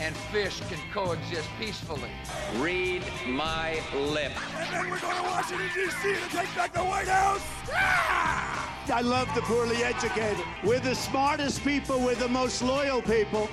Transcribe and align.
and 0.00 0.16
fish 0.16 0.60
can 0.68 0.78
coexist 0.92 1.48
peacefully. 1.58 2.10
Read 2.56 3.02
my 3.26 3.80
lips. 3.94 4.34
And 4.56 4.72
then 4.72 4.90
we're 4.90 4.98
going 4.98 5.16
to 5.16 5.22
Washington, 5.22 5.68
D.C. 5.74 6.14
to 6.14 6.36
take 6.36 6.54
back 6.54 6.72
the 6.72 6.84
White 6.84 7.08
House. 7.08 7.42
Ah! 7.72 8.82
I 8.92 9.00
love 9.00 9.28
the 9.34 9.40
poorly 9.42 9.82
educated. 9.82 10.44
We're 10.62 10.80
the 10.80 10.94
smartest 10.94 11.62
people, 11.64 12.00
we're 12.00 12.14
the 12.16 12.28
most 12.28 12.62
loyal 12.62 13.00
people. 13.00 13.48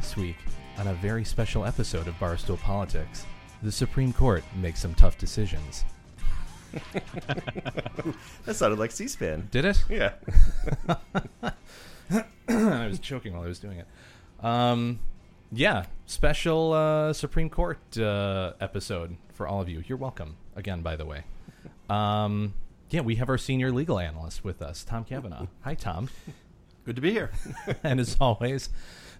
This 0.00 0.16
week, 0.16 0.36
on 0.78 0.88
a 0.88 0.94
very 0.94 1.24
special 1.24 1.64
episode 1.64 2.08
of 2.08 2.14
Barstool 2.14 2.58
Politics, 2.58 3.26
the 3.62 3.72
Supreme 3.72 4.12
Court 4.12 4.44
makes 4.56 4.80
some 4.80 4.94
tough 4.94 5.18
decisions. 5.18 5.84
that 8.44 8.56
sounded 8.56 8.78
like 8.78 8.90
C-SPAN. 8.90 9.48
Did 9.50 9.64
it? 9.66 9.84
Yeah. 9.88 10.12
I 12.48 12.86
was 12.86 12.98
choking 12.98 13.32
while 13.32 13.42
I 13.42 13.48
was 13.48 13.58
doing 13.58 13.78
it. 13.78 13.86
Um, 14.44 15.00
yeah, 15.52 15.86
special 16.06 16.72
uh, 16.72 17.12
Supreme 17.12 17.50
Court 17.50 17.98
uh, 17.98 18.52
episode 18.60 19.16
for 19.32 19.46
all 19.46 19.60
of 19.60 19.68
you. 19.68 19.82
You're 19.86 19.98
welcome 19.98 20.36
again, 20.54 20.82
by 20.82 20.96
the 20.96 21.04
way. 21.04 21.24
Um, 21.88 22.54
yeah, 22.90 23.00
we 23.00 23.16
have 23.16 23.28
our 23.28 23.38
senior 23.38 23.72
legal 23.72 23.98
analyst 23.98 24.44
with 24.44 24.62
us, 24.62 24.84
Tom 24.84 25.04
Cavanaugh. 25.04 25.46
Hi, 25.62 25.74
Tom. 25.74 26.08
Good 26.84 26.96
to 26.96 27.02
be 27.02 27.12
here. 27.12 27.32
and 27.82 27.98
as 27.98 28.16
always, 28.20 28.70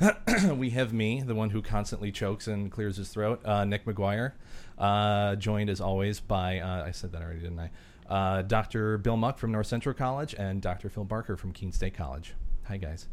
we 0.53 0.71
have 0.71 0.93
me, 0.93 1.23
the 1.23 1.35
one 1.35 1.51
who 1.51 1.63
constantly 1.63 2.13
chokes 2.13 2.47
and 2.47 2.71
clears 2.71 2.97
his 2.97 3.09
throat, 3.09 3.41
uh, 3.45 3.65
Nick 3.65 3.85
McGuire, 3.85 4.33
uh, 4.79 5.37
joined 5.37 5.71
as 5.71 5.81
always 5.81 6.21
by, 6.21 6.61
uh, 6.61 6.85
I 6.85 6.93
said 6.93 7.13
that 7.13 7.23
already, 7.23 7.41
didn't 7.41 7.59
I? 7.59 7.71
Uh, 8.09 8.43
Dr. 8.43 8.99
Bill 8.99 9.17
Muck 9.17 9.39
from 9.39 9.51
North 9.51 9.67
Central 9.67 9.95
College 9.95 10.35
and 10.39 10.63
Dr. 10.63 10.89
Phil 10.89 11.05
Barker 11.05 11.37
from 11.37 11.53
Keene 11.53 11.73
State 11.73 11.95
College. 11.95 12.35
Hi, 12.69 12.79
guys. 12.79 13.07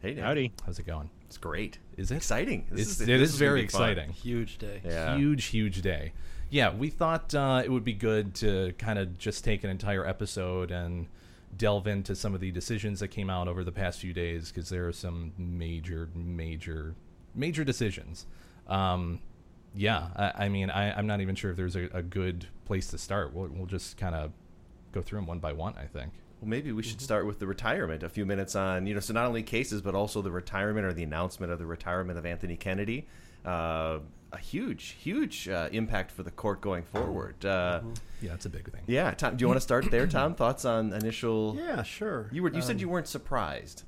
Hey, 0.00 0.14
Nick. 0.14 0.22
Howdy. 0.22 0.52
How's 0.64 0.78
it 0.78 0.86
going? 0.86 1.10
It's 1.26 1.36
great. 1.36 1.80
Is 1.96 2.12
it 2.12 2.16
exciting? 2.16 2.68
This 2.70 2.92
it's, 2.92 3.00
is, 3.00 3.08
it 3.08 3.20
is 3.20 3.34
very 3.34 3.60
exciting. 3.60 4.06
Fun. 4.06 4.14
Huge 4.14 4.58
day. 4.58 4.80
Yeah. 4.84 5.16
Huge, 5.16 5.46
huge 5.46 5.82
day. 5.82 6.12
Yeah, 6.48 6.72
we 6.72 6.90
thought 6.90 7.34
uh, 7.34 7.60
it 7.64 7.70
would 7.70 7.82
be 7.82 7.92
good 7.92 8.36
to 8.36 8.72
kind 8.78 9.00
of 9.00 9.18
just 9.18 9.42
take 9.42 9.64
an 9.64 9.70
entire 9.70 10.06
episode 10.06 10.70
and 10.70 11.08
delve 11.56 11.88
into 11.88 12.14
some 12.14 12.34
of 12.34 12.40
the 12.40 12.52
decisions 12.52 13.00
that 13.00 13.08
came 13.08 13.28
out 13.28 13.48
over 13.48 13.64
the 13.64 13.72
past 13.72 13.98
few 13.98 14.12
days 14.12 14.52
because 14.52 14.68
there 14.68 14.86
are 14.86 14.92
some 14.92 15.32
major, 15.36 16.08
major, 16.14 16.94
major 17.34 17.64
decisions. 17.64 18.26
Um, 18.68 19.18
yeah, 19.74 20.06
I, 20.14 20.44
I 20.44 20.48
mean, 20.48 20.70
I, 20.70 20.96
am 20.96 21.08
not 21.08 21.20
even 21.20 21.34
sure 21.34 21.50
if 21.50 21.56
there's 21.56 21.74
a, 21.74 21.88
a 21.92 22.02
good 22.02 22.46
place 22.64 22.86
to 22.90 22.98
start. 22.98 23.34
We'll, 23.34 23.48
we'll 23.48 23.66
just 23.66 23.96
kind 23.96 24.14
of 24.14 24.30
go 24.92 25.02
through 25.02 25.18
them 25.18 25.26
one 25.26 25.40
by 25.40 25.52
one, 25.52 25.74
I 25.76 25.86
think. 25.86 26.12
Well, 26.40 26.48
maybe 26.48 26.72
we 26.72 26.82
should 26.82 27.00
start 27.00 27.26
with 27.26 27.38
the 27.38 27.46
retirement. 27.46 28.02
A 28.02 28.08
few 28.08 28.24
minutes 28.24 28.56
on, 28.56 28.86
you 28.86 28.94
know, 28.94 29.00
so 29.00 29.12
not 29.12 29.26
only 29.26 29.42
cases, 29.42 29.82
but 29.82 29.94
also 29.94 30.22
the 30.22 30.30
retirement 30.30 30.86
or 30.86 30.92
the 30.92 31.02
announcement 31.02 31.52
of 31.52 31.58
the 31.58 31.66
retirement 31.66 32.18
of 32.18 32.24
Anthony 32.24 32.56
Kennedy. 32.56 33.06
Uh, 33.44 33.98
a 34.32 34.38
huge, 34.38 34.96
huge 35.00 35.48
uh, 35.48 35.68
impact 35.72 36.10
for 36.10 36.22
the 36.22 36.30
court 36.30 36.60
going 36.60 36.84
forward. 36.84 37.44
Uh, 37.44 37.80
yeah, 38.22 38.34
it's 38.34 38.46
a 38.46 38.50
big 38.50 38.70
thing. 38.70 38.82
Yeah, 38.86 39.10
Tom, 39.12 39.36
do 39.36 39.42
you 39.42 39.48
want 39.48 39.56
to 39.56 39.62
start 39.62 39.90
there, 39.90 40.06
Tom? 40.06 40.34
Thoughts 40.36 40.64
on 40.64 40.92
initial? 40.92 41.56
Yeah, 41.58 41.82
sure. 41.82 42.28
You 42.32 42.42
were 42.42 42.50
you 42.50 42.56
um, 42.56 42.62
said 42.62 42.80
you 42.80 42.88
weren't 42.88 43.08
surprised. 43.08 43.82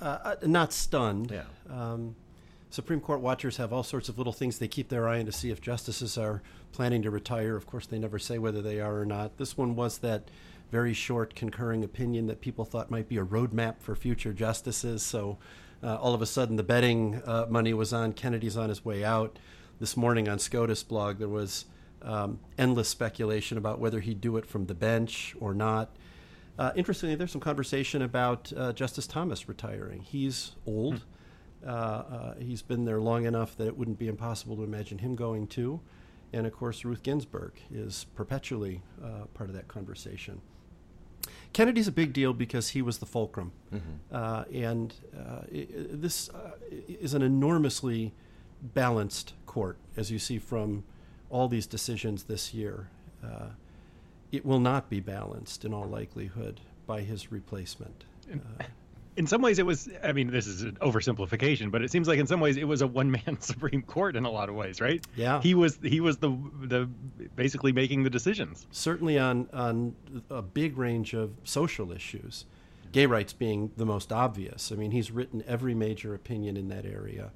Uh, 0.00 0.36
not 0.42 0.72
stunned. 0.72 1.30
Yeah. 1.30 1.44
Um, 1.68 2.16
Supreme 2.70 3.00
Court 3.00 3.20
watchers 3.20 3.56
have 3.56 3.72
all 3.72 3.82
sorts 3.82 4.08
of 4.08 4.16
little 4.16 4.32
things 4.32 4.58
they 4.58 4.68
keep 4.68 4.88
their 4.88 5.08
eye 5.08 5.18
on 5.18 5.26
to 5.26 5.32
see 5.32 5.50
if 5.50 5.60
justices 5.60 6.16
are 6.16 6.42
planning 6.72 7.02
to 7.02 7.10
retire. 7.10 7.56
Of 7.56 7.66
course, 7.66 7.86
they 7.86 7.98
never 7.98 8.18
say 8.18 8.38
whether 8.38 8.62
they 8.62 8.80
are 8.80 9.00
or 9.00 9.04
not. 9.04 9.38
This 9.38 9.56
one 9.56 9.74
was 9.74 9.98
that 9.98 10.28
very 10.70 10.92
short 10.92 11.34
concurring 11.34 11.82
opinion 11.82 12.26
that 12.28 12.40
people 12.40 12.64
thought 12.64 12.90
might 12.90 13.08
be 13.08 13.16
a 13.16 13.24
roadmap 13.24 13.80
for 13.80 13.94
future 13.94 14.32
justices. 14.32 15.02
So 15.02 15.38
uh, 15.82 15.96
all 15.96 16.14
of 16.14 16.22
a 16.22 16.26
sudden, 16.26 16.56
the 16.56 16.62
betting 16.62 17.22
uh, 17.26 17.46
money 17.48 17.74
was 17.74 17.92
on. 17.92 18.12
Kennedy's 18.12 18.56
on 18.56 18.68
his 18.68 18.84
way 18.84 19.04
out. 19.04 19.38
This 19.80 19.96
morning 19.96 20.28
on 20.28 20.38
SCOTUS 20.38 20.82
blog, 20.84 21.18
there 21.18 21.28
was 21.28 21.64
um, 22.02 22.38
endless 22.58 22.88
speculation 22.88 23.56
about 23.58 23.78
whether 23.78 24.00
he'd 24.00 24.20
do 24.20 24.36
it 24.36 24.46
from 24.46 24.66
the 24.66 24.74
bench 24.74 25.34
or 25.40 25.54
not. 25.54 25.96
Uh, 26.58 26.72
interestingly, 26.76 27.14
there's 27.14 27.32
some 27.32 27.40
conversation 27.40 28.02
about 28.02 28.52
uh, 28.54 28.72
Justice 28.72 29.06
Thomas 29.06 29.48
retiring. 29.48 30.02
He's 30.02 30.52
old. 30.66 31.02
Hmm. 31.64 32.40
he's 32.40 32.62
been 32.62 32.84
there 32.84 33.00
long 33.00 33.24
enough 33.24 33.56
that 33.56 33.66
it 33.66 33.76
wouldn't 33.76 33.98
be 33.98 34.08
impossible 34.08 34.56
to 34.56 34.62
imagine 34.62 34.98
him 34.98 35.14
going 35.14 35.46
too. 35.46 35.80
And 36.32 36.46
of 36.46 36.52
course, 36.52 36.84
Ruth 36.84 37.02
Ginsburg 37.02 37.52
is 37.72 38.06
perpetually 38.14 38.82
part 39.34 39.48
of 39.48 39.56
that 39.56 39.66
conversation. 39.66 40.40
Kennedy's 41.52 41.88
a 41.88 41.92
big 41.92 42.12
deal 42.12 42.32
because 42.32 42.70
he 42.70 42.82
was 42.82 42.98
the 42.98 43.06
fulcrum, 43.06 43.52
mm-hmm. 43.74 44.14
uh, 44.14 44.44
and 44.52 44.94
uh, 45.16 45.42
it, 45.50 46.00
this 46.00 46.28
uh, 46.30 46.52
is 46.88 47.14
an 47.14 47.22
enormously 47.22 48.12
balanced 48.62 49.34
court, 49.46 49.76
as 49.96 50.10
you 50.10 50.18
see 50.18 50.38
from 50.38 50.84
all 51.28 51.48
these 51.48 51.66
decisions 51.66 52.24
this 52.24 52.54
year. 52.54 52.88
Uh, 53.24 53.48
it 54.30 54.46
will 54.46 54.60
not 54.60 54.88
be 54.88 55.00
balanced 55.00 55.64
in 55.64 55.74
all 55.74 55.86
likelihood 55.86 56.60
by 56.86 57.02
his 57.02 57.32
replacement. 57.32 58.04
In 59.16 59.26
some 59.26 59.42
ways 59.42 59.58
it 59.58 59.66
was 59.66 59.88
i 60.02 60.12
mean 60.12 60.30
this 60.30 60.46
is 60.46 60.62
an 60.62 60.78
oversimplification 60.80 61.70
but 61.70 61.82
it 61.82 61.90
seems 61.90 62.08
like 62.08 62.18
in 62.18 62.26
some 62.26 62.40
ways 62.40 62.56
it 62.56 62.64
was 62.64 62.80
a 62.80 62.86
one-man 62.86 63.40
supreme 63.40 63.82
court 63.82 64.16
in 64.16 64.24
a 64.24 64.30
lot 64.30 64.48
of 64.48 64.54
ways 64.54 64.80
right 64.80 65.04
yeah 65.14 65.42
he 65.42 65.54
was 65.54 65.78
he 65.82 66.00
was 66.00 66.18
the 66.18 66.30
the 66.62 66.88
basically 67.36 67.72
making 67.72 68.02
the 68.02 68.10
decisions 68.10 68.66
certainly 68.70 69.18
on 69.18 69.48
on 69.52 69.94
a 70.30 70.40
big 70.40 70.78
range 70.78 71.12
of 71.12 71.32
social 71.44 71.92
issues 71.92 72.46
gay 72.92 73.06
rights 73.06 73.32
being 73.32 73.70
the 73.76 73.84
most 73.84 74.12
obvious 74.12 74.72
i 74.72 74.74
mean 74.74 74.90
he's 74.90 75.10
written 75.10 75.44
every 75.46 75.74
major 75.74 76.14
opinion 76.14 76.56
in 76.56 76.68
that 76.68 76.86
area 76.86 77.30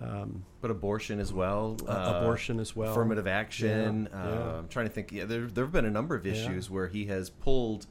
um, 0.00 0.44
but 0.60 0.70
abortion 0.70 1.20
as 1.20 1.32
well. 1.32 1.76
Uh, 1.86 2.20
abortion 2.22 2.58
as 2.58 2.74
well. 2.74 2.92
Affirmative 2.92 3.26
action. 3.26 4.08
Yeah, 4.10 4.18
uh, 4.18 4.28
yeah. 4.28 4.58
I'm 4.58 4.68
trying 4.68 4.86
to 4.86 4.92
think. 4.92 5.12
Yeah, 5.12 5.24
there 5.26 5.46
there 5.46 5.64
have 5.64 5.72
been 5.72 5.84
a 5.84 5.90
number 5.90 6.14
of 6.14 6.26
issues 6.26 6.66
yeah. 6.66 6.74
where 6.74 6.88
he 6.88 7.06
has 7.06 7.28
pulled 7.30 7.86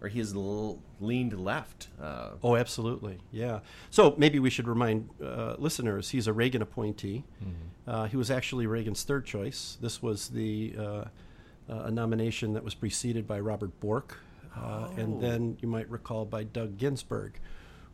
or 0.00 0.08
he 0.08 0.18
has 0.18 0.34
leaned 0.34 1.38
left. 1.38 1.88
Uh, 2.00 2.30
oh, 2.42 2.56
absolutely, 2.56 3.18
yeah. 3.32 3.60
So 3.90 4.14
maybe 4.16 4.38
we 4.38 4.50
should 4.50 4.68
remind 4.68 5.08
uh, 5.22 5.56
listeners 5.58 6.10
he's 6.10 6.26
a 6.26 6.32
Reagan 6.32 6.62
appointee. 6.62 7.24
Mm-hmm. 7.42 7.90
Uh, 7.90 8.06
he 8.06 8.16
was 8.16 8.30
actually 8.30 8.66
Reagan's 8.66 9.02
third 9.02 9.26
choice. 9.26 9.76
This 9.80 10.02
was 10.02 10.28
the 10.28 10.74
uh, 10.78 10.82
uh, 10.82 11.04
a 11.68 11.90
nomination 11.90 12.52
that 12.52 12.62
was 12.62 12.74
preceded 12.74 13.26
by 13.26 13.40
Robert 13.40 13.78
Bork, 13.80 14.18
oh. 14.56 14.90
and 14.96 15.20
then 15.20 15.58
you 15.60 15.68
might 15.68 15.88
recall 15.90 16.24
by 16.24 16.44
Doug 16.44 16.78
Ginsburg. 16.78 17.38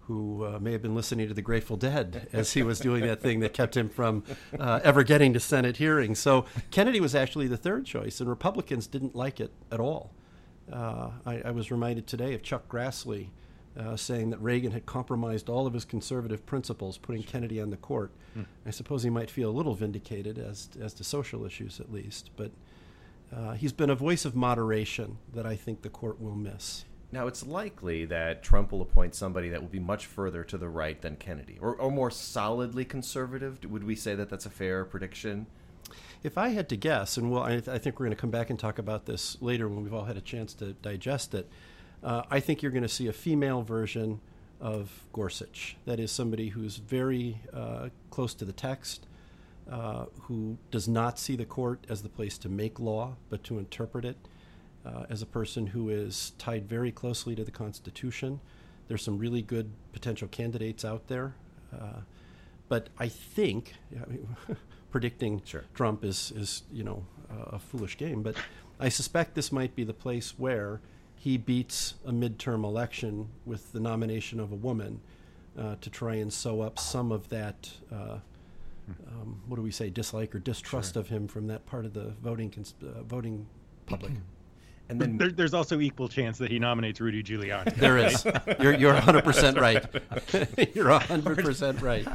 Who 0.06 0.60
may 0.60 0.72
have 0.72 0.82
been 0.82 0.94
listening 0.94 1.28
to 1.28 1.34
the 1.34 1.41
Grateful 1.41 1.78
Dead 1.78 2.28
as 2.34 2.53
he 2.53 2.62
was 2.62 2.78
doing 2.78 3.06
that 3.06 3.22
thing 3.22 3.41
that 3.41 3.54
kept 3.54 3.75
him 3.75 3.88
from 3.88 4.22
ever 4.60 5.03
getting 5.03 5.32
to 5.32 5.41
Senate 5.41 5.78
hearings. 5.78 6.19
So 6.19 6.44
Kennedy 6.70 7.00
was 7.00 7.14
actually 7.14 7.47
the 7.47 7.56
third 7.56 7.87
choice, 7.87 8.20
and 8.20 8.28
Republicans 8.28 8.87
didn't 8.87 9.16
like 9.16 9.41
it 9.41 9.50
at 9.72 9.81
all. 9.81 10.10
Uh, 10.72 11.10
I, 11.26 11.42
I, 11.47 11.50
was 11.50 11.70
reminded 11.70 12.06
today 12.06 12.34
of 12.34 12.42
Chuck 12.42 12.69
Grassley 12.69 13.28
uh, 13.78 13.97
saying 13.97 14.30
that 14.30 14.41
Reagan 14.41 14.72
had 14.72 14.86
compromised 14.86 15.48
all 15.48 15.66
of 15.66 15.75
his 15.75 15.84
conservative 15.84 16.47
principles, 16.47 16.96
putting 16.96 17.22
Kennedy 17.22 17.61
on 17.61 17.70
the 17.70 17.76
court. 17.76 18.12
Hmm. 18.32 18.43
I 18.64 18.70
suppose 18.70 19.02
he 19.02 19.11
might 19.11 19.31
feel 19.31 19.50
a 19.50 19.52
little 19.52 19.75
vindicated 19.75 20.38
as 20.38 20.70
as 20.81 20.94
to 20.94 21.05
social 21.05 21.44
issues, 21.44 21.81
at 21.81 21.93
least. 21.93 22.31
But 22.37 22.52
uh, 23.34 23.52
he's 23.52 23.72
been 23.72 23.90
a 23.90 23.94
voice 23.94 24.25
of 24.25 24.34
moderation 24.34 25.19
that 25.34 25.44
I 25.44 25.56
think 25.56 25.82
the 25.82 25.90
court 25.90 26.20
will 26.20 26.37
miss. 26.37 26.84
Now, 27.12 27.28
it's 27.28 27.46
likely 27.46 28.06
that 28.06 28.43
Trump 28.43 28.72
will 28.72 28.82
appoint 28.82 29.14
somebody 29.14 29.49
that 29.50 29.61
will 29.61 29.69
be 29.69 29.78
much 29.78 30.06
further 30.06 30.43
to 30.44 30.58
the 30.58 30.69
right 30.69 31.00
than 31.00 31.14
Kennedy, 31.14 31.58
or, 31.61 31.76
or 31.76 31.93
more 31.93 32.11
solidly 32.11 32.84
conservative. 32.84 33.64
Would 33.64 33.84
we 33.84 33.94
say 33.94 34.16
that 34.16 34.31
that's 34.31 34.46
a 34.46 34.50
fair 34.50 34.84
prediction? 34.84 35.46
If 36.25 36.38
I 36.38 36.49
had 36.49 36.71
to 36.71 36.76
guess, 36.76 37.19
and 37.19 37.31
well, 37.31 37.43
I, 37.43 37.50
th- 37.50 37.69
I 37.69 37.76
think 37.76 38.00
we're 38.00 38.06
going 38.06 38.17
to 38.17 38.21
come 38.21 38.31
back 38.31 38.49
and 38.49 38.59
talk 38.59 38.79
about 38.79 39.05
this 39.05 39.37
later 39.43 39.69
when 39.69 39.85
we've 39.85 39.93
all 39.93 40.06
had 40.06 40.17
a 40.17 40.23
chance 40.23 40.55
to 40.55 40.73
digest 40.73 41.35
it, 41.35 41.50
uh, 42.03 42.23
I 42.31 42.41
think 42.41 42.62
you're 42.62 42.73
going 42.73 42.82
to 42.82 42.88
see 42.88 43.09
a 43.09 43.12
female 43.12 43.61
version 43.61 44.23
of 44.59 45.05
Gorsuch. 45.12 45.76
That 45.85 46.00
is 46.00 46.11
somebody 46.11 46.49
who's 46.49 46.79
very 46.79 47.43
uh, 47.53 47.91
close 48.09 48.32
to 48.35 48.47
the 48.47 48.55
text, 48.55 49.06
uh, 49.71 50.06
who 50.23 50.56
does 50.71 50.88
not 50.88 51.19
see 51.19 51.37
the 51.37 51.44
court 51.44 51.87
as 51.91 52.00
the 52.00 52.09
place 52.09 52.38
to 52.38 52.49
make 52.49 52.81
law, 52.81 53.17
but 53.29 53.44
to 53.44 53.59
interpret 53.59 54.06
it, 54.06 54.17
uh, 54.87 55.05
as 55.11 55.21
a 55.21 55.26
person 55.26 55.67
who 55.67 55.91
is 55.91 56.32
tied 56.38 56.67
very 56.67 56.91
closely 56.91 57.35
to 57.35 57.44
the 57.44 57.50
Constitution. 57.50 58.41
There's 58.88 59.03
some 59.03 59.19
really 59.19 59.43
good 59.43 59.71
potential 59.93 60.29
candidates 60.29 60.87
out 60.87 61.06
there. 61.09 61.35
Uh, 61.71 62.00
but 62.71 62.88
I 62.99 63.09
think 63.09 63.75
I 63.94 64.55
predicting 64.94 65.43
sure. 65.44 65.64
Trump 65.75 66.05
is, 66.05 66.32
is 66.37 66.62
you 66.73 66.85
know 66.85 67.05
a 67.29 67.58
foolish 67.58 67.96
game. 67.96 68.23
But 68.23 68.37
I 68.79 68.88
suspect 68.88 69.35
this 69.35 69.50
might 69.50 69.75
be 69.75 69.82
the 69.82 69.93
place 69.93 70.35
where 70.38 70.81
he 71.17 71.37
beats 71.37 71.94
a 72.06 72.12
midterm 72.12 72.62
election 72.62 73.29
with 73.44 73.73
the 73.73 73.81
nomination 73.81 74.38
of 74.38 74.52
a 74.52 74.55
woman 74.55 75.00
uh, 75.58 75.75
to 75.81 75.91
try 75.91 76.14
and 76.14 76.32
sew 76.32 76.61
up 76.61 76.79
some 76.79 77.11
of 77.11 77.29
that. 77.31 77.73
Uh, 77.93 78.19
um, 79.08 79.43
what 79.49 79.56
do 79.56 79.62
we 79.62 79.73
say? 79.73 79.91
Dislike 79.91 80.32
or 80.32 80.38
distrust 80.38 80.94
sure. 80.94 81.00
of 81.00 81.08
him 81.08 81.26
from 81.26 81.49
that 81.49 81.67
part 81.67 81.87
of 81.87 81.93
the 81.93 82.12
voting 82.23 82.50
cons- 82.50 82.75
uh, 82.81 83.02
voting 83.02 83.49
public. 83.87 84.12
And 84.90 85.00
then 85.00 85.16
there, 85.16 85.31
there's 85.31 85.54
also 85.54 85.81
equal 85.81 86.08
chance 86.08 86.36
that 86.38 86.50
he 86.50 86.58
nominates 86.58 87.00
Rudy 87.00 87.22
Giuliani. 87.22 87.75
There 87.84 87.96
is. 87.98 88.25
You're 88.60 88.75
you're 88.75 88.92
100 88.92 89.25
percent 89.25 89.58
right. 89.58 89.84
you're 90.75 90.90
100 90.90 91.38
percent 91.44 91.81
right. 91.81 92.06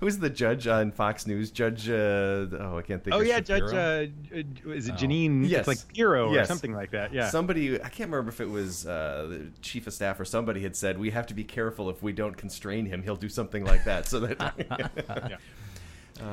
Who's 0.00 0.18
the 0.18 0.30
judge 0.30 0.66
on 0.68 0.92
Fox 0.92 1.26
News? 1.26 1.50
Judge. 1.50 1.88
Uh, 1.88 2.46
oh, 2.60 2.78
I 2.78 2.82
can't 2.82 3.02
think. 3.02 3.14
Oh 3.16 3.20
of 3.20 3.26
yeah, 3.26 3.38
Shapiro. 3.38 3.70
Judge. 3.70 4.12
Uh, 4.32 4.70
is 4.70 4.88
it 4.88 4.94
Jeanine? 4.94 5.48
Yes. 5.48 5.60
It's 5.60 5.68
like 5.68 5.94
Pirro 5.94 6.32
Yes. 6.32 6.44
or 6.44 6.48
something 6.48 6.72
like 6.72 6.92
that. 6.92 7.12
Yeah. 7.12 7.28
Somebody, 7.30 7.74
I 7.82 7.88
can't 7.88 8.10
remember 8.10 8.30
if 8.30 8.40
it 8.40 8.48
was 8.48 8.86
uh, 8.86 9.26
the 9.28 9.46
chief 9.60 9.86
of 9.86 9.92
staff 9.92 10.20
or 10.20 10.24
somebody 10.24 10.62
had 10.62 10.76
said 10.76 10.98
we 10.98 11.10
have 11.10 11.26
to 11.26 11.34
be 11.34 11.44
careful 11.44 11.90
if 11.90 12.02
we 12.02 12.12
don't 12.12 12.36
constrain 12.36 12.86
him, 12.86 13.02
he'll 13.02 13.16
do 13.16 13.28
something 13.28 13.64
like 13.64 13.84
that. 13.84 14.06
So 14.06 14.20
that. 14.20 14.98
yeah. 15.08 15.36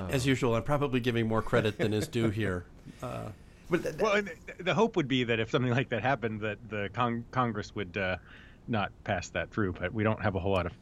As 0.09 0.25
usual, 0.25 0.55
I'm 0.55 0.63
probably 0.63 0.99
giving 0.99 1.27
more 1.27 1.41
credit 1.41 1.77
than 1.77 1.93
is 1.93 2.07
due 2.07 2.29
here. 2.29 2.65
Uh, 3.01 3.29
but 3.69 3.83
th- 3.83 3.95
well, 3.99 4.21
th- 4.21 4.37
the 4.59 4.73
hope 4.73 4.95
would 4.95 5.07
be 5.07 5.23
that 5.25 5.39
if 5.39 5.49
something 5.49 5.71
like 5.71 5.89
that 5.89 6.01
happened, 6.01 6.41
that 6.41 6.59
the 6.67 6.89
con- 6.93 7.25
Congress 7.31 7.73
would 7.75 7.97
uh, 7.97 8.17
not 8.67 8.91
pass 9.03 9.29
that 9.31 9.51
through. 9.51 9.73
But 9.73 9.93
we 9.93 10.03
don't 10.03 10.21
have 10.21 10.35
a 10.35 10.39
whole 10.39 10.53
lot 10.53 10.65
of 10.67 10.77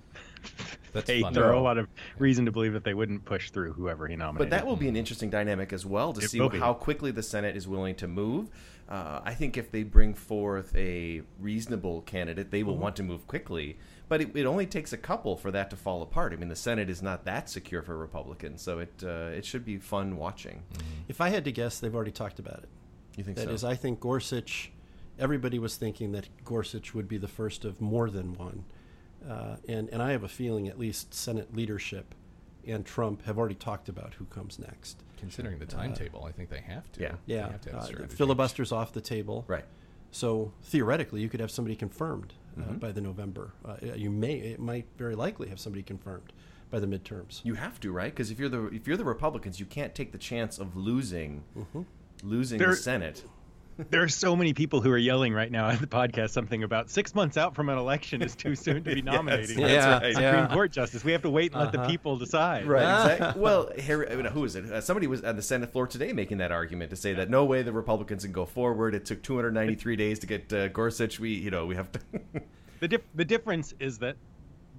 That's 0.94 1.08
faith 1.08 1.24
fun. 1.24 1.38
or 1.38 1.44
a 1.44 1.48
No. 1.48 1.54
whole 1.54 1.64
lot 1.64 1.78
of 1.78 1.88
reason 2.18 2.46
to 2.46 2.52
believe 2.52 2.74
that 2.74 2.84
they 2.84 2.94
wouldn't 2.94 3.26
push 3.26 3.50
through 3.50 3.74
whoever 3.74 4.08
he 4.08 4.16
nominated. 4.16 4.50
But 4.50 4.56
that 4.58 4.66
will 4.66 4.76
be 4.76 4.88
an 4.88 4.96
interesting 4.96 5.30
dynamic 5.30 5.74
as 5.74 5.86
well 5.86 6.14
to 6.14 6.22
It 6.24 6.30
see 6.30 6.40
how 6.40 6.74
quickly 6.74 7.12
the 7.12 7.24
Senate 7.24 7.56
is 7.58 7.68
willing 7.68 7.96
to 7.96 8.08
move. 8.08 8.50
Uh, 8.88 9.22
I 9.24 9.34
think 9.34 9.58
if 9.58 9.72
they 9.72 9.84
bring 9.84 10.14
forth 10.14 10.76
a 10.76 11.22
reasonable 11.40 12.02
candidate, 12.02 12.52
they 12.52 12.64
will 12.64 12.76
Mhm. 12.76 12.80
want 12.80 12.96
to 12.98 13.04
move 13.04 13.28
quickly. 13.28 13.78
But 14.10 14.22
it, 14.22 14.36
it 14.36 14.46
only 14.46 14.66
takes 14.66 14.92
a 14.94 14.98
couple 14.98 15.38
for 15.38 15.50
that 15.52 15.70
to 15.70 15.76
fall 15.78 16.02
apart. 16.02 16.34
I 16.34 16.36
mean, 16.36 16.50
the 16.50 16.56
Senate 16.56 16.90
is 16.90 17.02
not 17.02 17.24
that 17.26 17.50
secure 17.50 17.82
for 17.82 17.98
Republicans, 17.98 18.62
so 18.62 18.80
it 18.80 18.94
uh, 19.04 19.32
it 19.34 19.46
should 19.46 19.64
be 19.66 19.78
fun 19.78 20.18
watching. 20.18 20.64
If 21.08 21.22
I 21.22 21.30
had 21.30 21.46
to 21.46 21.52
guess, 21.52 21.80
they've 21.80 21.96
already 21.96 22.12
talked 22.12 22.38
about 22.40 22.60
it. 22.60 22.70
You 23.18 23.24
think 23.24 23.38
That 23.38 23.46
so? 23.48 23.52
is, 23.54 23.64
I 23.64 23.76
think 23.76 24.00
Gorsuch. 24.00 24.72
Everybody 25.18 25.60
was 25.60 25.78
thinking 25.78 26.12
that 26.14 26.28
Gorsuch 26.44 26.94
would 26.94 27.08
be 27.08 27.18
the 27.18 27.28
first 27.28 27.64
of 27.66 27.80
more 27.80 28.10
than 28.10 28.34
one, 28.34 28.66
uh, 29.30 29.56
and 29.68 29.90
and 29.90 30.02
I 30.02 30.12
have 30.12 30.24
a 30.24 30.28
feeling 30.28 30.68
at 30.68 30.78
least 30.80 31.14
Senate 31.14 31.56
leadership 31.56 32.14
and 32.66 32.86
Trump 32.86 33.24
have 33.26 33.38
already 33.38 33.56
talked 33.56 33.90
about 33.90 34.14
who 34.16 34.26
comes 34.26 34.58
next. 34.60 35.04
Considering 35.18 35.60
the 35.60 35.66
timetable, 35.66 36.26
I 36.26 36.32
think 36.32 36.50
they 36.50 36.62
have 36.62 36.90
to. 36.94 37.02
Yeah. 37.02 37.12
They 37.28 37.36
Yeah, 37.36 37.52
have 37.52 37.62
to 37.62 37.72
have 37.72 37.84
uh, 37.84 38.08
filibuster's 38.08 38.72
off 38.72 38.92
the 38.94 39.02
table. 39.02 39.44
Right. 39.48 39.66
So 40.12 40.54
theoretically, 40.64 41.22
you 41.22 41.30
could 41.30 41.40
have 41.40 41.52
somebody 41.52 41.76
confirmed 41.76 42.34
uh, 42.58 42.62
Mhm. 42.62 42.80
by 42.80 42.92
the 42.92 43.02
November. 43.02 43.54
Uh, 43.66 43.78
you 43.96 44.10
may, 44.12 44.36
it 44.36 44.60
might 44.60 44.86
very 44.98 45.16
likely 45.16 45.50
have 45.50 45.60
somebody 45.60 45.82
confirmed 45.84 46.32
by 46.70 46.80
the 46.80 46.88
midterms. 46.88 47.42
You 47.44 47.56
have 47.56 47.80
to, 47.82 47.92
right? 47.92 48.12
Because 48.14 48.30
if 48.32 48.40
you're 48.40 48.50
the 48.50 48.68
if 48.68 48.88
you're 48.88 48.98
the 48.98 49.06
Republicans, 49.06 49.60
you 49.60 49.66
can't 49.66 49.94
take 49.96 50.12
the 50.12 50.18
chance 50.18 50.58
of 50.60 50.76
losing 50.76 51.44
Mhm. 51.58 51.86
losing 52.24 52.60
There- 52.60 52.70
the 52.72 52.76
Senate. 52.76 53.26
There 53.90 54.04
are 54.04 54.10
so 54.10 54.36
many 54.36 54.54
people 54.54 54.82
who 54.82 54.92
are 54.92 54.98
yelling 54.98 55.34
right 55.34 55.52
now 55.52 55.70
at 55.70 55.80
the 55.80 55.88
podcast 55.88 56.30
something 56.32 56.64
about 56.64 56.90
six 56.90 57.16
months 57.16 57.38
out 57.38 57.56
from 57.56 57.70
an 57.70 57.78
election 57.78 58.22
is 58.22 58.36
too 58.36 58.56
soon 58.56 58.84
to 58.84 58.94
be 58.94 58.96
Yes, 58.98 59.06
nominating 59.06 59.58
that's 59.58 59.72
Yeah, 59.72 59.92
right. 60.00 60.14
Supreme 60.14 60.24
yeah. 60.34 60.48
Court 60.54 60.72
justice. 60.72 61.04
We 61.04 61.12
have 61.12 61.22
to 61.24 61.30
wait 61.30 61.54
and 61.54 61.62
let 61.62 61.72
the 61.72 61.80
Uh-huh. 61.80 61.90
people 61.90 62.18
decide. 62.18 62.66
Right. 62.66 63.14
Exactly. 63.14 63.42
well, 63.42 63.70
Harry, 63.80 64.10
I 64.10 64.16
mean, 64.16 64.26
who 64.26 64.44
is 64.46 64.56
it? 64.56 64.66
Uh, 64.66 64.82
somebody 64.82 65.08
was 65.08 65.24
on 65.24 65.36
the 65.36 65.42
Senate 65.42 65.72
floor 65.72 65.88
today 65.88 66.14
making 66.14 66.38
that 66.38 66.52
argument 66.52 66.90
to 66.92 66.96
say 66.96 67.14
that 67.14 67.30
no 67.30 67.46
way 67.46 67.62
the 67.64 67.72
Republicans 67.74 68.24
can 68.24 68.32
go 68.32 68.46
forward. 68.46 68.96
It 68.96 69.06
took 69.06 69.22
293 69.24 69.96
days 69.96 70.20
to 70.20 70.28
get 70.28 70.52
uh, 70.54 70.68
Gorsuch. 70.70 71.20
We, 71.20 71.32
you 71.34 71.52
know, 71.52 71.66
we 71.66 71.76
have 71.76 71.92
to. 71.92 72.00
The 72.80 72.88
dif- 72.90 73.08
the 73.16 73.24
difference 73.24 73.74
is 73.80 73.98
that 74.00 74.18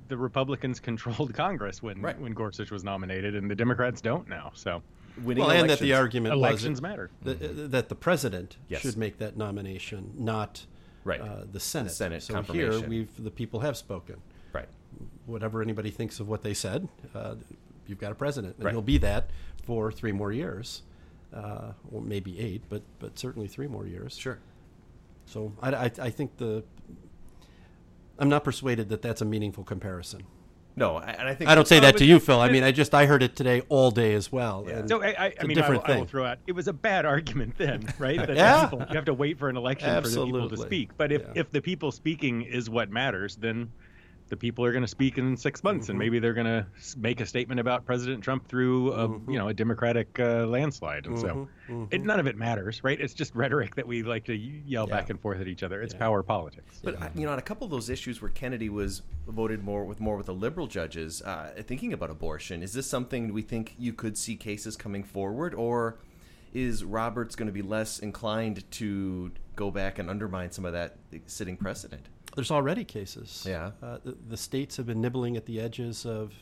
the 0.09 0.17
Republicans 0.19 0.79
controlled 0.79 1.33
Congress 1.33 1.83
when 1.83 2.03
Right. 2.03 2.21
when 2.21 2.33
Gorsuch 2.33 2.71
was 2.71 2.85
nominated, 2.85 3.35
and 3.35 3.51
the 3.51 3.55
Democrats 3.55 4.03
don't 4.03 4.29
now. 4.29 4.53
So 4.55 4.83
winning 5.23 5.45
well, 5.45 5.51
and 5.57 5.71
that 5.71 5.79
the 5.79 5.93
argument 5.95 6.35
elections 6.35 6.81
was 6.81 6.83
matter. 6.83 7.11
that, 7.23 7.43
uh, 7.43 7.49
that 7.69 7.89
the 7.89 7.95
president 7.95 8.57
Yes. 8.69 8.81
should 8.83 8.97
make 8.97 9.19
that 9.19 9.37
nomination, 9.37 10.13
not 10.17 10.67
Right. 11.05 11.21
uh, 11.21 11.45
the 11.51 11.61
Senate. 11.61 11.93
Senate 11.93 12.23
so 12.23 12.35
confirmation. 12.35 12.81
here, 12.81 12.89
we've 12.89 13.23
the 13.23 13.31
people 13.31 13.61
have 13.61 13.77
spoken. 13.77 14.17
Right. 14.53 14.69
Whatever 15.27 15.63
anybody 15.63 15.91
thinks 15.91 16.21
of 16.21 16.29
what 16.29 16.43
they 16.43 16.55
said, 16.55 16.89
uh, 17.15 17.37
you've 17.87 17.99
got 18.01 18.13
a 18.13 18.15
president, 18.15 18.57
and 18.57 18.65
Right. 18.65 18.73
he'll 18.73 18.83
be 18.83 18.99
that 18.99 19.31
for 19.63 19.93
three 19.93 20.13
more 20.13 20.33
years, 20.33 20.83
uh, 21.33 21.73
or 21.93 22.01
maybe 22.03 22.39
eight, 22.41 22.63
but 22.69 22.83
but 22.99 23.19
certainly 23.19 23.49
three 23.49 23.67
more 23.69 23.87
years. 23.87 24.17
Sure. 24.17 24.39
So 25.27 25.53
I, 25.63 25.75
I, 25.75 25.91
I 25.99 26.11
think 26.11 26.37
the 26.39 26.65
I'm 28.19 28.29
not 28.29 28.45
persuaded 28.45 28.89
that 28.91 29.03
that's 29.03 29.21
a 29.21 29.25
meaningful 29.25 29.65
comparison. 29.65 30.23
No, 30.77 30.97
I- 30.97 31.11
and 31.13 31.29
I 31.29 31.35
think 31.35 31.49
I 31.51 31.55
don't 31.55 31.69
say 31.69 31.79
that 31.81 31.97
to 31.99 32.05
you, 32.05 32.19
Phil. 32.19 32.41
I 32.41 32.49
mean, 32.51 32.65
I 32.65 32.73
just 32.73 32.95
I 32.95 33.07
heard 33.07 33.23
it 33.23 33.37
today 33.37 33.63
all 33.69 33.91
day 33.93 34.15
as 34.15 34.33
well. 34.33 34.65
Yeah. 34.67 34.79
and 34.79 34.89
So 34.89 35.03
I, 35.03 35.07
I, 35.07 35.27
it's 35.27 35.41
I 35.41 35.45
a 35.45 35.47
mean, 35.47 35.59
I 35.61 35.69
will, 35.71 35.83
I 35.85 35.97
will 35.99 36.05
throw 36.07 36.25
out. 36.25 36.39
It 36.49 36.53
was 36.53 36.67
a 36.67 36.73
bad 36.73 37.05
argument 37.15 37.55
then, 37.57 37.87
right? 37.99 38.19
That 38.27 38.37
Yeah. 38.37 38.67
people, 38.67 38.87
you 38.91 38.97
have 38.97 39.05
to 39.05 39.15
wait 39.15 39.39
for 39.39 39.49
an 39.49 39.57
election 39.57 39.89
for 40.03 40.09
the 40.09 40.17
people 40.17 40.33
to 40.33 40.45
Absolutely. 40.45 40.67
speak. 40.67 40.91
But 40.97 41.13
if 41.13 41.23
Yeah. 41.23 41.33
if 41.37 41.51
the 41.51 41.61
people 41.63 41.93
speaking 41.93 42.43
is 42.43 42.69
what 42.69 42.91
matters, 42.91 43.37
then 43.37 43.71
the 44.29 44.37
people 44.37 44.65
are 44.65 44.73
going 44.73 44.83
to 44.83 44.89
speak 44.89 45.19
in 45.19 45.37
six 45.37 45.63
months, 45.63 45.89
and 45.91 45.97
Mhm. 45.97 46.01
maybe 46.01 46.19
they're 46.19 46.33
going 46.35 46.47
to 46.47 46.67
make 46.97 47.21
a 47.21 47.27
statement 47.27 47.61
about 47.61 47.85
President 47.85 48.23
Trump 48.25 48.49
through 48.49 48.93
a, 48.93 49.09
Mhm. 49.09 49.33
you 49.33 49.39
know 49.39 49.49
a 49.49 49.55
Democratic 49.55 50.19
uh, 50.19 50.47
landslide, 50.47 51.07
and 51.07 51.19
so 51.19 51.49
Mhm, 51.69 51.89
it, 51.93 52.03
none 52.03 52.19
of 52.19 52.27
it 52.27 52.37
matters, 52.37 52.83
right? 52.83 52.99
It's 53.01 53.13
just 53.15 53.35
rhetoric 53.35 53.75
that 53.77 53.87
we 53.87 54.03
like 54.03 54.25
to 54.25 54.35
yell 54.35 54.87
Yeah. 54.89 54.95
back 54.97 55.11
and 55.11 55.21
forth 55.21 55.41
at 55.41 55.47
each 55.49 55.63
other. 55.63 55.83
It's 55.83 55.93
Yeah. 55.95 56.01
power 56.01 56.23
politics. 56.23 56.81
But 56.83 57.01
I- 57.03 57.11
you 57.15 57.27
know, 57.27 57.33
on 57.33 57.39
a 57.39 57.43
couple 57.43 57.67
of 57.67 57.71
those 57.71 57.91
issues 57.91 58.23
where 58.23 58.31
Kennedy 58.31 58.69
was 58.71 59.03
voted 59.27 59.63
more 59.63 59.85
with 59.85 60.01
more 60.01 60.17
with 60.17 60.27
the 60.27 60.35
liberal 60.35 60.67
judges, 60.67 61.21
uh, 61.23 61.53
thinking 61.67 61.93
about 61.93 62.11
abortion, 62.11 62.63
is 62.63 62.73
this 62.73 62.87
something 62.87 63.33
we 63.33 63.43
think 63.43 63.75
you 63.79 63.93
could 63.93 64.17
see 64.17 64.37
cases 64.37 64.77
coming 64.77 65.05
forward, 65.05 65.55
or 65.55 65.99
is 66.55 66.83
Roberts 66.85 67.35
going 67.37 67.47
to 67.49 67.53
be 67.53 67.63
less 67.63 67.99
inclined 67.99 68.71
to 68.73 69.33
go 69.57 69.71
back 69.71 69.99
and 69.99 70.09
undermine 70.09 70.51
some 70.51 70.65
of 70.65 70.73
that 70.73 70.97
sitting 71.27 71.57
precedent? 71.57 72.09
There's 72.35 72.51
already 72.51 72.85
cases. 72.85 73.45
Yeah. 73.49 73.71
Uh, 73.83 73.99
the, 74.05 74.17
the 74.29 74.37
states 74.37 74.77
have 74.77 74.87
been 74.87 75.01
nibbling 75.01 75.37
at 75.37 75.47
the 75.47 75.61
edges 75.61 76.05
of 76.05 76.33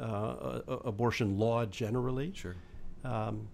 uh, 0.00 0.60
abortion 0.66 1.38
law 1.38 1.64
generally. 1.66 2.32
Sure. 2.34 2.56
Um, 3.04 3.48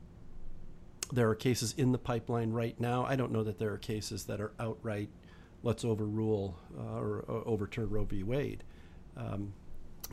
there 1.13 1.29
are 1.29 1.35
cases 1.35 1.75
in 1.77 1.93
the 1.93 1.99
pipeline 1.99 2.53
right 2.53 2.79
now. 2.81 3.05
I 3.05 3.17
don't 3.17 3.31
know 3.31 3.45
that 3.45 3.59
there 3.59 3.73
are 3.73 3.79
cases 3.79 4.25
that 4.25 4.41
are 4.41 4.53
outright, 4.59 5.09
let's 5.63 5.85
overrule 5.85 6.59
uh, 6.79 6.99
or, 6.99 7.25
or 7.29 7.43
overturn 7.47 7.91
Roe 7.91 8.05
v. 8.05 8.23
Wade. 8.23 8.65
Um, 9.17 9.53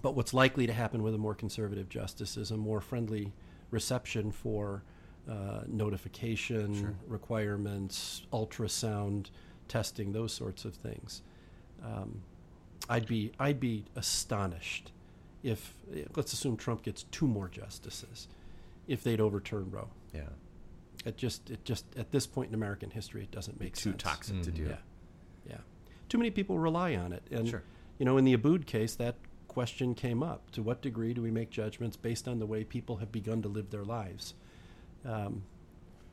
but 0.02 0.16
what's 0.16 0.34
likely 0.34 0.68
to 0.68 0.74
happen 0.74 1.02
with 1.04 1.14
a 1.14 1.18
more 1.18 1.36
conservative 1.36 1.90
justice 1.90 2.38
is 2.38 2.52
a 2.52 2.58
more 2.58 2.82
friendly 2.82 3.32
reception 3.72 4.32
for 4.32 4.84
uh, 5.30 5.62
notification 5.68 6.98
requirements, 7.08 8.24
ultrasound 8.34 9.30
testing, 9.68 10.12
those 10.12 10.34
sorts 10.34 10.66
of 10.66 10.76
things. 10.76 11.22
Um, 11.84 12.22
I'd 12.90 13.06
be 13.08 13.32
I'd 13.40 13.60
be 13.60 13.86
astonished 13.96 14.92
if 15.42 15.74
let's 16.16 16.34
assume 16.34 16.58
Trump 16.58 16.84
gets 16.84 17.04
two 17.04 17.28
more 17.28 17.48
justices, 17.50 18.28
if 18.88 19.04
they'd 19.04 19.20
overturn 19.22 19.70
Roe. 19.72 19.90
Yeah. 20.14 20.22
It 21.06 21.18
just 21.18 21.50
it 21.50 21.64
just 21.66 21.86
at 21.98 22.12
this 22.12 22.26
point 22.28 22.50
in 22.50 22.56
American 22.56 22.90
history, 22.90 23.24
it 23.24 23.32
doesn't 23.32 23.60
make 23.60 23.74
Too 23.76 23.92
sense. 23.92 23.96
Too 24.02 24.10
toxic 24.10 24.42
to 24.44 24.52
do. 24.52 24.64
Yeah, 24.64 24.76
yeah. 25.50 25.58
Too 26.10 26.18
many 26.18 26.32
people 26.32 26.60
rely 26.60 26.96
on 26.96 27.12
it, 27.12 27.24
and 27.32 27.48
Sure. 27.48 27.64
you 28.00 28.06
know, 28.06 28.18
in 28.18 28.24
the 28.26 28.36
Abood 28.38 28.66
case, 28.66 28.96
that 28.96 29.16
question 29.50 29.96
came 29.96 30.24
up: 30.24 30.50
to 30.52 30.62
what 30.64 30.82
degree 30.82 31.14
do 31.14 31.22
we 31.22 31.32
make 31.32 31.50
judgments 31.50 31.98
based 31.98 32.28
on 32.28 32.40
the 32.40 32.46
way 32.46 32.64
people 32.64 32.98
have 32.98 33.12
begun 33.12 33.42
to 33.42 33.50
live 33.50 33.70
their 33.70 33.84
lives? 33.84 34.34
Um, 35.04 35.44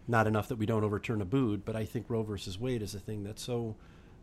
not 0.08 0.26
enough 0.26 0.48
that 0.48 0.56
we 0.56 0.66
don't 0.66 0.82
overturn 0.82 1.24
Abood, 1.24 1.62
but 1.64 1.76
I 1.76 1.84
think 1.84 2.06
Roe 2.08 2.24
versus 2.24 2.58
Wade 2.58 2.82
is 2.82 2.94
a 2.94 2.98
thing 2.98 3.22
that's 3.22 3.42
so 3.42 3.76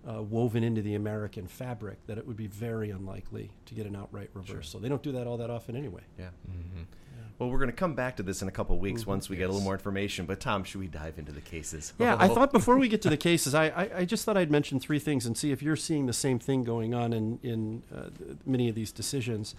uh, 0.06 0.22
woven 0.22 0.64
into 0.64 0.82
the 0.82 0.96
American 0.96 1.48
fabric 1.48 1.98
that 2.08 2.18
it 2.18 2.28
would 2.28 2.38
be 2.38 2.48
very 2.48 2.90
unlikely 2.90 3.52
to 3.66 3.74
get 3.74 3.86
an 3.86 3.96
outright 3.96 4.30
reversal. 4.34 4.80
They 4.80 4.90
don't 4.90 5.04
do 5.04 5.12
that 5.14 5.28
all 5.28 5.38
that 5.38 5.50
often 5.50 5.76
anyway. 5.76 6.02
Yeah. 6.20 6.30
Well, 7.40 7.52
we're 7.52 7.60
going 7.60 7.70
to 7.70 7.76
come 7.76 7.94
back 7.94 8.18
to 8.18 8.24
this 8.24 8.42
in 8.42 8.48
a 8.48 8.52
couple 8.52 8.76
of 8.76 8.82
weeks 8.82 9.04
Mhm. 9.04 9.08
once 9.08 9.30
we 9.30 9.36
get 9.38 9.44
a 9.44 9.48
little 9.50 9.62
more 9.64 9.74
information. 9.76 10.26
But 10.26 10.40
Tom, 10.40 10.64
should 10.64 10.80
we 10.82 10.88
dive 10.88 11.20
into 11.20 11.32
the 11.32 11.42
cases? 11.42 11.94
Yeah, 12.00 12.16
I 12.18 12.28
thought 12.28 12.52
before 12.52 12.78
we 12.80 12.88
get 12.88 13.02
to 13.04 13.10
the 13.12 13.18
cases, 13.30 13.54
I, 13.54 13.66
I, 13.68 13.90
I 13.98 14.06
just 14.06 14.26
thought 14.26 14.38
I'd 14.38 14.50
mention 14.50 14.80
three 14.80 14.98
things 14.98 15.26
and 15.28 15.38
see 15.38 15.52
if 15.52 15.62
you're 15.62 15.76
seeing 15.76 16.08
the 16.08 16.14
same 16.14 16.40
thing 16.40 16.64
going 16.64 16.96
on 16.96 17.14
in, 17.14 17.38
in 17.44 17.84
uh, 17.96 18.10
many 18.44 18.70
of 18.70 18.76
these 18.76 18.92
decisions. 18.92 19.54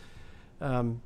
Um, 0.60 1.02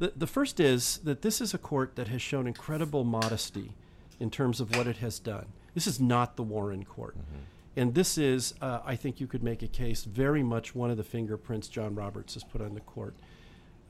the, 0.00 0.12
the 0.16 0.26
first 0.26 0.58
is 0.58 0.98
that 1.04 1.22
this 1.22 1.40
is 1.40 1.54
a 1.54 1.58
court 1.58 1.94
that 1.94 2.08
has 2.08 2.20
shown 2.20 2.48
incredible 2.48 3.04
modesty 3.04 3.72
in 4.18 4.28
terms 4.30 4.60
of 4.60 4.74
what 4.76 4.88
it 4.88 4.96
has 4.96 5.20
done. 5.20 5.46
This 5.74 5.86
is 5.86 6.00
not 6.00 6.34
the 6.36 6.42
Warren 6.42 6.84
court. 6.84 7.16
And 7.76 7.94
this 7.94 8.16
is, 8.16 8.54
uh, 8.62 8.80
I 8.84 8.96
think 8.96 9.20
you 9.20 9.26
could 9.26 9.42
make 9.42 9.62
a 9.62 9.68
case, 9.68 10.04
very 10.04 10.42
much 10.42 10.74
one 10.74 10.90
of 10.90 10.96
the 10.96 11.04
fingerprints 11.04 11.68
John 11.68 11.94
Roberts 11.94 12.34
has 12.34 12.42
put 12.42 12.62
on 12.62 12.74
the 12.74 12.80
court. 12.80 13.14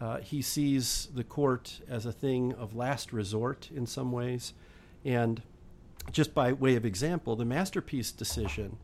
Uh, 0.00 0.19
he 0.19 0.43
sees 0.43 1.09
the 1.14 1.25
court 1.25 1.81
as 1.88 2.05
a 2.05 2.12
thing 2.12 2.52
of 2.55 2.75
last 2.75 3.12
resort 3.12 3.71
in 3.75 3.87
some 3.87 4.11
ways. 4.11 4.52
And 5.05 5.40
just 6.11 6.35
by 6.35 6.52
way 6.52 6.75
of 6.75 6.85
example, 6.85 7.37
the 7.37 7.45
masterpiece 7.45 8.11
decision 8.11 8.76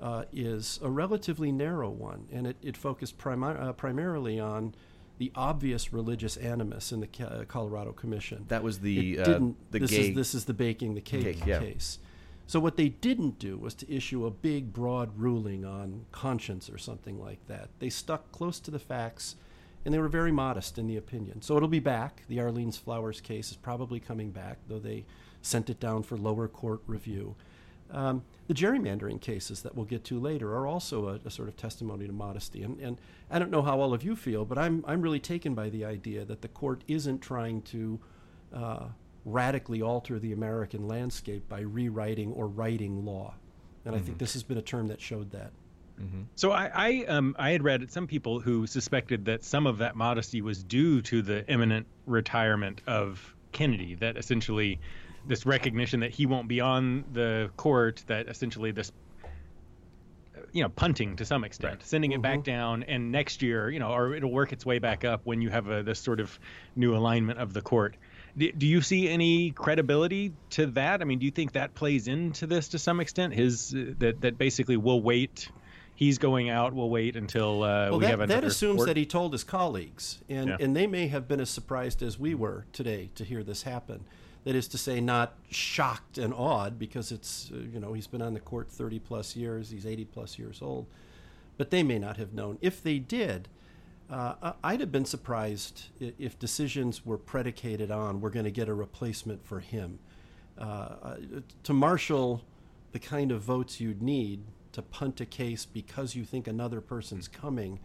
uh, 0.00 0.24
is 0.32 0.78
a 0.82 0.88
relatively 0.90 1.50
narrow 1.50 1.90
one, 1.90 2.26
and 2.32 2.46
it, 2.46 2.56
it 2.62 2.76
focused 2.76 3.18
primi- 3.18 3.46
uh, 3.46 3.72
primarily 3.72 4.38
on 4.38 4.74
the 5.18 5.30
obvious 5.34 5.92
religious 5.92 6.36
animus 6.36 6.92
in 6.92 7.00
the 7.00 7.46
Colorado 7.46 7.92
Commission. 7.92 8.44
That 8.48 8.62
was 8.62 8.80
the 8.80 9.14
It 9.14 9.20
uh, 9.20 9.24
didn't- 9.24 9.70
the 9.70 9.80
this 9.80 9.90
gay 9.90 10.08
is 10.10 10.16
this 10.16 10.34
is 10.34 10.44
the 10.44 10.54
baking 10.54 10.94
the 10.94 11.00
cake, 11.00 11.22
Cake, 11.24 11.46
yeah. 11.46 11.60
case. 11.60 11.98
So 12.46 12.60
what 12.60 12.76
they 12.76 12.90
didn't 12.90 13.38
do 13.38 13.56
was 13.56 13.74
to 13.74 13.92
issue 13.92 14.26
a 14.26 14.30
big 14.30 14.72
broad 14.72 15.18
ruling 15.18 15.64
on 15.64 16.04
conscience 16.12 16.68
or 16.68 16.78
something 16.78 17.18
like 17.20 17.46
that. 17.46 17.68
They 17.78 17.88
stuck 17.88 18.30
close 18.32 18.60
to 18.60 18.70
the 18.70 18.78
facts 18.78 19.36
and 19.84 19.92
they 19.92 19.98
were 19.98 20.08
very 20.08 20.32
modest 20.32 20.78
in 20.78 20.86
the 20.86 20.96
opinion. 20.96 21.42
So 21.42 21.56
it'll 21.56 21.68
be 21.68 21.78
back. 21.78 22.22
The 22.28 22.38
Arlene's 22.38 22.76
Flowers 22.76 23.20
case 23.20 23.50
is 23.50 23.56
probably 23.56 24.00
coming 24.00 24.30
back, 24.30 24.58
though 24.68 24.78
they 24.78 25.04
sent 25.42 25.68
it 25.68 25.80
down 25.80 26.02
for 26.02 26.16
lower 26.16 26.48
court 26.48 26.80
review. 26.86 27.34
Um, 27.90 28.22
the 28.48 28.54
gerrymandering 28.54 29.20
cases 29.20 29.62
that 29.62 29.74
we'll 29.74 29.84
get 29.84 30.04
to 30.04 30.18
later 30.18 30.54
are 30.54 30.66
also 30.66 31.08
a, 31.08 31.20
a 31.24 31.30
sort 31.30 31.48
of 31.48 31.56
testimony 31.56 32.06
to 32.06 32.12
modesty. 32.12 32.62
And, 32.62 32.80
and 32.80 32.98
I 33.30 33.38
don't 33.38 33.50
know 33.50 33.62
how 33.62 33.80
all 33.80 33.92
of 33.94 34.02
you 34.02 34.16
feel, 34.16 34.44
but 34.44 34.58
I'm, 34.58 34.84
I'm 34.86 35.02
really 35.02 35.20
taken 35.20 35.54
by 35.54 35.68
the 35.68 35.84
idea 35.84 36.24
that 36.24 36.42
the 36.42 36.48
court 36.48 36.82
isn't 36.88 37.20
trying 37.20 37.62
to 37.62 38.00
uh, 38.54 38.86
radically 39.24 39.82
alter 39.82 40.18
the 40.18 40.32
American 40.32 40.86
landscape 40.86 41.48
by 41.48 41.60
rewriting 41.60 42.32
or 42.32 42.46
writing 42.46 43.04
law. 43.04 43.34
And 43.84 43.94
I 43.94 43.98
think 43.98 44.12
mm-hmm. 44.12 44.18
this 44.18 44.32
has 44.34 44.42
been 44.42 44.58
a 44.58 44.62
term 44.62 44.88
that 44.88 45.00
showed 45.00 45.30
that. 45.32 45.52
Mm-hmm. 46.00 46.22
So 46.34 46.50
I, 46.50 46.70
I, 46.74 47.04
um, 47.04 47.36
I 47.38 47.50
had 47.50 47.62
read 47.62 47.90
some 47.90 48.06
people 48.06 48.40
who 48.40 48.66
suspected 48.66 49.26
that 49.26 49.44
some 49.44 49.66
of 49.66 49.78
that 49.78 49.94
modesty 49.94 50.42
was 50.42 50.62
due 50.62 51.02
to 51.02 51.22
the 51.22 51.48
imminent 51.48 51.86
retirement 52.06 52.80
of 52.86 53.34
Kennedy. 53.52 53.94
That 53.94 54.16
essentially, 54.16 54.80
this 55.26 55.46
recognition 55.46 56.00
that 56.00 56.10
he 56.10 56.26
won't 56.26 56.48
be 56.48 56.60
on 56.60 57.04
the 57.12 57.50
court, 57.56 58.02
that 58.08 58.28
essentially 58.28 58.72
this, 58.72 58.90
you 60.52 60.62
know, 60.62 60.68
punting 60.68 61.16
to 61.16 61.24
some 61.24 61.44
extent, 61.44 61.82
sending 61.84 62.12
it 62.12 62.20
back 62.20 62.40
mm-hmm. 62.40 62.50
down, 62.50 62.82
and 62.84 63.12
next 63.12 63.42
year, 63.42 63.70
you 63.70 63.78
know, 63.78 63.92
or 63.92 64.14
it'll 64.14 64.32
work 64.32 64.52
its 64.52 64.66
way 64.66 64.78
back 64.78 65.04
up 65.04 65.20
when 65.24 65.40
you 65.40 65.50
have 65.50 65.68
a, 65.68 65.82
this 65.82 66.00
sort 66.00 66.20
of 66.20 66.38
new 66.74 66.96
alignment 66.96 67.38
of 67.38 67.52
the 67.52 67.60
court. 67.60 67.96
Do, 68.36 68.50
do 68.52 68.66
you 68.66 68.80
see 68.80 69.08
any 69.08 69.50
credibility 69.50 70.32
to 70.50 70.66
that? 70.66 71.00
I 71.00 71.04
mean, 71.04 71.18
do 71.18 71.24
you 71.24 71.30
think 71.30 71.52
that 71.52 71.74
plays 71.74 72.08
into 72.08 72.46
this 72.46 72.68
to 72.68 72.78
some 72.78 73.00
extent? 73.00 73.34
His 73.34 73.74
uh, 73.74 73.94
that 73.98 74.20
that 74.22 74.38
basically 74.38 74.76
we'll 74.76 75.00
wait. 75.02 75.48
He's 75.96 76.18
going 76.18 76.50
out. 76.50 76.72
We'll 76.74 76.90
wait 76.90 77.14
until 77.14 77.62
uh, 77.62 77.90
well, 77.90 77.98
we 77.98 78.04
that, 78.04 78.10
have 78.10 78.20
another. 78.20 78.40
that 78.40 78.46
assumes 78.46 78.78
court. 78.78 78.88
that 78.88 78.96
he 78.96 79.06
told 79.06 79.30
his 79.32 79.44
colleagues, 79.44 80.18
and, 80.28 80.48
Yeah. 80.48 80.56
and 80.58 80.74
they 80.74 80.88
may 80.88 81.06
have 81.06 81.28
been 81.28 81.38
as 81.40 81.50
surprised 81.50 82.02
as 82.02 82.18
we 82.18 82.34
were 82.34 82.66
today 82.72 83.10
to 83.14 83.24
hear 83.24 83.44
this 83.44 83.62
happen. 83.62 84.04
That 84.42 84.56
is 84.56 84.66
to 84.68 84.78
say, 84.78 85.00
not 85.00 85.34
shocked 85.50 86.18
and 86.18 86.34
awed 86.34 86.78
because 86.78 87.12
it's 87.12 87.50
uh, 87.52 87.58
you 87.72 87.78
know 87.78 87.92
he's 87.92 88.08
been 88.08 88.20
on 88.22 88.34
the 88.34 88.40
court 88.40 88.68
thirty 88.70 88.98
plus 88.98 89.36
years, 89.36 89.70
he's 89.70 89.86
eighty 89.86 90.04
plus 90.04 90.36
years 90.38 90.60
old, 90.60 90.86
but 91.56 91.70
they 91.70 91.82
may 91.84 91.98
not 92.00 92.16
have 92.16 92.34
known. 92.34 92.58
If 92.60 92.82
they 92.82 92.98
did, 92.98 93.48
uh, 94.10 94.34
I- 94.42 94.54
I'd 94.72 94.80
have 94.80 94.92
been 94.92 95.04
surprised 95.04 95.84
if 96.00 96.38
decisions 96.38 97.04
were 97.06 97.18
predicated 97.18 97.90
on 97.90 98.20
we're 98.20 98.30
going 98.30 98.44
to 98.44 98.50
get 98.50 98.68
a 98.68 98.74
replacement 98.74 99.44
for 99.46 99.60
him. 99.60 99.98
Uh, 100.58 101.16
to 101.64 101.72
marshal 101.72 102.44
the 102.92 102.98
kind 102.98 103.32
of 103.32 103.42
votes 103.42 103.80
you'd 103.80 104.02
need 104.02 104.44
to 104.72 104.82
punt 104.82 105.20
a 105.20 105.26
case 105.26 105.64
because 105.64 106.14
you 106.14 106.24
think 106.24 106.46
another 106.46 106.80
person's 106.80 107.26
coming, 107.28 107.80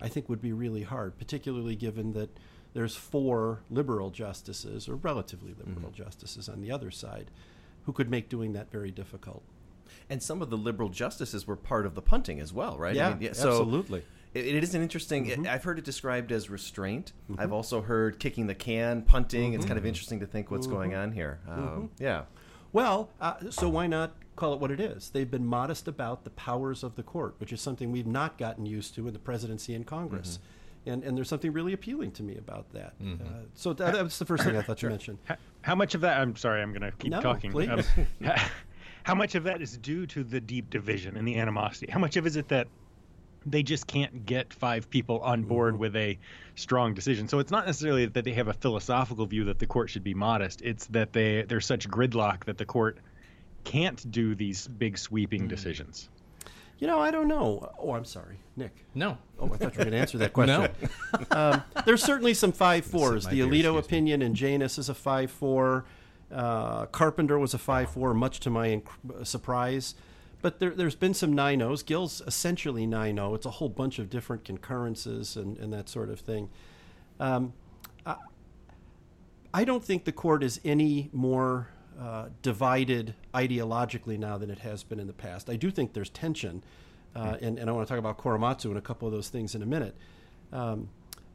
I 0.00 0.08
think 0.08 0.28
would 0.28 0.42
be 0.42 0.52
really 0.52 0.82
hard, 0.82 1.18
particularly 1.18 1.74
given 1.74 2.12
that 2.12 2.30
there's 2.74 2.94
four 2.96 3.60
liberal 3.70 4.10
justices, 4.10 4.88
or 4.88 4.94
relatively 4.96 5.54
liberal 5.58 5.90
justices 5.90 6.48
on 6.48 6.60
the 6.62 6.70
other 6.70 6.90
side, 6.90 7.30
who 7.84 7.92
could 7.92 8.08
make 8.10 8.28
doing 8.28 8.52
that 8.54 8.70
very 8.70 8.90
difficult. 8.90 9.42
And 10.08 10.22
some 10.22 10.40
of 10.42 10.48
the 10.50 10.56
liberal 10.56 10.88
justices 10.88 11.46
were 11.46 11.56
part 11.56 11.84
of 11.86 11.94
the 11.94 12.02
punting 12.02 12.40
as 12.40 12.52
well, 12.52 12.78
right? 12.78 12.94
Yeah, 13.20 13.32
so 13.32 13.48
absolutely. 13.50 14.02
It, 14.34 14.46
it 14.46 14.64
is 14.64 14.74
an 14.74 14.82
interesting. 14.82 15.26
Mhm. 15.26 15.46
I've 15.46 15.64
heard 15.64 15.78
it 15.78 15.84
described 15.84 16.32
as 16.32 16.48
restraint. 16.50 17.12
Mhm. 17.30 17.38
I've 17.38 17.52
also 17.52 17.82
heard 17.82 18.18
kicking 18.18 18.46
the 18.46 18.54
can, 18.54 19.02
punting. 19.02 19.52
It's 19.54 19.64
kind 19.66 19.78
of 19.78 19.84
Mhm. 19.84 19.88
interesting 19.88 20.20
to 20.20 20.26
think 20.26 20.50
what's 20.50 20.66
going 20.66 20.92
Mhm. 20.92 21.02
on 21.02 21.12
here. 21.12 21.40
Um, 21.48 21.58
Mhm. 21.60 21.88
Yeah. 21.98 22.24
Well, 22.72 23.10
uh, 23.20 23.50
so 23.50 23.68
why 23.68 23.86
not 23.86 24.14
call 24.34 24.54
it 24.54 24.60
what 24.60 24.70
it 24.70 24.80
is? 24.80 25.10
They've 25.10 25.30
been 25.30 25.44
modest 25.44 25.86
about 25.86 26.24
the 26.24 26.30
powers 26.30 26.82
of 26.82 26.96
the 26.96 27.02
court, 27.02 27.34
which 27.38 27.52
is 27.52 27.60
something 27.60 27.92
we've 27.92 28.06
not 28.06 28.38
gotten 28.38 28.64
used 28.64 28.94
to 28.94 29.06
in 29.06 29.12
the 29.12 29.18
presidency 29.18 29.74
and 29.74 29.86
Congress. 29.86 30.38
And, 30.86 31.04
and 31.04 31.16
there's 31.16 31.28
something 31.28 31.52
really 31.52 31.74
appealing 31.74 32.10
to 32.12 32.22
me 32.24 32.36
about 32.36 32.72
that. 32.72 32.94
Uh, 33.00 33.44
so 33.54 33.72
that, 33.74 33.92
that 33.92 34.02
was 34.02 34.18
the 34.18 34.24
first 34.24 34.42
thing 34.44 34.56
I 34.56 34.62
thought 34.62 34.78
Sure. 34.80 34.88
to 34.88 34.94
mention. 34.94 35.18
How, 35.24 35.36
how 35.60 35.74
much 35.76 35.94
of 35.94 36.00
that? 36.00 36.18
I'm 36.20 36.34
sorry, 36.34 36.60
I'm 36.62 36.70
going 36.72 36.80
to 36.82 36.90
keep 36.98 37.10
No, 37.12 37.20
talking. 37.20 37.52
please. 37.52 37.68
Um, 37.68 37.82
how 39.04 39.14
much 39.14 39.34
of 39.34 39.44
that 39.44 39.60
is 39.62 39.76
due 39.76 40.06
to 40.06 40.24
the 40.24 40.40
deep 40.40 40.70
division 40.70 41.16
and 41.16 41.28
the 41.28 41.36
animosity? 41.36 41.92
How 41.92 41.98
much 42.00 42.16
of 42.16 42.24
it 42.24 42.28
is 42.30 42.36
it 42.36 42.48
that 42.48 42.66
they 43.46 43.62
just 43.62 43.86
can't 43.86 44.26
get 44.26 44.52
five 44.52 44.88
people 44.90 45.20
on 45.20 45.42
board 45.42 45.78
with 45.78 45.96
a 45.96 46.18
strong 46.54 46.94
decision? 46.94 47.28
So 47.28 47.38
it's 47.38 47.50
not 47.50 47.66
necessarily 47.66 48.06
that 48.06 48.24
they 48.24 48.32
have 48.32 48.48
a 48.48 48.52
philosophical 48.52 49.26
view 49.26 49.44
that 49.44 49.58
the 49.58 49.66
court 49.66 49.90
should 49.90 50.04
be 50.04 50.14
modest. 50.14 50.62
It's 50.62 50.86
that 50.86 51.12
they 51.12 51.42
there's 51.42 51.66
such 51.66 51.88
gridlock 51.88 52.44
that 52.44 52.58
the 52.58 52.64
court 52.64 52.98
can't 53.64 54.10
do 54.10 54.34
these 54.34 54.66
big 54.66 54.98
sweeping 54.98 55.48
decisions. 55.48 56.08
You 56.78 56.88
know, 56.88 56.98
I 56.98 57.12
don't 57.12 57.28
know. 57.28 57.70
Oh, 57.78 57.92
I'm 57.92 58.04
sorry, 58.04 58.38
Nick. 58.56 58.72
No. 58.94 59.16
Oh, 59.38 59.46
I 59.46 59.48
thought 59.50 59.60
you 59.60 59.66
were 59.66 59.70
going 59.84 59.90
to 59.92 59.98
answer 59.98 60.18
that 60.18 60.32
question. 60.34 60.68
um, 61.30 61.62
there's 61.84 62.02
certainly 62.02 62.34
some 62.34 62.50
five 62.50 62.84
fours. 62.84 63.24
The 63.24 63.36
beer, 63.36 63.46
Alito 63.46 63.78
excuse 63.78 63.86
opinion 63.86 64.22
and 64.22 64.34
Janus 64.34 64.78
is 64.78 64.88
a 64.88 64.94
five 64.94 65.30
four. 65.30 65.84
Uh, 66.32 66.86
Carpenter 66.86 67.38
was 67.38 67.54
a 67.54 67.58
five 67.58 67.90
four, 67.90 68.14
much 68.14 68.40
to 68.40 68.50
my 68.50 68.68
inc- 68.68 69.26
surprise. 69.26 69.94
But 70.42 70.58
there, 70.58 70.70
there's 70.70 70.96
been 70.96 71.14
some 71.14 71.32
nine 71.32 71.62
O's. 71.62 71.82
Gill's 71.82 72.20
essentially 72.26 72.84
nine 72.86 73.18
O. 73.18 73.34
It's 73.34 73.46
a 73.46 73.50
whole 73.50 73.68
bunch 73.68 74.00
of 74.00 74.10
different 74.10 74.44
concurrences 74.44 75.36
and, 75.36 75.56
and 75.56 75.72
that 75.72 75.88
sort 75.88 76.10
of 76.10 76.20
thing. 76.20 76.50
Um, 77.20 77.52
I, 78.04 78.16
I 79.54 79.64
don't 79.64 79.84
think 79.84 80.04
the 80.04 80.12
court 80.12 80.42
is 80.42 80.60
any 80.64 81.08
more 81.12 81.68
uh, 81.98 82.28
divided 82.42 83.14
ideologically 83.32 84.18
now 84.18 84.36
than 84.36 84.50
it 84.50 84.58
has 84.60 84.82
been 84.82 84.98
in 84.98 85.06
the 85.06 85.12
past. 85.12 85.48
I 85.48 85.56
do 85.56 85.70
think 85.70 85.92
there's 85.92 86.10
tension, 86.10 86.64
uh, 87.14 87.36
and, 87.40 87.58
and 87.58 87.70
I 87.70 87.72
want 87.72 87.86
to 87.86 87.92
talk 87.92 87.98
about 87.98 88.18
Korematsu 88.18 88.66
and 88.66 88.78
a 88.78 88.82
couple 88.82 89.06
of 89.06 89.14
those 89.14 89.28
things 89.28 89.54
in 89.54 89.62
a 89.62 89.66
minute. 89.66 89.94
Um, 90.52 90.88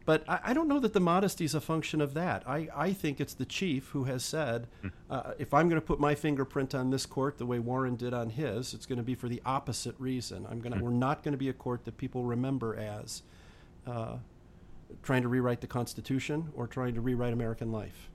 but 0.07 0.23
I, 0.29 0.39
I 0.45 0.53
don't 0.53 0.69
know 0.69 0.79
that 0.79 0.93
the 0.93 1.01
modesty 1.01 1.43
is 1.43 1.53
a 1.53 1.59
function 1.59 1.99
of 1.99 2.13
that. 2.13 2.41
I, 2.47 2.69
I 2.73 2.93
think 2.93 3.19
it's 3.19 3.33
the 3.33 3.43
chief 3.45 3.89
who 3.89 4.05
has 4.05 4.23
said, 4.23 4.67
uh, 5.09 5.33
if 5.37 5.53
I'm 5.53 5.67
going 5.67 5.81
to 5.81 5.85
put 5.85 5.99
my 5.99 6.15
fingerprint 6.15 6.73
on 6.73 6.91
this 6.91 7.05
court 7.05 7.37
the 7.37 7.45
way 7.45 7.59
Warren 7.59 7.97
did 7.97 8.13
on 8.13 8.29
his, 8.29 8.73
it's 8.73 8.85
going 8.85 8.99
to 8.99 9.03
be 9.03 9.15
for 9.15 9.27
the 9.27 9.41
opposite 9.45 9.95
reason. 9.99 10.47
I'm 10.49 10.61
going 10.61 10.71
to, 10.73 10.81
we're 10.81 10.91
not 10.91 11.23
going 11.23 11.33
to 11.33 11.37
be 11.37 11.49
a 11.49 11.53
court 11.53 11.83
that 11.83 11.97
people 11.97 12.23
remember 12.23 12.73
as 12.77 13.21
uh, 13.85 14.15
trying 15.03 15.23
to 15.23 15.27
rewrite 15.27 15.59
the 15.59 15.67
Constitution 15.67 16.53
or 16.55 16.67
trying 16.67 16.93
to 16.95 17.01
rewrite 17.01 17.33
American 17.33 17.73
life. 17.73 18.09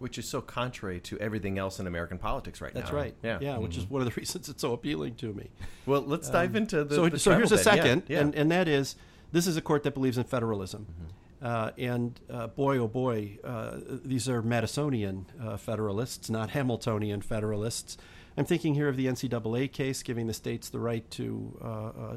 Which 0.00 0.18
is 0.18 0.28
so 0.28 0.42
contrary 0.42 1.00
to 1.00 1.18
everything 1.18 1.56
else 1.58 1.80
in 1.80 1.86
American 1.86 2.18
politics 2.18 2.60
right 2.60 2.74
That's 2.74 2.92
now. 2.92 2.98
That's 2.98 3.04
right. 3.06 3.14
Yeah. 3.22 3.38
yeah, 3.40 3.56
which 3.58 3.78
is 3.78 3.88
one 3.88 4.02
of 4.02 4.06
the 4.06 4.14
reasons 4.20 4.50
it's 4.50 4.60
so 4.60 4.74
appealing 4.74 5.14
to 5.16 5.32
me. 5.32 5.48
Well, 5.86 6.02
let's 6.02 6.28
dive 6.28 6.54
into 6.56 6.84
the- 6.84 6.94
So, 6.94 7.08
the 7.08 7.18
so 7.18 7.34
here's 7.34 7.52
a 7.52 7.56
travel 7.56 7.70
bit. 7.72 7.76
Yeah, 7.78 7.82
second, 7.84 8.02
yeah. 8.08 8.20
and 8.20 8.34
and 8.34 8.50
that 8.52 8.68
is 8.68 8.96
this 9.32 9.46
is 9.46 9.56
a 9.56 9.62
court 9.62 9.82
that 9.82 9.94
believes 9.94 10.18
in 10.18 10.24
federalism, 10.24 10.86
Mm-hmm. 10.90 11.08
Uh, 11.42 11.72
and 11.76 12.20
uh, 12.30 12.46
boy 12.46 12.78
oh 12.78 12.88
boy, 12.88 13.38
uh, 13.42 13.78
these 14.04 14.28
are 14.28 14.42
Madisonian 14.42 15.24
uh, 15.42 15.56
federalists, 15.56 16.30
not 16.30 16.50
Hamiltonian 16.50 17.20
federalists. 17.20 17.96
I'm 18.36 18.44
thinking 18.44 18.74
here 18.74 18.88
of 18.88 18.96
the 18.96 19.06
NCAA 19.06 19.72
case 19.72 20.02
giving 20.02 20.26
the 20.26 20.34
states 20.34 20.70
the 20.70 20.78
right 20.78 21.08
to 21.12 21.58
uh, 21.62 21.66
uh, 21.66 22.16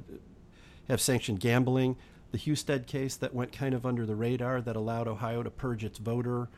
have 0.87 1.01
sanctioned 1.01 1.39
gambling. 1.39 1.97
The 2.31 2.37
Husted 2.37 2.87
case 2.87 3.15
that 3.17 3.33
went 3.33 3.51
kind 3.51 3.73
of 3.73 3.85
under 3.85 4.05
the 4.05 4.15
radar 4.15 4.61
that 4.61 4.75
allowed 4.75 5.07
Ohio 5.07 5.43
to 5.43 5.49
purge 5.49 5.83
its 5.83 5.97
voter 5.97 6.49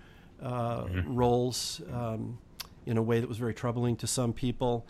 uh, 0.41 0.85
rolls 1.05 1.81
um, 1.91 2.37
in 2.85 2.97
a 2.97 3.01
way 3.01 3.19
that 3.19 3.29
was 3.29 3.37
very 3.37 3.53
troubling 3.53 3.95
to 3.97 4.07
some 4.07 4.33
people. 4.33 4.85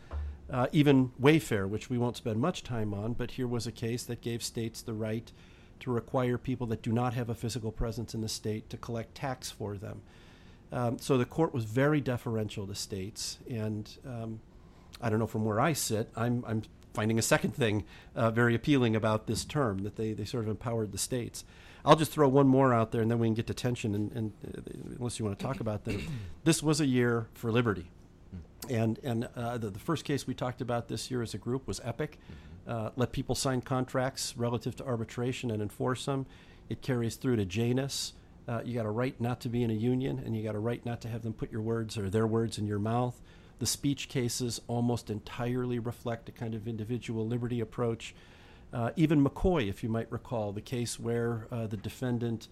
Uh, 0.50 0.68
even 0.72 1.12
Wayfair, 1.22 1.68
which 1.68 1.90
we 1.90 1.98
won't 1.98 2.16
spend 2.16 2.40
much 2.40 2.64
time 2.64 2.94
on, 2.94 3.14
but 3.14 3.32
here 3.32 3.48
was 3.48 3.68
a 3.68 3.72
case 3.72 4.04
that 4.04 4.22
gave 4.22 4.42
states 4.42 4.82
the 4.82 4.94
right 4.94 5.32
to 5.80 5.92
require 5.92 6.38
people 6.38 6.68
that 6.68 6.82
do 6.82 6.92
not 6.92 7.14
have 7.14 7.30
a 7.30 7.36
physical 7.36 7.72
presence 7.72 8.14
in 8.14 8.22
the 8.22 8.30
state 8.30 8.70
to 8.70 8.78
collect 8.78 9.16
tax 9.16 9.52
for 9.52 9.78
them. 9.78 10.02
Um, 10.72 11.00
so 11.00 11.18
the 11.18 11.26
court 11.26 11.54
was 11.54 11.64
very 11.64 12.02
deferential 12.02 12.68
to 12.68 12.76
states, 12.76 13.40
and 13.50 13.90
um, 14.06 14.42
I 15.02 15.10
don't 15.10 15.20
know 15.20 15.28
from 15.28 15.46
where 15.46 15.60
I 15.60 15.74
sit, 15.74 16.10
I'm, 16.16 16.44
I'm 16.48 16.64
finding 16.94 17.20
a 17.20 17.22
second 17.22 17.52
thing 17.52 17.86
uh, 18.16 18.32
very 18.32 18.56
appealing 18.56 18.96
about 18.96 19.28
this 19.28 19.46
term 19.46 19.84
that 19.84 19.96
they, 19.96 20.14
they 20.14 20.26
sort 20.26 20.44
of 20.44 20.50
empowered 20.50 20.92
the 20.92 20.98
states. 20.98 21.46
I'll 21.86 21.96
just 21.96 22.12
throw 22.12 22.28
one 22.28 22.48
more 22.48 22.74
out 22.74 22.92
there, 22.92 23.02
and 23.02 23.10
then 23.10 23.20
we 23.20 23.28
can 23.28 23.34
get 23.34 23.48
to 23.48 23.54
tension. 23.54 23.96
And, 23.96 24.12
and 24.12 24.34
uh, 24.46 24.62
unless 24.98 25.20
you 25.20 25.26
want 25.26 25.40
to 25.40 25.46
talk 25.46 25.60
about 25.60 25.86
them, 25.86 26.02
this 26.44 26.62
was 26.62 26.82
a 26.82 26.86
year 26.86 27.28
for 27.34 27.52
liberty, 27.52 27.90
And, 28.70 29.00
and 29.04 29.30
uh, 29.36 29.58
the, 29.58 29.70
the, 29.70 29.80
first 29.80 30.04
case 30.04 30.28
we 30.28 30.34
talked 30.34 30.60
about 30.60 30.90
this 30.90 31.10
year 31.10 31.22
as 31.22 31.34
a 31.34 31.38
group 31.38 31.66
was 31.66 31.80
Epic. 31.84 32.20
Uh, 32.68 32.90
let 32.96 33.12
people 33.12 33.36
sign 33.36 33.62
contracts 33.62 34.36
relative 34.36 34.76
to 34.76 34.86
arbitration 34.86 35.50
and 35.52 35.62
enforce 35.62 36.06
them. 36.06 36.26
It 36.70 36.82
carries 36.82 37.16
through 37.16 37.38
to 37.38 37.46
Janus. 37.46 38.14
Uh, 38.48 38.62
you 38.64 38.74
got 38.74 38.86
a 38.86 38.92
right 38.92 39.20
not 39.20 39.40
to 39.42 39.50
be 39.50 39.64
in 39.64 39.70
a 39.70 39.74
union, 39.74 40.22
and 40.26 40.36
you 40.36 40.44
got 40.44 40.56
a 40.56 40.60
right 40.60 40.86
not 40.86 41.02
to 41.02 41.08
have 41.08 41.22
them 41.22 41.34
put 41.34 41.52
your 41.52 41.62
words 41.62 41.98
or 41.98 42.10
their 42.10 42.28
words 42.28 42.58
in 42.58 42.68
your 42.68 42.80
mouth. 42.80 43.22
The 43.60 43.66
speech 43.66 44.10
cases 44.10 44.62
almost 44.68 45.10
entirely 45.10 45.80
reflect 45.80 46.30
a 46.30 46.32
kind 46.32 46.54
of 46.54 46.68
individual 46.68 47.26
liberty 47.26 47.60
approach. 47.60 48.14
Uh, 48.72 48.92
even 48.96 49.24
McCoy, 49.24 49.70
if 49.70 49.82
you 49.82 49.90
might 49.90 50.12
recall, 50.12 50.52
the 50.52 50.62
case 50.62 51.00
where 51.00 51.48
uh, 51.52 51.68
the 51.68 51.78
defendant 51.78 52.48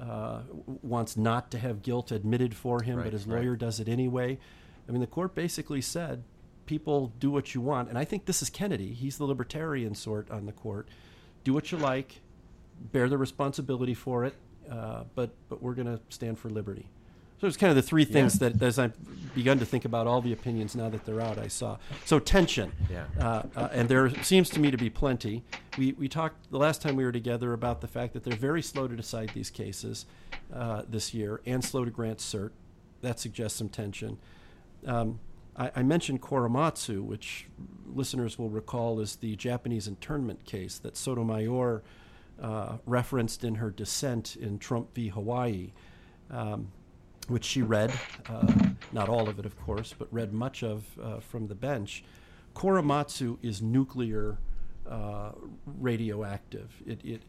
uh, 0.00 0.40
wants 0.82 1.16
not 1.16 1.50
to 1.52 1.58
have 1.58 1.82
guilt 1.82 2.10
admitted 2.10 2.54
for 2.54 2.82
him, 2.82 2.96
right, 2.96 3.04
but 3.04 3.12
his 3.12 3.26
lawyer 3.26 3.50
right. 3.50 3.58
does 3.58 3.80
it 3.80 3.88
anyway. 3.88 4.38
I 4.88 4.92
mean, 4.92 5.00
the 5.00 5.06
court 5.06 5.34
basically 5.34 5.80
said 5.80 6.24
people 6.66 7.12
do 7.18 7.30
what 7.30 7.54
you 7.54 7.60
want. 7.60 7.88
And 7.88 7.98
I 7.98 8.04
think 8.04 8.26
this 8.26 8.42
is 8.42 8.50
Kennedy. 8.50 8.92
He's 8.94 9.18
the 9.18 9.24
libertarian 9.24 9.94
sort 9.94 10.30
on 10.30 10.46
the 10.46 10.52
court. 10.52 10.88
Do 11.44 11.54
what 11.54 11.72
you 11.72 11.78
like, 11.78 12.20
bear 12.92 13.08
the 13.08 13.18
responsibility 13.18 13.94
for 13.94 14.24
it, 14.24 14.34
uh, 14.70 15.04
but, 15.14 15.30
but 15.48 15.62
we're 15.62 15.74
going 15.74 15.86
to 15.86 16.00
stand 16.08 16.38
for 16.38 16.50
liberty. 16.50 16.88
So 17.40 17.46
it's 17.46 17.56
kind 17.56 17.70
of 17.70 17.76
the 17.76 17.82
three 17.82 18.04
things 18.04 18.38
yeah. 18.38 18.50
that, 18.50 18.62
as 18.62 18.78
I've 18.78 18.92
begun 19.34 19.58
to 19.60 19.64
think 19.64 19.86
about 19.86 20.06
all 20.06 20.20
the 20.20 20.34
opinions 20.34 20.76
now 20.76 20.90
that 20.90 21.06
they're 21.06 21.22
out, 21.22 21.38
I 21.38 21.48
saw. 21.48 21.78
So 22.04 22.18
tension, 22.18 22.70
yeah. 22.90 23.04
Uh, 23.18 23.42
uh, 23.56 23.68
and 23.72 23.88
there 23.88 24.10
seems 24.22 24.50
to 24.50 24.60
me 24.60 24.70
to 24.70 24.76
be 24.76 24.90
plenty. 24.90 25.42
We 25.78 25.92
we 25.92 26.06
talked 26.06 26.50
the 26.50 26.58
last 26.58 26.82
time 26.82 26.96
we 26.96 27.04
were 27.04 27.12
together 27.12 27.54
about 27.54 27.80
the 27.80 27.88
fact 27.88 28.12
that 28.12 28.24
they're 28.24 28.36
very 28.36 28.60
slow 28.60 28.88
to 28.88 28.94
decide 28.94 29.30
these 29.30 29.48
cases 29.48 30.04
uh, 30.52 30.82
this 30.86 31.14
year, 31.14 31.40
and 31.46 31.64
slow 31.64 31.86
to 31.86 31.90
grant 31.90 32.18
cert. 32.18 32.50
That 33.00 33.18
suggests 33.18 33.56
some 33.56 33.70
tension. 33.70 34.18
Um, 34.86 35.18
I, 35.56 35.70
I, 35.76 35.82
mentioned 35.82 36.20
Korematsu, 36.22 37.02
which 37.02 37.46
listeners 37.86 38.38
will 38.38 38.50
recall 38.50 39.00
is 39.00 39.16
the 39.16 39.36
Japanese 39.36 39.86
internment 39.86 40.44
case 40.44 40.78
that 40.78 40.96
Sotomayor 40.96 41.82
uh, 42.40 42.76
referenced 42.86 43.44
in 43.44 43.56
her 43.56 43.70
dissent 43.70 44.36
in 44.36 44.58
Trump 44.58 44.94
v. 44.94 45.08
Hawaii. 45.08 45.72
Um, 46.30 46.70
which 47.28 47.44
she 47.44 47.62
read, 47.62 47.92
uh, 48.28 48.52
not 48.92 49.08
all 49.08 49.28
of 49.28 49.38
it, 49.38 49.46
of 49.46 49.56
course, 49.60 49.94
but 49.96 50.12
read 50.12 50.32
much 50.32 50.64
of 50.64 50.84
uh, 51.00 51.20
from 51.20 51.46
the 51.46 51.54
bench. 51.54 52.02
Korematsu 52.56 53.38
is 53.40 53.62
nuclear 53.62 54.38
uh, 54.88 55.30
radioactive. 55.64 56.72
It, 56.84 57.00
it 57.04 57.22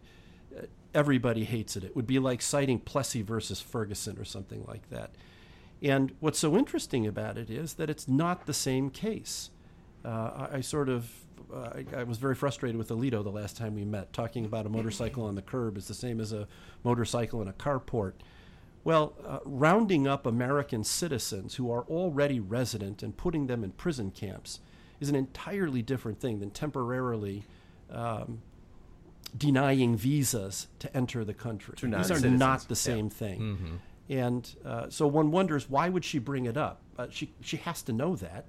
everybody 0.93 1.43
hates 1.43 1.75
it. 1.77 1.83
It 1.83 1.95
would 1.95 2.07
be 2.07 2.19
like 2.19 2.41
citing 2.41 2.79
Plessy 2.79 3.21
versus 3.21 3.61
Ferguson 3.61 4.17
or 4.17 4.25
something 4.25 4.65
like 4.67 4.89
that. 4.89 5.11
And 5.81 6.13
what's 6.19 6.39
so 6.39 6.57
interesting 6.57 7.07
about 7.07 7.37
it 7.37 7.49
is 7.49 7.73
that 7.75 7.89
it's 7.89 8.07
not 8.07 8.45
the 8.45 8.53
same 8.53 8.89
case. 8.89 9.49
Uh, 10.05 10.47
I, 10.51 10.57
I, 10.57 10.61
sort 10.61 10.89
of 10.89 11.09
uh, 11.53 11.71
I, 11.75 11.85
I, 11.97 12.03
was 12.03 12.17
very 12.17 12.35
frustrated 12.35 12.77
with 12.77 12.89
Alito 12.89 13.23
the 13.23 13.31
last 13.31 13.57
time 13.57 13.75
we 13.75 13.85
met. 13.85 14.13
Talking 14.13 14.45
about 14.45 14.65
a 14.65 14.69
motorcycle 14.69 15.23
on 15.23 15.35
the 15.35 15.41
curb 15.41 15.77
is 15.77 15.87
the 15.87 15.93
same 15.93 16.19
as 16.19 16.33
a 16.33 16.47
motorcycle 16.83 17.41
in 17.41 17.47
a 17.47 17.53
carport. 17.53 18.13
Well, 18.83 19.13
uh, 19.25 19.39
rounding 19.45 20.07
up 20.07 20.25
American 20.25 20.83
citizens 20.83 21.55
who 21.55 21.71
are 21.71 21.83
already 21.83 22.39
resident 22.39 23.03
and 23.03 23.15
putting 23.15 23.47
them 23.47 23.63
in 23.63 23.71
prison 23.71 24.11
camps 24.11 24.59
is 24.99 25.09
an 25.09 25.15
entirely 25.15 25.81
different 25.81 26.19
thing 26.19 26.39
than 26.39 26.49
temporarily 26.49 27.43
um, 27.91 28.41
denying 29.37 29.95
visas 29.95 30.67
to 30.79 30.95
enter 30.95 31.23
the 31.23 31.33
country. 31.33 31.75
These 31.79 32.11
are 32.11 32.29
not 32.29 32.67
the 32.67 32.75
same 32.75 33.05
yeah. 33.05 33.11
thing. 33.11 33.39
Mm-hmm. 33.39 33.75
And 34.11 34.53
uh, 34.65 34.89
so 34.89 35.07
one 35.07 35.31
wonders 35.31 35.69
why 35.69 35.87
would 35.87 36.03
she 36.03 36.19
bring 36.19 36.45
it 36.45 36.57
up? 36.57 36.81
Uh, 36.99 37.07
she 37.09 37.31
she 37.39 37.57
has 37.57 37.81
to 37.83 37.93
know 37.93 38.17
that, 38.17 38.45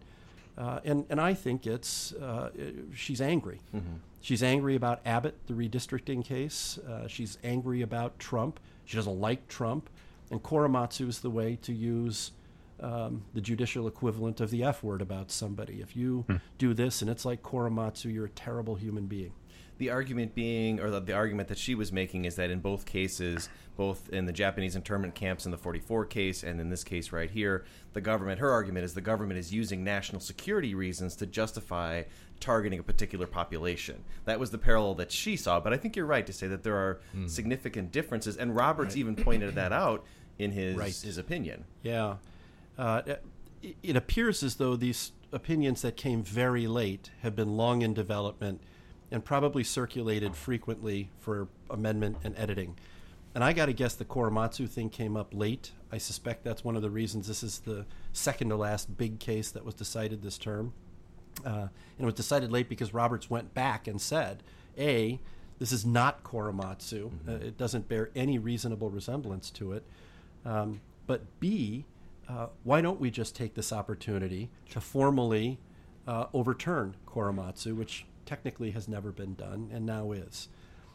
uh, 0.59 0.81
and 0.85 1.07
and 1.09 1.21
I 1.21 1.35
think 1.35 1.66
it's 1.66 2.12
uh, 2.14 2.50
she's 2.92 3.21
angry. 3.21 3.61
Mm-hmm. 3.75 3.95
She's 4.21 4.42
angry 4.42 4.75
about 4.75 5.00
Abbott, 5.07 5.37
the 5.47 5.54
redistricting 5.54 6.25
case. 6.25 6.78
Uh, 6.78 7.07
she's 7.07 7.38
angry 7.45 7.83
about 7.83 8.19
Trump. 8.19 8.59
She 8.85 8.97
doesn't 8.97 9.21
like 9.21 9.47
Trump. 9.49 9.88
And 10.31 10.42
Korematsu 10.42 11.09
is 11.09 11.21
the 11.21 11.31
way 11.31 11.59
to 11.62 11.73
use 11.73 12.33
um, 12.81 13.25
the 13.35 13.40
judicial 13.40 13.87
equivalent 13.87 14.40
of 14.40 14.51
the 14.51 14.64
F 14.64 14.83
word 14.83 15.03
about 15.03 15.31
somebody. 15.31 15.81
If 15.81 15.96
you 15.96 16.25
hmm. 16.29 16.37
do 16.59 16.75
this 16.75 17.03
and 17.03 17.11
it's 17.11 17.25
like 17.25 17.42
Korematsu, 17.42 18.12
you're 18.12 18.27
a 18.27 18.31
terrible 18.31 18.75
human 18.77 19.07
being. 19.07 19.33
The 19.78 19.90
argument 19.90 20.35
being, 20.35 20.80
or 20.80 20.90
the, 20.90 21.00
the, 21.00 21.12
argument 21.12 21.48
that 21.48 21.58
she 21.58 21.74
was 21.74 21.92
making, 21.92 22.24
is 22.24 22.37
that 22.37 22.50
in 22.50 22.61
both 22.61 22.87
cases, 22.87 23.48
both 23.76 24.08
in 24.11 24.26
the 24.26 24.32
Japanese 24.32 24.76
internment 24.76 25.14
camps 25.14 25.44
in 25.44 25.50
the 25.50 25.56
44 25.56 26.04
case 26.06 26.42
and 26.42 26.61
in 26.61 26.68
this 26.68 26.85
case 26.85 27.11
right 27.11 27.30
here, 27.30 27.64
the 27.92 28.00
government, 28.00 28.38
her 28.38 28.50
argument 28.50 28.85
is 28.85 28.94
the 28.94 29.00
government 29.00 29.40
is 29.40 29.52
using 29.52 29.82
national 29.82 30.20
security 30.20 30.74
reasons 30.74 31.16
to 31.16 31.26
justify 31.26 32.04
targeting 32.38 32.78
a 32.78 32.82
particular 32.82 33.26
population. 33.26 34.04
That 34.24 34.38
was 34.38 34.50
the 34.50 34.58
parallel 34.58 34.94
that 34.96 35.11
she 35.11 35.37
saw. 35.37 35.58
But 35.58 35.72
I 35.72 35.76
think 35.76 35.96
you're 35.96 36.06
right 36.06 36.26
to 36.26 36.32
say 36.32 36.46
that 36.48 36.62
there 36.62 36.76
are 36.76 37.00
mm. 37.16 37.28
significant 37.28 37.92
differences. 37.92 38.37
And 38.37 38.54
Roberts 38.54 38.94
right. 38.94 39.00
even 39.00 39.16
pointed 39.16 39.54
that 39.54 39.72
out 39.72 40.04
in 40.38 40.50
his 40.50 40.76
right. 40.76 40.94
his 40.94 41.18
opinion. 41.18 41.64
Yeah, 41.82 42.16
uh, 42.76 43.02
it, 43.62 43.76
it 43.82 43.96
appears 43.96 44.42
as 44.42 44.56
though 44.56 44.76
these 44.76 45.12
opinions 45.32 45.82
that 45.82 45.96
came 45.96 46.22
very 46.22 46.66
late 46.66 47.11
have 47.22 47.35
been 47.35 47.56
long 47.56 47.82
in 47.82 47.94
development 47.94 48.61
and 49.12 49.25
probably 49.25 49.62
circulated 49.62 50.35
frequently 50.35 51.11
for 51.20 51.46
amendment 51.70 52.16
and 52.25 52.35
editing. 52.37 52.77
And 53.35 53.44
I 53.44 53.53
got 53.53 53.66
to 53.66 53.72
guess 53.72 53.94
the 53.94 54.05
Korematsu 54.05 54.68
thing 54.68 54.90
came 54.90 55.16
up 55.16 55.33
late. 55.33 55.72
I 55.92 55.98
suspect 55.98 56.44
that's 56.44 56.64
one 56.64 56.77
of 56.77 56.83
the 56.83 56.90
reasons 56.90 57.29
this 57.29 57.42
is 57.42 57.61
the 57.61 57.87
second 58.12 58.48
to 58.48 58.57
last 58.57 58.96
big 58.96 59.20
case 59.20 59.51
that 59.51 59.64
was 59.64 59.75
decided 59.75 60.22
this 60.22 60.38
term. 60.38 60.72
Uh, 61.44 61.68
and 61.68 62.01
it 62.01 62.05
was 62.05 62.14
decided 62.14 62.51
late 62.51 62.68
because 62.68 62.92
Roberts 62.92 63.31
went 63.31 63.55
back 63.55 63.87
and 63.87 64.01
said, 64.01 64.42
A, 64.79 65.20
this 65.59 65.72
is 65.72 65.85
not 65.87 66.25
Korematsu. 66.25 67.11
Mm-hmm. 67.11 67.31
Uh, 67.31 67.33
it 67.35 67.59
doesn't 67.59 67.88
bear 67.88 68.11
any 68.16 68.38
reasonable 68.38 68.90
resemblance 68.90 69.51
to 69.51 69.72
it. 69.72 69.85
Um, 70.44 70.81
but 71.07 71.22
B, 71.38 71.85
uh, 72.29 72.46
why 72.64 72.81
don't 72.81 73.01
we 73.01 73.11
just 73.11 73.37
take 73.37 73.55
this 73.55 73.72
opportunity 73.72 74.51
to 74.70 74.81
formally 74.81 75.59
uh, 76.07 76.27
overturn 76.33 76.96
Korematsu, 77.07 77.77
which 77.77 78.07
technically 78.26 78.70
has 78.72 78.88
never 78.88 79.12
been 79.12 79.35
done 79.35 79.70
and 79.72 79.87
now 79.87 80.12
is? 80.12 80.48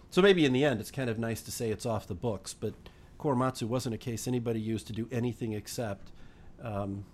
So 0.09 0.21
maybe 0.21 0.45
in 0.45 0.53
the 0.53 0.63
end, 0.63 0.79
it's 0.79 0.91
kind 0.91 1.09
of 1.09 1.19
nice 1.19 1.41
to 1.43 1.51
say 1.51 1.69
it's 1.69 1.85
off 1.85 2.07
the 2.07 2.15
books, 2.15 2.53
but 2.53 2.73
Korematsu 3.19 3.63
wasn't 3.63 3.95
a 3.95 3.97
case 3.97 4.27
anybody 4.27 4.59
used 4.59 4.87
to 4.87 4.93
do 4.93 5.07
anything 5.11 5.53
except 5.53 6.11
um, 6.61 7.05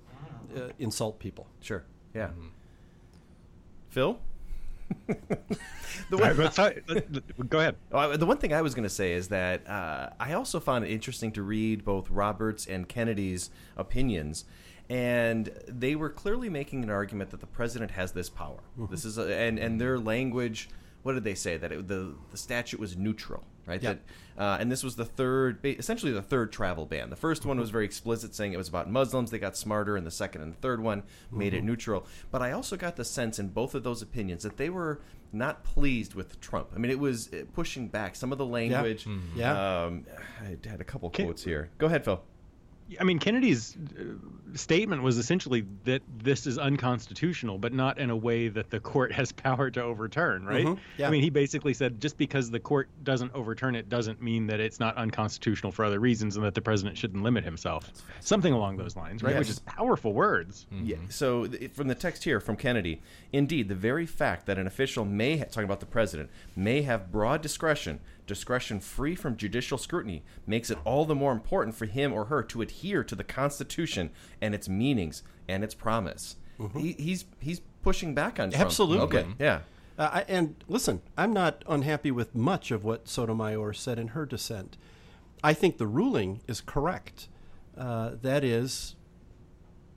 uh, 0.56 0.70
insult 0.80 1.20
people. 1.20 1.48
Sure. 1.62 1.84
Yeah. 2.14 2.28
Mm-hmm. 2.28 2.48
Phil? 3.90 4.20
the 5.08 6.18
one, 6.18 6.36
go 7.50 7.60
ahead. 7.60 7.76
The 7.92 8.26
one 8.26 8.38
thing 8.38 8.54
I 8.54 8.62
was 8.62 8.76
going 8.76 8.84
to 8.84 8.90
say 8.90 9.14
is 9.14 9.30
that 9.30 9.68
uh, 9.68 10.10
I 10.20 10.34
also 10.34 10.60
found 10.60 10.86
it 10.86 10.92
interesting 10.92 11.32
to 11.34 11.44
read 11.44 11.84
both 11.84 12.10
Roberts 12.10 12.66
and 12.66 12.88
Kennedy's 12.88 13.50
opinions, 13.78 14.46
and 14.90 15.50
they 15.68 15.96
were 15.96 16.10
clearly 16.10 16.50
making 16.50 16.84
an 16.84 16.90
argument 16.90 17.32
that 17.32 17.40
the 17.40 17.48
president 17.48 17.92
has 17.92 18.12
this 18.12 18.30
power. 18.30 18.60
Mm-hmm. 18.78 18.92
This 18.92 19.06
is 19.06 19.18
a, 19.18 19.34
and 19.36 19.58
and 19.60 19.80
their 19.80 20.00
language. 20.00 20.70
What 21.04 21.14
did 21.14 21.24
they 21.24 21.36
say 21.36 21.58
that 21.58 21.72
it, 21.72 21.88
the 21.88 22.16
the 22.32 22.38
statute 22.38 22.80
was 22.80 22.96
neutral? 22.96 23.44
right? 23.66 23.82
Yep. 23.82 24.02
That, 24.36 24.42
uh, 24.42 24.58
and 24.60 24.72
this 24.72 24.84
was 24.84 24.96
the 24.96 25.06
third, 25.06 25.60
essentially 25.64 26.12
the 26.12 26.22
third 26.22 26.52
travel 26.52 26.86
ban. 26.86 27.10
The 27.10 27.16
first 27.16 27.46
one 27.46 27.60
was 27.60 27.70
very 27.70 27.86
explicit, 27.86 28.34
saying 28.34 28.54
it 28.54 28.58
was 28.58 28.68
about 28.68 28.90
Muslims. 28.90 29.32
They 29.32 29.40
got 29.40 29.56
smarter, 29.56 29.96
and 29.96 30.06
the 30.06 30.12
second 30.12 30.42
and 30.42 30.54
the 30.54 30.58
third 30.58 30.82
one 30.82 31.04
made 31.32 31.54
mm-hmm. 31.54 31.60
it 31.60 31.64
neutral. 31.64 32.06
But 32.32 32.42
I 32.42 32.52
also 32.52 32.76
got 32.76 32.96
the 32.96 33.06
sense 33.06 33.40
in 33.40 33.50
both 33.50 33.76
of 33.76 33.84
those 33.84 34.02
opinions 34.02 34.44
that 34.44 34.58
they 34.58 34.70
were 34.70 35.02
not 35.32 35.64
pleased 35.64 36.14
with 36.14 36.40
Trump. 36.40 36.70
I 36.76 36.80
mean, 36.80 36.92
it 36.92 37.00
was 37.00 37.32
uh, 37.34 37.44
pushing 37.54 37.88
back 37.88 38.16
some 38.16 38.32
of 38.32 38.38
the 38.38 38.46
language. 38.46 39.08
Yeah. 39.36 39.56
Mm-hmm. 39.56 39.88
Um, 39.88 40.06
I 40.42 40.70
had 40.70 40.82
a 40.82 40.84
couple 40.84 41.10
quotes 41.10 41.44
here. 41.44 41.70
Go 41.78 41.88
ahead, 41.88 42.06
Phil. 42.06 42.22
I 43.00 43.04
mean, 43.04 43.20
Kennedy's 43.20 43.76
uh, 43.76 44.04
statement 44.56 45.02
was 45.04 45.18
essentially 45.18 45.66
that 45.86 46.02
this 46.18 46.46
is 46.46 46.58
unconstitutional, 46.58 47.58
but 47.58 47.74
not 47.74 47.98
in 47.98 48.10
a 48.10 48.16
way 48.16 48.50
that 48.50 48.70
the 48.70 48.80
court 48.80 49.12
has 49.12 49.32
power 49.44 49.70
to 49.72 49.82
overturn, 49.82 50.46
right? 50.46 50.66
Mm-hmm. 50.66 50.82
Yeah. 50.98 51.08
I 51.08 51.12
mean, 51.12 51.22
he 51.22 51.30
basically 51.30 51.74
said 51.74 52.00
just 52.00 52.18
because 52.18 52.52
the 52.52 52.60
court 52.60 52.90
doesn't 53.04 53.34
overturn 53.34 53.76
it 53.76 53.90
doesn't 53.90 54.22
mean 54.22 54.48
that 54.48 54.60
it's 54.60 54.80
not 54.80 54.96
unconstitutional 54.98 55.72
for 55.72 55.86
other 55.86 56.00
reasons 56.00 56.36
and 56.36 56.46
that 56.46 56.54
the 56.54 56.62
president 56.62 56.98
shouldn't 56.98 57.24
limit 57.24 57.44
himself. 57.44 57.92
Something 58.20 58.54
along 58.54 58.78
those 58.78 58.96
lines, 58.96 59.24
right? 59.24 59.32
Yes. 59.32 59.40
Which 59.40 59.50
is 59.50 59.60
powerful 59.60 60.14
words. 60.14 60.68
Mm-hmm. 60.74 60.86
Yeah. 60.86 60.98
So 61.10 61.48
from 61.74 61.88
the 61.88 61.96
text 61.96 62.24
here 62.24 62.40
from 62.40 62.56
Kennedy, 62.56 63.02
indeed, 63.32 63.70
the 63.70 63.76
very 63.76 64.06
fact 64.06 64.46
that 64.46 64.58
an 64.58 64.68
official 64.68 65.06
may, 65.06 65.38
talking 65.38 65.64
about 65.64 65.80
the 65.80 65.86
president, 65.86 66.30
may 66.56 66.84
have 66.84 67.12
broad 67.12 67.42
discretion 67.42 68.00
discretion 68.26 68.80
free 68.80 69.16
from 69.16 69.36
judicial 69.36 69.78
scrutiny 69.78 70.24
makes 70.48 70.70
it 70.70 70.78
all 70.86 71.06
the 71.06 71.16
more 71.16 71.32
important 71.32 71.76
for 71.76 71.86
him 71.86 72.14
or 72.14 72.26
her 72.26 72.44
to 72.44 72.62
adhere 72.62 73.04
to 73.04 73.16
the 73.16 73.24
Constitution 73.24 74.10
and 74.42 74.56
its 74.56 74.70
meanings 74.70 75.24
and 75.48 75.64
its 75.64 75.74
promise. 75.74 76.38
Mm-hmm. 76.60 76.80
He, 76.80 76.92
he's 76.94 77.26
he's 77.40 77.62
pushing 77.82 78.14
back 78.16 78.40
on 78.40 78.52
Trump. 78.52 78.66
Absolutely. 78.66 79.20
Okay. 79.20 79.28
Yeah. 79.40 79.60
Uh, 79.98 80.10
I, 80.14 80.26
and 80.28 80.56
listen, 80.68 81.02
I'm 81.18 81.34
not 81.34 81.64
unhappy 81.68 82.12
with 82.12 82.34
much 82.34 82.72
of 82.72 82.84
what 82.84 83.08
Sotomayor 83.08 83.74
said 83.74 84.00
in 84.00 84.10
her 84.10 84.26
dissent. 84.26 84.78
I 85.44 85.54
think 85.54 85.78
the 85.78 85.88
ruling 85.88 86.42
is 86.48 86.62
correct. 86.62 87.28
Uh, 87.78 88.12
that 88.22 88.44
is, 88.44 88.96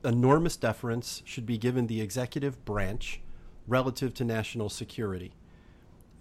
enormous 0.05 0.57
deference 0.57 1.23
should 1.25 1.47
be 1.47 1.57
given 1.57 1.87
the 1.87 2.01
executive 2.01 2.65
branch 2.65 3.21
relative 3.67 4.13
to 4.15 4.25
national 4.25 4.69
security. 4.69 5.33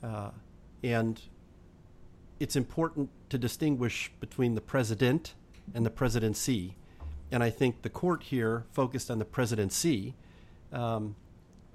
Uh, 0.04 0.32
and 0.84 1.22
it's 2.40 2.56
important 2.56 3.10
to 3.30 3.38
distinguish 3.38 4.12
between 4.20 4.56
the 4.56 4.62
president 4.62 5.34
and 5.74 5.86
the 5.86 5.90
presidency. 5.90 6.76
And 7.32 7.44
I 7.44 7.50
think 7.50 7.82
the 7.82 7.90
court 7.90 8.24
here 8.24 8.66
focused 8.72 9.10
on 9.10 9.20
the 9.20 9.26
presidency, 9.26 10.16
um, 10.72 11.16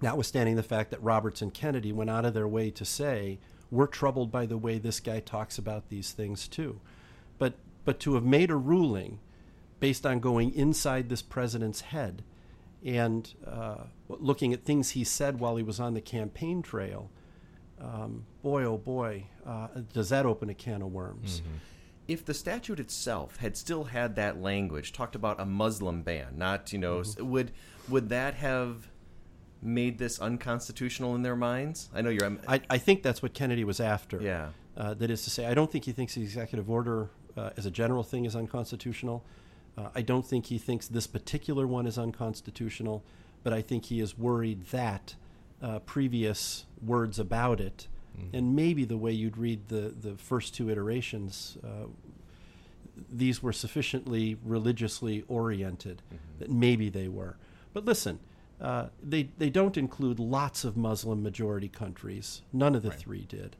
notwithstanding 0.01 0.57
the 0.57 0.63
fact 0.63 0.91
that 0.91 1.03
Roberts 1.03 1.43
and 1.43 1.53
Kennedy 1.53 1.93
went 1.93 2.11
out 2.11 2.25
of 2.25 2.35
their 2.35 2.49
way 2.49 2.71
to 2.71 2.85
say, 2.85 3.39
we're 3.71 3.87
troubled 3.87 4.31
by 4.31 4.47
the 4.47 4.59
way 4.59 4.79
this 4.79 5.01
guy 5.01 5.21
talks 5.21 5.59
about 5.59 5.89
these 5.89 6.13
things 6.13 6.49
too. 6.49 6.81
But, 7.39 7.55
but 7.85 8.01
to 8.01 8.15
have 8.15 8.25
made 8.25 8.51
a 8.51 8.57
ruling 8.57 9.21
based 9.79 10.05
on 10.05 10.21
going 10.21 10.55
inside 10.55 11.09
this 11.09 11.23
president's 11.23 11.81
head 11.83 12.23
and 12.85 13.33
uh, 13.47 13.85
looking 14.09 14.53
at 14.53 14.65
things 14.65 14.91
he 14.91 15.05
said 15.05 15.41
while 15.41 15.57
he 15.57 15.63
was 15.63 15.81
on 15.81 15.95
the 15.95 16.01
campaign 16.01 16.63
trail, 16.63 17.11
um, 17.81 18.27
boy, 18.43 18.65
oh 18.65 18.79
boy, 18.79 19.27
uh, 19.47 19.69
does 19.93 20.11
that 20.11 20.27
open 20.27 20.51
a 20.51 20.55
can 20.55 20.83
of 20.83 20.93
worms. 20.93 21.41
Mm-hmm. 21.41 21.57
If 22.09 22.25
the 22.25 22.35
statute 22.35 22.81
itself 22.81 23.37
had 23.37 23.57
still 23.57 23.85
had 23.85 24.17
that 24.17 24.41
language, 24.41 24.93
talked 24.93 25.15
about 25.15 25.41
a 25.41 25.47
Muslim 25.47 26.03
ban, 26.03 26.37
not 26.37 26.73
you 26.73 26.79
know, 26.79 27.01
mm-hmm. 27.01 27.31
would 27.31 27.53
would 27.89 28.09
that 28.09 28.35
have 28.35 28.89
made 29.63 29.99
this 29.99 30.19
unconstitutional 30.19 31.15
in 31.15 31.23
their 31.23 31.37
minds? 31.37 31.89
I 31.95 32.03
know 32.03 32.11
you're. 32.11 32.39
I, 32.49 32.61
I 32.69 32.79
think 32.79 33.03
that's 33.03 33.23
what 33.23 33.35
Kennedy 33.35 33.65
was 33.65 33.81
after. 33.81 34.21
Yeah. 34.21 34.49
Uh, 34.77 34.95
that 34.95 35.11
is 35.11 35.23
to 35.25 35.31
say, 35.31 35.47
I 35.47 35.55
don't 35.55 35.71
think 35.71 35.85
he 35.85 35.93
thinks 35.93 36.15
the 36.15 36.23
executive 36.23 36.71
order 36.71 37.11
uh, 37.37 37.51
as 37.57 37.67
a 37.67 37.71
general 37.71 38.03
thing 38.03 38.25
is 38.25 38.35
unconstitutional. 38.35 39.25
Uh, 39.77 39.89
I 39.95 40.03
don't 40.03 40.25
think 40.25 40.47
he 40.47 40.59
thinks 40.59 40.89
this 40.89 41.07
particular 41.07 41.67
one 41.67 41.87
is 41.87 41.99
unconstitutional, 41.99 43.05
but 43.43 43.53
I 43.53 43.63
think 43.63 43.87
he 43.87 44.01
is 44.01 44.17
worried 44.17 44.67
that 44.67 45.17
uh, 45.63 45.79
previous 45.81 46.65
words 46.83 47.19
about 47.19 47.61
it, 47.61 47.89
mm-hmm. 48.19 48.37
and 48.37 48.57
maybe 48.57 48.85
the 48.85 48.97
way 48.97 49.13
you'd 49.13 49.37
read 49.37 49.69
the, 49.69 49.95
the 50.01 50.17
first 50.17 50.55
two 50.55 50.71
iterations, 50.71 51.59
uh, 51.65 51.87
these 53.13 53.43
were 53.43 53.53
sufficiently 53.53 54.37
religiously 54.45 55.25
oriented 55.29 56.03
mm-hmm. 56.07 56.39
that 56.39 56.51
maybe 56.51 56.89
they 56.89 57.09
were. 57.09 57.37
But 57.73 57.85
listen, 57.85 58.19
uh, 58.61 58.87
they, 59.03 59.31
they 59.39 59.51
don't 59.51 59.77
include 59.77 60.19
lots 60.19 60.65
of 60.65 60.77
Muslim 60.77 61.23
majority 61.23 61.69
countries. 61.69 62.43
None 62.53 62.75
of 62.75 62.83
the 62.83 62.91
right. 62.91 62.99
three 62.99 63.25
did. 63.27 63.57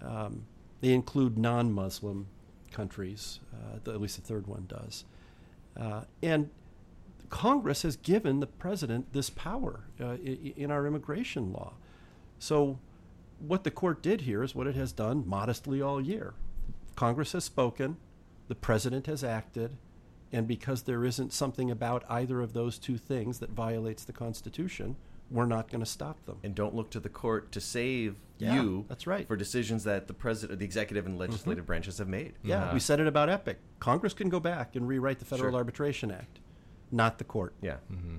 Um, 0.00 0.44
they 0.80 0.92
include 0.92 1.36
non 1.36 1.72
Muslim 1.72 2.28
countries, 2.70 3.40
uh, 3.52 3.78
the, 3.82 3.92
at 3.92 4.00
least 4.00 4.16
the 4.16 4.22
third 4.22 4.46
one 4.46 4.66
does. 4.68 5.04
Uh, 5.76 6.02
and 6.22 6.50
Congress 7.30 7.82
has 7.82 7.96
given 7.96 8.40
the 8.40 8.46
president 8.46 9.12
this 9.12 9.30
power 9.30 9.84
uh, 10.00 10.16
in 10.16 10.70
our 10.70 10.86
immigration 10.86 11.52
law. 11.52 11.74
So, 12.38 12.78
what 13.38 13.64
the 13.64 13.70
court 13.70 14.02
did 14.02 14.22
here 14.22 14.42
is 14.42 14.54
what 14.54 14.66
it 14.66 14.74
has 14.74 14.92
done 14.92 15.24
modestly 15.26 15.80
all 15.80 16.00
year. 16.00 16.34
Congress 16.96 17.32
has 17.32 17.44
spoken, 17.44 17.96
the 18.48 18.54
president 18.54 19.06
has 19.06 19.22
acted, 19.22 19.76
and 20.32 20.46
because 20.46 20.82
there 20.82 21.04
isn't 21.04 21.32
something 21.32 21.70
about 21.70 22.04
either 22.08 22.40
of 22.40 22.52
those 22.52 22.78
two 22.78 22.98
things 22.98 23.38
that 23.38 23.50
violates 23.50 24.04
the 24.04 24.12
Constitution, 24.12 24.96
we're 25.30 25.46
not 25.46 25.70
going 25.70 25.80
to 25.80 25.86
stop 25.86 26.24
them. 26.26 26.38
And 26.42 26.54
don't 26.54 26.74
look 26.74 26.90
to 26.90 27.00
the 27.00 27.08
court 27.08 27.52
to 27.52 27.60
save 27.60 28.16
yeah, 28.38 28.54
you 28.54 28.84
that's 28.88 29.06
right. 29.06 29.26
for 29.26 29.36
decisions 29.36 29.84
that 29.84 30.06
the 30.06 30.14
president, 30.14 30.58
the 30.58 30.64
executive 30.64 31.06
and 31.06 31.18
legislative 31.18 31.62
mm-hmm. 31.62 31.66
branches 31.66 31.98
have 31.98 32.08
made. 32.08 32.34
Yeah, 32.42 32.70
uh, 32.70 32.74
we 32.74 32.80
said 32.80 33.00
it 33.00 33.06
about 33.06 33.28
Epic. 33.28 33.58
Congress 33.80 34.14
can 34.14 34.28
go 34.28 34.40
back 34.40 34.76
and 34.76 34.88
rewrite 34.88 35.18
the 35.18 35.24
Federal 35.24 35.52
sure. 35.52 35.58
Arbitration 35.58 36.10
Act, 36.10 36.40
not 36.90 37.18
the 37.18 37.24
court. 37.24 37.54
Yeah. 37.60 37.76
Mm-hmm. 37.92 38.18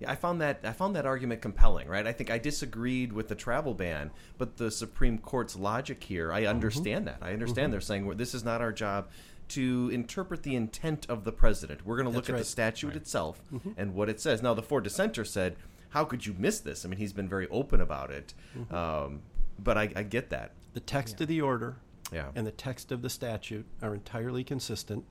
Yeah, 0.00 0.12
I 0.12 0.14
found 0.14 0.40
that 0.40 0.60
I 0.62 0.72
found 0.72 0.94
that 0.94 1.06
argument 1.06 1.42
compelling, 1.42 1.88
right? 1.88 2.06
I 2.06 2.12
think 2.12 2.30
I 2.30 2.38
disagreed 2.38 3.12
with 3.12 3.28
the 3.28 3.34
travel 3.34 3.74
ban, 3.74 4.12
but 4.36 4.56
the 4.56 4.70
Supreme 4.70 5.18
Court's 5.18 5.56
logic 5.56 6.04
here, 6.04 6.32
I 6.32 6.46
understand 6.46 7.06
mm-hmm. 7.06 7.20
that. 7.20 7.26
I 7.26 7.32
understand 7.32 7.66
mm-hmm. 7.66 7.72
they're 7.72 7.80
saying 7.80 8.06
well, 8.06 8.16
this 8.16 8.32
is 8.32 8.44
not 8.44 8.60
our 8.60 8.72
job 8.72 9.08
to 9.48 9.90
interpret 9.92 10.42
the 10.42 10.54
intent 10.54 11.06
of 11.08 11.24
the 11.24 11.32
president. 11.32 11.84
We're 11.84 11.96
going 11.96 12.08
to 12.08 12.14
look 12.14 12.28
at 12.28 12.36
the 12.36 12.44
statute 12.44 12.88
right. 12.88 12.96
itself 12.96 13.40
mm-hmm. 13.52 13.70
and 13.76 13.94
what 13.94 14.08
it 14.08 14.20
says. 14.20 14.42
Now, 14.42 14.54
the 14.54 14.62
four 14.62 14.80
dissenters 14.80 15.30
said, 15.30 15.56
"How 15.90 16.04
could 16.04 16.26
you 16.26 16.34
miss 16.38 16.60
this?" 16.60 16.84
I 16.84 16.88
mean, 16.88 16.98
he's 16.98 17.12
been 17.12 17.28
very 17.28 17.48
open 17.48 17.80
about 17.80 18.10
it, 18.10 18.34
mm-hmm. 18.56 18.74
um, 18.74 19.22
but 19.58 19.76
I, 19.76 19.90
I, 19.96 20.02
get 20.04 20.30
that. 20.30 20.52
The 20.74 20.80
text 20.80 21.16
yeah. 21.18 21.24
of 21.24 21.28
the 21.28 21.40
order 21.40 21.76
yeah. 22.12 22.30
and 22.34 22.46
the 22.46 22.52
text 22.52 22.92
of 22.92 23.02
the 23.02 23.10
statute 23.10 23.66
are 23.82 23.94
entirely 23.94 24.44
consistent, 24.44 25.04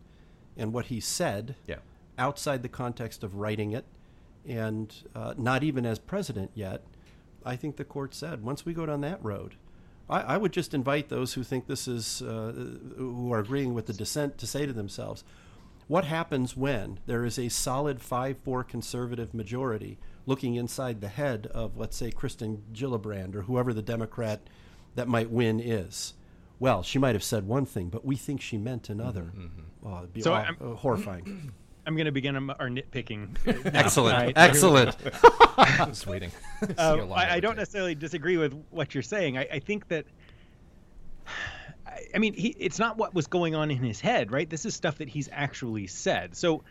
and 0.56 0.71
what 0.71 0.86
he 0.86 1.00
said, 1.00 1.56
yeah. 1.67 1.78
Outside 2.17 2.63
the 2.63 2.69
context 2.69 3.23
of 3.23 3.36
writing 3.36 3.71
it 3.73 3.86
and 4.47 4.93
uh, 5.13 5.34
not 5.38 5.63
even 5.63 5.86
as 5.86 5.99
president 5.99 6.51
yet, 6.56 6.84
I 7.45 7.56
think 7.56 7.77
the 7.77 7.86
court 7.86 8.13
said 8.15 8.43
once 8.43 8.65
we 8.65 8.73
go 8.73 8.86
down 8.86 9.01
that 9.01 9.23
road, 9.23 9.56
I, 10.10 10.21
I 10.21 10.38
would 10.38 10.53
just 10.53 10.73
invite 10.73 11.10
those 11.10 11.34
who 11.34 11.43
think 11.43 11.67
this 11.67 11.88
is, 11.88 12.21
uh, 12.21 12.53
who 12.97 13.32
are 13.34 13.39
agreeing 13.39 13.73
with 13.73 13.88
the 13.88 13.93
dissent, 13.93 14.38
to 14.39 14.47
say 14.47 14.65
to 14.65 14.73
themselves, 14.73 15.23
what 15.88 16.06
happens 16.06 16.58
when 16.58 16.99
there 17.06 17.23
is 17.23 17.39
a 17.39 17.49
solid 17.49 18.01
5 18.01 18.38
4 18.43 18.63
conservative 18.63 19.34
majority 19.34 19.97
looking 20.25 20.56
inside 20.56 20.99
the 20.99 21.08
head 21.08 21.47
of, 21.47 21.77
let's 21.77 21.95
say, 21.95 22.12
Kirsten 22.12 22.63
Gillibrand 22.73 23.36
or 23.36 23.43
whoever 23.43 23.73
the 23.73 23.82
Democrat 23.82 24.41
that 24.95 25.08
might 25.08 25.30
win 25.30 25.60
is? 25.62 26.13
Well, 26.60 26.84
she 26.84 26.99
might 26.99 27.15
have 27.15 27.23
said 27.23 27.47
one 27.47 27.65
thing, 27.65 27.89
but 27.89 28.03
we 28.03 28.15
think 28.15 28.41
she 28.41 28.58
meant 28.58 28.89
another. 28.89 29.32
Mm-hmm. 29.36 29.88
Oh, 29.88 29.97
it'd 29.99 30.13
be 30.13 30.21
so 30.21 30.34
aw- 30.34 30.51
uh, 30.60 30.75
horrifying. 30.75 31.53
I'm 31.88 31.95
going 31.95 32.06
to 32.06 32.12
begin 32.12 32.36
our 32.36 32.69
nitpicking. 32.69 33.38
Excellent. 33.73 34.17
Right? 34.17 34.34
Excellent. 34.36 34.97
I 35.58 35.86
was 35.88 36.06
waiting. 36.06 36.32
Um, 36.78 37.13
I, 37.13 37.36
I, 37.36 37.39
don't 37.39 37.56
necessarily 37.56 37.95
disagree 37.95 38.36
with 38.36 38.54
what 38.71 38.93
you're 38.93 39.02
saying. 39.02 39.38
I, 39.38 39.47
I 39.54 39.60
think 39.60 39.88
that. 39.88 40.06
I 42.13 42.17
mean, 42.19 42.34
he, 42.34 42.50
it's 42.60 42.78
not 42.78 42.97
what 42.97 43.15
was 43.15 43.28
going 43.28 43.56
on 43.56 43.71
in 43.71 43.82
his 43.82 44.02
head, 44.02 44.32
right? 44.32 44.50
This 44.50 44.65
is 44.65 44.76
stuff 44.76 44.97
that 44.97 45.08
he's 45.08 45.30
actually 45.32 45.88
said. 45.88 46.36
So, 46.36 46.63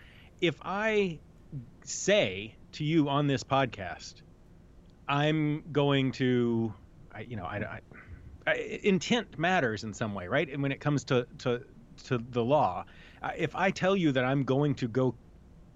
if 0.43 0.57
I 0.63 1.19
say 1.83 2.55
to 2.73 2.85
you 2.85 3.09
on 3.09 3.27
this 3.27 3.43
podcast, 3.43 4.15
I'm 5.09 5.65
going 5.73 6.13
to, 6.13 6.75
I, 7.13 7.21
you 7.21 7.37
know, 7.37 7.45
I, 7.45 7.81
I, 8.47 8.53
intent 8.83 9.39
matters 9.39 9.83
in 9.83 9.95
some 9.95 10.15
way, 10.15 10.29
right? 10.29 10.49
And 10.49 10.63
when 10.63 10.73
it 10.73 10.81
comes 10.81 11.05
to 11.05 11.27
to 11.39 11.63
to 12.05 12.19
the 12.19 12.45
law, 12.45 12.85
if 13.37 13.55
I 13.57 13.71
tell 13.71 13.97
you 13.97 14.13
that 14.13 14.25
I'm 14.25 14.45
going 14.45 14.75
to 14.77 14.89
go 14.89 15.15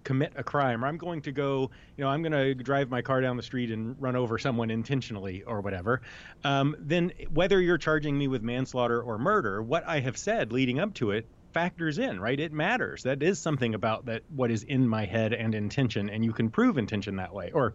commit 0.05 0.33
a 0.37 0.43
crime 0.43 0.85
or 0.85 0.89
I'm 0.89 0.97
going 0.97 1.23
to 1.23 1.33
go, 1.33 1.71
you 1.97 2.05
know, 2.05 2.11
I'm 2.11 2.23
going 2.23 2.33
to 2.33 2.55
drive 2.55 2.89
my 2.89 3.03
car 3.03 3.21
down 3.21 3.37
the 3.37 3.43
street 3.43 3.71
and 3.71 4.01
run 4.01 4.17
over 4.17 4.39
someone 4.39 4.71
intentionally 4.71 5.43
or 5.43 5.61
whatever, 5.61 6.01
um, 6.45 6.77
then 6.79 7.13
whether 7.33 7.61
you're 7.61 7.79
charging 7.79 8.17
me 8.17 8.29
with 8.29 8.43
manslaughter 8.43 9.01
or 9.03 9.19
murder, 9.19 9.63
what 9.63 9.87
I 9.87 10.01
have 10.01 10.17
said 10.17 10.53
leading 10.53 10.79
up 10.79 10.95
to 10.95 11.11
it 11.11 11.27
factors 11.53 11.99
in, 11.99 12.21
right? 12.21 12.39
It 12.39 12.53
matters. 12.53 13.03
That 13.03 13.23
is 13.23 13.39
something 13.39 13.75
about 13.75 14.07
that 14.07 14.23
what 14.35 14.51
is 14.51 14.63
in 14.63 14.89
my 14.89 15.05
head 15.05 15.33
and 15.33 15.55
intention, 15.55 16.09
and 16.11 16.25
you 16.25 16.33
can 16.33 16.51
prove 16.51 16.79
intention 16.79 17.17
that 17.17 17.35
way, 17.35 17.51
or 17.53 17.75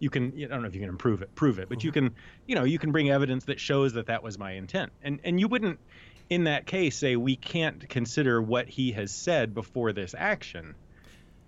you 0.00 0.10
can 0.10 0.32
I 0.36 0.46
don't 0.46 0.62
know 0.62 0.68
if 0.68 0.74
you 0.74 0.80
can 0.80 0.88
improve 0.90 1.22
it, 1.22 1.34
prove 1.34 1.58
it, 1.58 1.68
but 1.68 1.84
you 1.84 1.92
mm-hmm. 1.92 2.08
can, 2.08 2.16
you 2.46 2.54
know, 2.54 2.64
you 2.64 2.78
can 2.78 2.92
bring 2.92 3.10
evidence 3.10 3.44
that 3.44 3.60
shows 3.60 3.92
that 3.94 4.06
that 4.06 4.22
was 4.22 4.38
my 4.38 4.52
intent, 4.52 4.92
and 5.02 5.20
and 5.24 5.38
you 5.38 5.48
wouldn't 5.48 5.78
in 6.30 6.44
that 6.44 6.66
case 6.66 6.96
say 6.96 7.16
we 7.16 7.36
can't 7.36 7.88
consider 7.88 8.40
what 8.40 8.68
he 8.68 8.92
has 8.92 9.12
said 9.12 9.54
before 9.54 9.92
this 9.92 10.14
action 10.16 10.74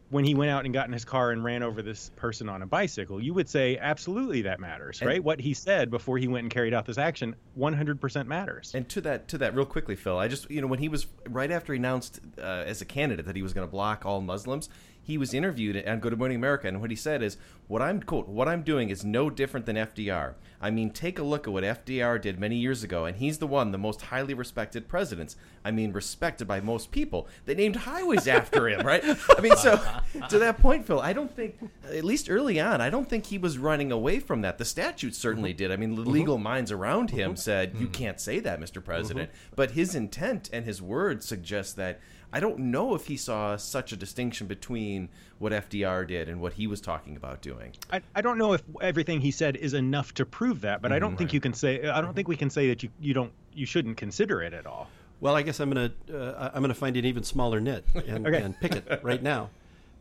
when 0.08 0.24
he 0.24 0.34
went 0.34 0.50
out 0.50 0.64
and 0.64 0.72
got 0.72 0.86
in 0.86 0.92
his 0.92 1.04
car 1.04 1.32
and 1.32 1.42
ran 1.42 1.62
over 1.62 1.82
this 1.82 2.10
person 2.16 2.48
on 2.48 2.62
a 2.62 2.66
bicycle, 2.66 3.20
you 3.20 3.34
would 3.34 3.48
say 3.48 3.76
absolutely 3.78 4.42
that 4.42 4.60
matters, 4.60 5.00
and, 5.00 5.08
right? 5.08 5.22
What 5.22 5.40
he 5.40 5.52
said 5.52 5.90
before 5.90 6.16
he 6.18 6.28
went 6.28 6.44
and 6.44 6.50
carried 6.52 6.72
out 6.74 6.86
this 6.86 6.98
action, 6.98 7.34
100% 7.58 8.26
matters. 8.26 8.72
And 8.74 8.88
to 8.90 9.00
that, 9.02 9.28
to 9.28 9.38
that, 9.38 9.54
real 9.54 9.66
quickly, 9.66 9.96
Phil, 9.96 10.18
I 10.18 10.28
just, 10.28 10.48
you 10.50 10.60
know, 10.60 10.68
when 10.68 10.78
he 10.78 10.88
was 10.88 11.06
right 11.28 11.50
after 11.50 11.72
he 11.72 11.78
announced 11.78 12.20
uh, 12.38 12.42
as 12.66 12.80
a 12.80 12.84
candidate 12.84 13.26
that 13.26 13.36
he 13.36 13.42
was 13.42 13.52
going 13.52 13.66
to 13.66 13.70
block 13.70 14.06
all 14.06 14.20
Muslims, 14.20 14.68
he 15.06 15.16
was 15.16 15.32
interviewed 15.32 15.86
on 15.86 16.00
Good 16.00 16.18
Morning 16.18 16.36
America, 16.36 16.66
and 16.66 16.80
what 16.80 16.90
he 16.90 16.96
said 16.96 17.22
is, 17.22 17.36
"What 17.68 17.80
I'm 17.80 18.02
quote, 18.02 18.26
what 18.26 18.48
I'm 18.48 18.62
doing 18.62 18.90
is 18.90 19.04
no 19.04 19.30
different 19.30 19.64
than 19.64 19.76
FDR. 19.76 20.34
I 20.60 20.70
mean, 20.70 20.90
take 20.90 21.20
a 21.20 21.22
look 21.22 21.46
at 21.46 21.52
what 21.52 21.62
FDR 21.62 22.20
did 22.20 22.40
many 22.40 22.56
years 22.56 22.82
ago, 22.82 23.04
and 23.04 23.16
he's 23.16 23.38
the 23.38 23.46
one, 23.46 23.70
the 23.70 23.78
most 23.78 24.02
highly 24.02 24.34
respected 24.34 24.88
presidents. 24.88 25.36
I 25.64 25.70
mean, 25.70 25.92
respected 25.92 26.48
by 26.48 26.60
most 26.60 26.90
people. 26.90 27.28
They 27.44 27.54
named 27.54 27.76
highways 27.76 28.26
after 28.38 28.68
him, 28.68 28.84
right? 28.84 29.04
I 29.04 29.40
mean, 29.40 29.56
so 29.56 29.80
to 30.28 30.38
that 30.40 30.58
point, 30.58 30.86
Phil, 30.86 31.00
I 31.00 31.12
don't 31.12 31.34
think, 31.34 31.56
at 31.84 32.02
least 32.02 32.28
early 32.28 32.58
on, 32.58 32.80
I 32.80 32.90
don't 32.90 33.08
think 33.08 33.26
he 33.26 33.38
was 33.38 33.58
running 33.58 33.92
away 33.92 34.18
from 34.18 34.40
that. 34.40 34.58
The 34.58 34.64
statute 34.64 35.14
certainly 35.14 35.50
mm-hmm. 35.50 35.58
did. 35.58 35.72
I 35.72 35.76
mean, 35.76 35.94
the 35.94 36.02
legal 36.02 36.34
mm-hmm. 36.34 36.44
minds 36.44 36.72
around 36.72 37.10
him 37.10 37.32
mm-hmm. 37.32 37.36
said, 37.36 37.74
"You 37.74 37.86
mm-hmm. 37.86 37.92
can't 37.92 38.20
say 38.20 38.40
that, 38.40 38.60
Mr. 38.60 38.82
President," 38.82 39.30
mm-hmm. 39.30 39.54
but 39.54 39.72
his 39.72 39.94
intent 39.94 40.50
and 40.52 40.64
his 40.64 40.82
words 40.82 41.26
suggest 41.26 41.76
that 41.76 42.00
I 42.32 42.40
don't 42.40 42.58
know 42.58 42.94
if 42.94 43.06
he 43.06 43.16
saw 43.16 43.56
such 43.56 43.92
a 43.92 43.96
distinction 43.96 44.46
between 44.46 45.08
what 45.38 45.52
FDR 45.52 46.06
did 46.06 46.28
and 46.28 46.40
what 46.40 46.54
he 46.54 46.66
was 46.66 46.80
talking 46.80 47.16
about 47.16 47.40
doing. 47.40 47.72
I, 47.92 48.02
I 48.14 48.20
don't 48.20 48.38
know 48.38 48.52
if 48.52 48.62
everything 48.80 49.20
he 49.20 49.30
said 49.30 49.56
is 49.56 49.74
enough 49.74 50.14
to 50.14 50.26
prove 50.26 50.60
that, 50.62 50.82
but 50.82 50.90
mm, 50.90 50.94
I 50.94 50.98
don't 50.98 51.10
right. 51.10 51.18
think 51.18 51.32
you 51.32 51.40
can 51.40 51.54
say 51.54 51.88
I 51.88 52.00
don't 52.00 52.14
think 52.14 52.28
we 52.28 52.36
can 52.36 52.50
say 52.50 52.68
that 52.68 52.82
you, 52.82 52.90
you 53.00 53.14
don't 53.14 53.32
you 53.54 53.66
shouldn't 53.66 53.96
consider 53.96 54.42
it 54.42 54.52
at 54.52 54.66
all. 54.66 54.88
Well, 55.20 55.34
I 55.34 55.42
guess 55.42 55.60
I'm 55.60 55.70
gonna 55.70 55.92
uh, 56.12 56.50
I'm 56.52 56.62
gonna 56.62 56.74
find 56.74 56.96
an 56.96 57.04
even 57.04 57.22
smaller 57.22 57.60
nit 57.60 57.84
and, 58.06 58.26
okay. 58.28 58.42
and 58.42 58.58
pick 58.60 58.76
it 58.76 59.00
right 59.02 59.22
now. 59.22 59.50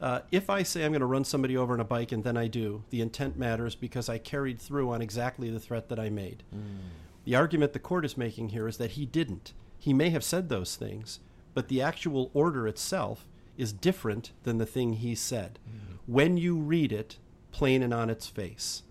Uh, 0.02 0.20
if 0.32 0.50
I 0.50 0.64
say 0.64 0.84
I'm 0.84 0.92
going 0.92 1.00
to 1.00 1.06
run 1.06 1.24
somebody 1.24 1.56
over 1.56 1.74
on 1.74 1.80
a 1.80 1.86
bike 1.86 2.12
and 2.12 2.24
then 2.24 2.36
I 2.36 2.48
do, 2.48 2.84
the 2.90 3.02
intent 3.02 3.38
matters 3.38 3.76
because 3.76 4.10
I 4.10 4.18
carried 4.18 4.60
through 4.60 4.92
on 4.92 5.02
exactly 5.02 5.50
the 5.50 5.60
threat 5.60 5.88
that 5.90 6.00
I 6.00 6.10
made. 6.10 6.44
Mm. 6.54 6.90
The 7.24 7.36
argument 7.36 7.74
the 7.74 7.80
court 7.80 8.06
is 8.06 8.18
making 8.18 8.50
here 8.50 8.68
is 8.68 8.78
that 8.78 8.92
he 8.92 9.06
didn't. 9.06 9.54
He 9.80 9.94
may 9.94 10.10
have 10.10 10.24
said 10.24 10.50
those 10.50 10.76
things, 10.76 11.20
but 11.56 11.70
the 11.70 11.82
actual 11.82 12.30
order 12.36 12.68
itself 12.68 13.26
is 13.58 13.74
different 13.74 14.34
than 14.44 14.60
the 14.60 14.66
thing 14.66 14.94
he 14.94 15.16
said. 15.16 15.58
Mm. 15.68 15.98
When 16.06 16.38
you 16.38 16.58
read 16.58 16.92
it, 16.92 17.18
plain 17.52 17.82
and 17.82 17.94
on 17.94 18.12
its 18.12 18.28
face, 18.28 18.84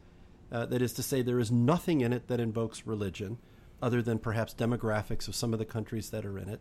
uh, 0.51 0.67
that 0.67 0.83
is 0.83 0.93
to 0.95 1.03
say, 1.03 1.23
there 1.23 1.39
is 1.39 1.53
nothing 1.53 2.01
in 2.01 2.13
it 2.13 2.27
that 2.29 2.41
invokes 2.41 2.87
religion, 2.87 3.39
other 3.83 4.01
than 4.01 4.19
perhaps 4.19 4.55
demographics 4.55 5.29
of 5.29 5.35
some 5.35 5.53
of 5.53 5.59
the 5.59 5.65
countries 5.65 6.11
that 6.11 6.25
are 6.25 6.39
in 6.39 6.49
it. 6.49 6.61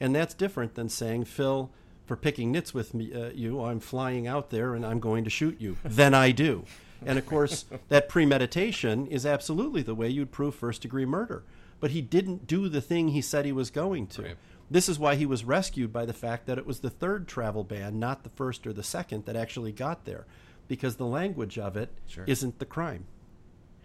And 0.00 0.14
that's 0.14 0.34
different 0.34 0.74
than 0.74 0.88
saying, 0.88 1.24
Phil, 1.24 1.70
for 2.04 2.16
picking 2.16 2.50
nits 2.50 2.74
with 2.74 2.92
me, 2.94 3.14
uh, 3.14 3.30
you, 3.32 3.62
I'm 3.62 3.80
flying 3.80 4.26
out 4.26 4.50
there 4.50 4.74
and 4.74 4.84
I'm 4.84 4.98
going 4.98 5.24
to 5.24 5.30
shoot 5.30 5.60
you. 5.60 5.76
then 5.84 6.14
I 6.14 6.32
do. 6.32 6.64
And 7.06 7.18
of 7.18 7.26
course, 7.26 7.66
that 7.88 8.08
premeditation 8.08 9.06
is 9.06 9.24
absolutely 9.24 9.82
the 9.82 9.94
way 9.94 10.08
you'd 10.08 10.32
prove 10.32 10.54
first 10.54 10.82
degree 10.82 11.04
murder. 11.04 11.44
But 11.80 11.90
he 11.90 12.00
didn't 12.00 12.46
do 12.46 12.68
the 12.68 12.80
thing 12.80 13.08
he 13.08 13.20
said 13.20 13.44
he 13.44 13.52
was 13.52 13.70
going 13.70 14.06
to. 14.08 14.22
Right. 14.22 14.36
This 14.74 14.88
is 14.88 14.98
why 14.98 15.14
he 15.14 15.24
was 15.24 15.44
rescued 15.44 15.92
by 15.92 16.04
the 16.04 16.12
fact 16.12 16.46
that 16.46 16.58
it 16.58 16.66
was 16.66 16.80
the 16.80 16.90
third 16.90 17.28
travel 17.28 17.62
ban, 17.62 18.00
not 18.00 18.24
the 18.24 18.28
first 18.30 18.66
or 18.66 18.72
the 18.72 18.82
second, 18.82 19.24
that 19.24 19.36
actually 19.36 19.70
got 19.70 20.04
there, 20.04 20.26
because 20.66 20.96
the 20.96 21.06
language 21.06 21.60
of 21.60 21.76
it 21.76 21.90
sure. 22.08 22.24
not 22.26 22.58
the 22.58 22.66
crime. 22.66 23.04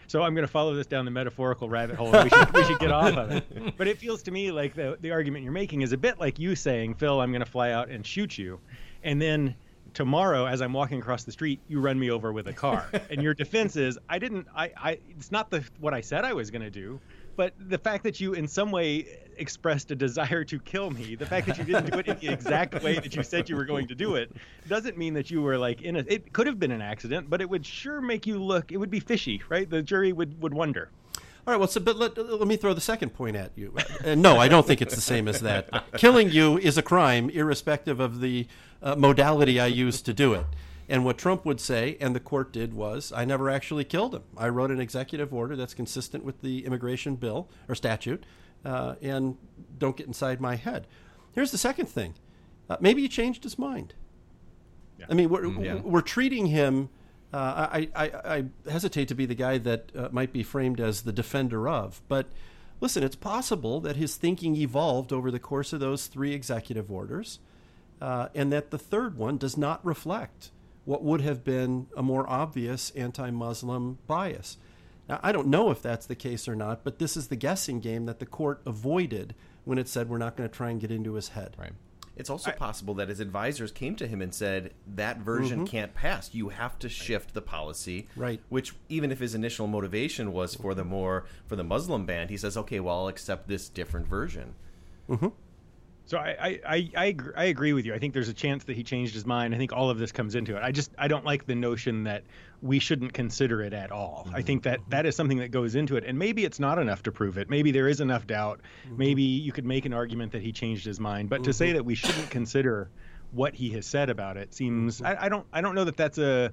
So 0.07 0.23
I'm 0.23 0.33
going 0.33 0.47
to 0.47 0.51
follow 0.51 0.73
this 0.73 0.87
down 0.87 1.05
the 1.05 1.11
metaphorical 1.11 1.69
rabbit 1.69 1.95
hole. 1.95 2.11
we, 2.11 2.31
should, 2.31 2.53
we 2.55 2.63
should 2.63 2.79
get 2.79 2.89
off 2.89 3.15
of 3.15 3.29
it. 3.29 3.45
But 3.77 3.87
it 3.87 3.99
feels 3.99 4.23
to 4.23 4.31
me 4.31 4.49
like 4.51 4.73
the 4.73 4.97
the 4.99 5.11
argument 5.11 5.43
you're 5.43 5.53
making 5.53 5.83
is 5.83 5.91
a 5.91 5.97
bit 5.97 6.19
like 6.19 6.39
you 6.39 6.55
saying, 6.55 6.95
Phil, 6.95 7.21
I'm 7.21 7.31
going 7.31 7.45
to 7.45 7.51
fly 7.51 7.69
out 7.69 7.89
and 7.89 8.03
shoot 8.03 8.35
you, 8.35 8.59
and 9.03 9.21
then 9.21 9.53
tomorrow 9.93 10.45
as 10.45 10.61
i'm 10.61 10.71
walking 10.71 10.99
across 10.99 11.23
the 11.23 11.31
street 11.31 11.59
you 11.67 11.79
run 11.79 11.99
me 11.99 12.11
over 12.11 12.31
with 12.31 12.47
a 12.47 12.53
car 12.53 12.87
and 13.09 13.23
your 13.23 13.33
defense 13.33 13.75
is 13.75 13.97
i 14.07 14.19
didn't 14.19 14.45
i, 14.55 14.71
I 14.77 14.99
it's 15.17 15.31
not 15.31 15.49
the 15.49 15.63
what 15.79 15.95
i 15.95 16.01
said 16.01 16.25
i 16.25 16.33
was 16.33 16.51
going 16.51 16.61
to 16.61 16.69
do 16.69 16.99
but 17.35 17.53
the 17.57 17.77
fact 17.79 18.03
that 18.03 18.19
you 18.19 18.33
in 18.33 18.47
some 18.47 18.69
way 18.69 19.17
expressed 19.39 19.91
a 19.91 19.95
desire 19.95 20.43
to 20.43 20.59
kill 20.59 20.91
me, 20.91 21.15
the 21.15 21.25
fact 21.25 21.47
that 21.47 21.57
you 21.57 21.63
didn't 21.63 21.91
do 21.91 21.99
it 21.99 22.07
in 22.07 22.17
the 22.19 22.27
exact 22.27 22.83
way 22.83 22.95
that 22.95 23.15
you 23.15 23.23
said 23.23 23.49
you 23.49 23.55
were 23.55 23.65
going 23.65 23.87
to 23.87 23.95
do 23.95 24.15
it, 24.15 24.31
doesn't 24.67 24.97
mean 24.97 25.13
that 25.13 25.31
you 25.31 25.41
were 25.41 25.57
like 25.57 25.81
in 25.81 25.95
a. 25.95 25.99
It 26.07 26.33
could 26.33 26.47
have 26.47 26.59
been 26.59 26.71
an 26.71 26.81
accident, 26.81 27.29
but 27.29 27.41
it 27.41 27.49
would 27.49 27.65
sure 27.65 28.01
make 28.01 28.27
you 28.27 28.41
look. 28.41 28.71
It 28.71 28.77
would 28.77 28.91
be 28.91 28.99
fishy, 28.99 29.41
right? 29.49 29.69
The 29.69 29.81
jury 29.81 30.11
would 30.13 30.41
would 30.41 30.53
wonder. 30.53 30.89
All 31.47 31.53
right. 31.53 31.57
Well, 31.57 31.67
so 31.67 31.79
but 31.79 31.95
let, 31.95 32.17
let 32.17 32.47
me 32.47 32.57
throw 32.57 32.73
the 32.73 32.81
second 32.81 33.13
point 33.15 33.35
at 33.35 33.51
you. 33.55 33.73
Uh, 34.05 34.15
no, 34.15 34.37
I 34.37 34.47
don't 34.47 34.67
think 34.67 34.81
it's 34.81 34.95
the 34.95 35.01
same 35.01 35.27
as 35.27 35.41
that. 35.41 35.69
Killing 35.97 36.29
you 36.29 36.57
is 36.57 36.77
a 36.77 36.83
crime, 36.83 37.29
irrespective 37.29 37.99
of 37.99 38.21
the 38.21 38.47
uh, 38.83 38.95
modality 38.95 39.59
I 39.59 39.67
used 39.67 40.05
to 40.05 40.13
do 40.13 40.33
it. 40.33 40.45
And 40.87 41.05
what 41.05 41.19
Trump 41.19 41.45
would 41.45 41.59
say, 41.59 41.97
and 42.01 42.15
the 42.15 42.19
court 42.19 42.51
did, 42.51 42.73
was 42.73 43.13
I 43.15 43.23
never 43.23 43.49
actually 43.49 43.83
killed 43.83 44.15
him. 44.15 44.23
I 44.35 44.49
wrote 44.49 44.71
an 44.71 44.79
executive 44.79 45.31
order 45.31 45.55
that's 45.55 45.75
consistent 45.75 46.23
with 46.23 46.41
the 46.41 46.65
immigration 46.65 47.15
bill 47.15 47.47
or 47.67 47.75
statute, 47.75 48.25
uh, 48.65 48.95
and 49.01 49.37
don't 49.77 49.95
get 49.95 50.07
inside 50.07 50.41
my 50.41 50.55
head. 50.55 50.87
Here's 51.33 51.51
the 51.51 51.57
second 51.57 51.87
thing 51.87 52.15
uh, 52.69 52.77
maybe 52.79 53.01
he 53.01 53.07
changed 53.07 53.43
his 53.43 53.57
mind. 53.57 53.93
Yeah. 54.99 55.05
I 55.09 55.13
mean, 55.13 55.29
we're, 55.29 55.43
mm, 55.43 55.63
yeah. 55.63 55.75
we're 55.75 56.01
treating 56.01 56.47
him. 56.47 56.89
Uh, 57.31 57.67
I, 57.71 57.89
I, 57.95 58.11
I, 58.25 58.45
hesitate 58.71 59.07
to 59.09 59.15
be 59.15 59.27
the 59.27 59.35
guy 59.35 59.59
that 59.59 59.91
uh, 59.95 60.09
might 60.11 60.33
be 60.33 60.41
framed 60.41 60.79
as 60.79 61.03
the 61.03 61.13
defender 61.13 61.69
of, 61.69 62.01
but 62.07 62.25
listen, 62.81 63.03
it's 63.03 63.15
possible 63.15 63.79
that 63.81 63.97
his 63.97 64.15
thinking 64.15 64.55
evolved 64.55 65.13
over 65.13 65.29
the 65.29 65.39
course 65.39 65.71
of 65.71 65.79
those 65.79 66.07
three 66.07 66.33
executive 66.33 66.91
orders, 66.91 67.37
uh, 68.01 68.29
and 68.33 68.51
that 68.51 68.71
the 68.71 68.79
third 68.79 69.15
one 69.15 69.37
does 69.37 69.57
not 69.57 69.85
reflect 69.85 70.49
what 70.85 71.03
would 71.03 71.21
have 71.21 71.43
been 71.43 71.85
a 71.95 72.01
more 72.01 72.27
obvious 72.27 72.89
anti 72.91 73.29
Muslim 73.29 73.99
bias. 74.07 74.57
Now, 75.09 75.19
I 75.23 75.31
don't 75.31 75.47
know 75.47 75.71
if 75.71 75.81
that's 75.81 76.05
the 76.05 76.15
case 76.15 76.47
or 76.47 76.55
not, 76.55 76.83
but 76.83 76.99
this 76.99 77.17
is 77.17 77.27
the 77.27 77.35
guessing 77.35 77.79
game 77.79 78.05
that 78.05 78.19
the 78.19 78.27
court 78.27 78.61
avoided 78.65 79.33
when 79.65 79.79
it 79.79 79.89
said 79.89 80.07
we're 80.07 80.19
not 80.19 80.37
going 80.37 80.47
to 80.47 80.55
try 80.55 80.69
and 80.69 80.79
get 80.79 80.91
into 80.91 81.15
his 81.15 81.29
head. 81.29 81.55
Right. 81.57 81.73
It's 82.15 82.29
also 82.29 82.51
I, 82.51 82.53
possible 82.53 82.93
that 82.95 83.09
his 83.09 83.19
advisors 83.19 83.71
came 83.71 83.95
to 83.95 84.07
him 84.07 84.21
and 84.21 84.33
said 84.35 84.73
that 84.95 85.19
version 85.19 85.59
mm-hmm. 85.59 85.67
can't 85.67 85.93
pass. 85.93 86.33
You 86.33 86.49
have 86.49 86.77
to 86.79 86.89
shift 86.89 87.33
the 87.33 87.41
policy. 87.41 88.07
Right. 88.15 88.41
Which 88.49 88.75
even 88.89 89.11
if 89.11 89.19
his 89.19 89.33
initial 89.33 89.67
motivation 89.67 90.33
was 90.33 90.53
for 90.53 90.73
the 90.73 90.83
more 90.83 91.25
for 91.47 91.55
the 91.55 91.63
Muslim 91.63 92.05
ban, 92.05 92.27
he 92.27 92.35
says, 92.35 92.57
"Okay, 92.57 92.81
well, 92.81 92.99
I'll 92.99 93.07
accept 93.07 93.47
this 93.47 93.69
different 93.69 94.05
version." 94.05 94.53
Mm-hmm. 95.09 95.27
So 96.09 96.17
I, 96.17 96.59
I, 96.65 96.89
I, 96.97 97.15
I, 97.37 97.43
agree 97.45 97.71
with 97.71 97.85
you. 97.85 97.93
I 97.93 97.99
think 97.99 98.15
there's 98.15 98.29
a 98.29 98.33
chance 98.33 98.63
that 98.63 98.75
he 98.75 98.81
changed 98.83 99.13
his 99.13 99.27
mind. 99.27 99.53
I 99.53 99.59
think 99.59 99.71
all 99.71 99.91
of 99.91 99.99
this 99.99 100.11
comes 100.11 100.33
into 100.33 100.57
it. 100.57 100.63
I 100.63 100.71
just 100.71 100.89
I 100.97 101.07
don't 101.07 101.23
like 101.23 101.45
the 101.45 101.53
notion 101.53 102.05
that 102.05 102.23
we 102.63 102.79
shouldn't 102.79 103.13
consider 103.13 103.61
it 103.61 103.73
at 103.73 103.91
all. 103.91 104.23
Mm-hmm. 104.25 104.35
I 104.35 104.41
think 104.41 104.63
that 104.63 104.79
that 104.89 105.05
is 105.05 105.15
something 105.15 105.37
that 105.37 105.51
goes 105.51 105.75
into 105.75 105.97
it, 105.97 106.03
and 106.03 106.17
maybe 106.17 106.45
it's 106.45 106.59
not 106.59 106.79
enough 106.79 107.03
to 107.03 107.11
prove 107.11 107.37
it. 107.37 107.47
Maybe 107.47 107.69
there 107.69 107.87
is 107.87 108.01
enough 108.01 108.25
doubt. 108.25 108.59
Mm-hmm. 108.87 108.97
Maybe 108.97 109.21
you 109.21 109.51
could 109.51 109.65
make 109.65 109.85
an 109.85 109.93
argument 109.93 110.31
that 110.31 110.41
he 110.41 110.51
changed 110.51 110.83
his 110.83 110.99
mind. 110.99 111.29
But 111.29 111.41
mm-hmm. 111.41 111.43
to 111.43 111.53
say 111.53 111.73
that 111.73 111.85
we 111.85 111.93
shouldn't 111.93 112.31
consider 112.31 112.89
what 113.31 113.53
he 113.53 113.69
has 113.73 113.85
said 113.85 114.09
about 114.09 114.35
it 114.35 114.51
seems. 114.51 115.03
I, 115.03 115.25
I 115.25 115.29
don't 115.29 115.45
I 115.53 115.61
don't 115.61 115.75
know 115.75 115.85
that 115.85 115.95
that's 115.95 116.17
a 116.17 116.51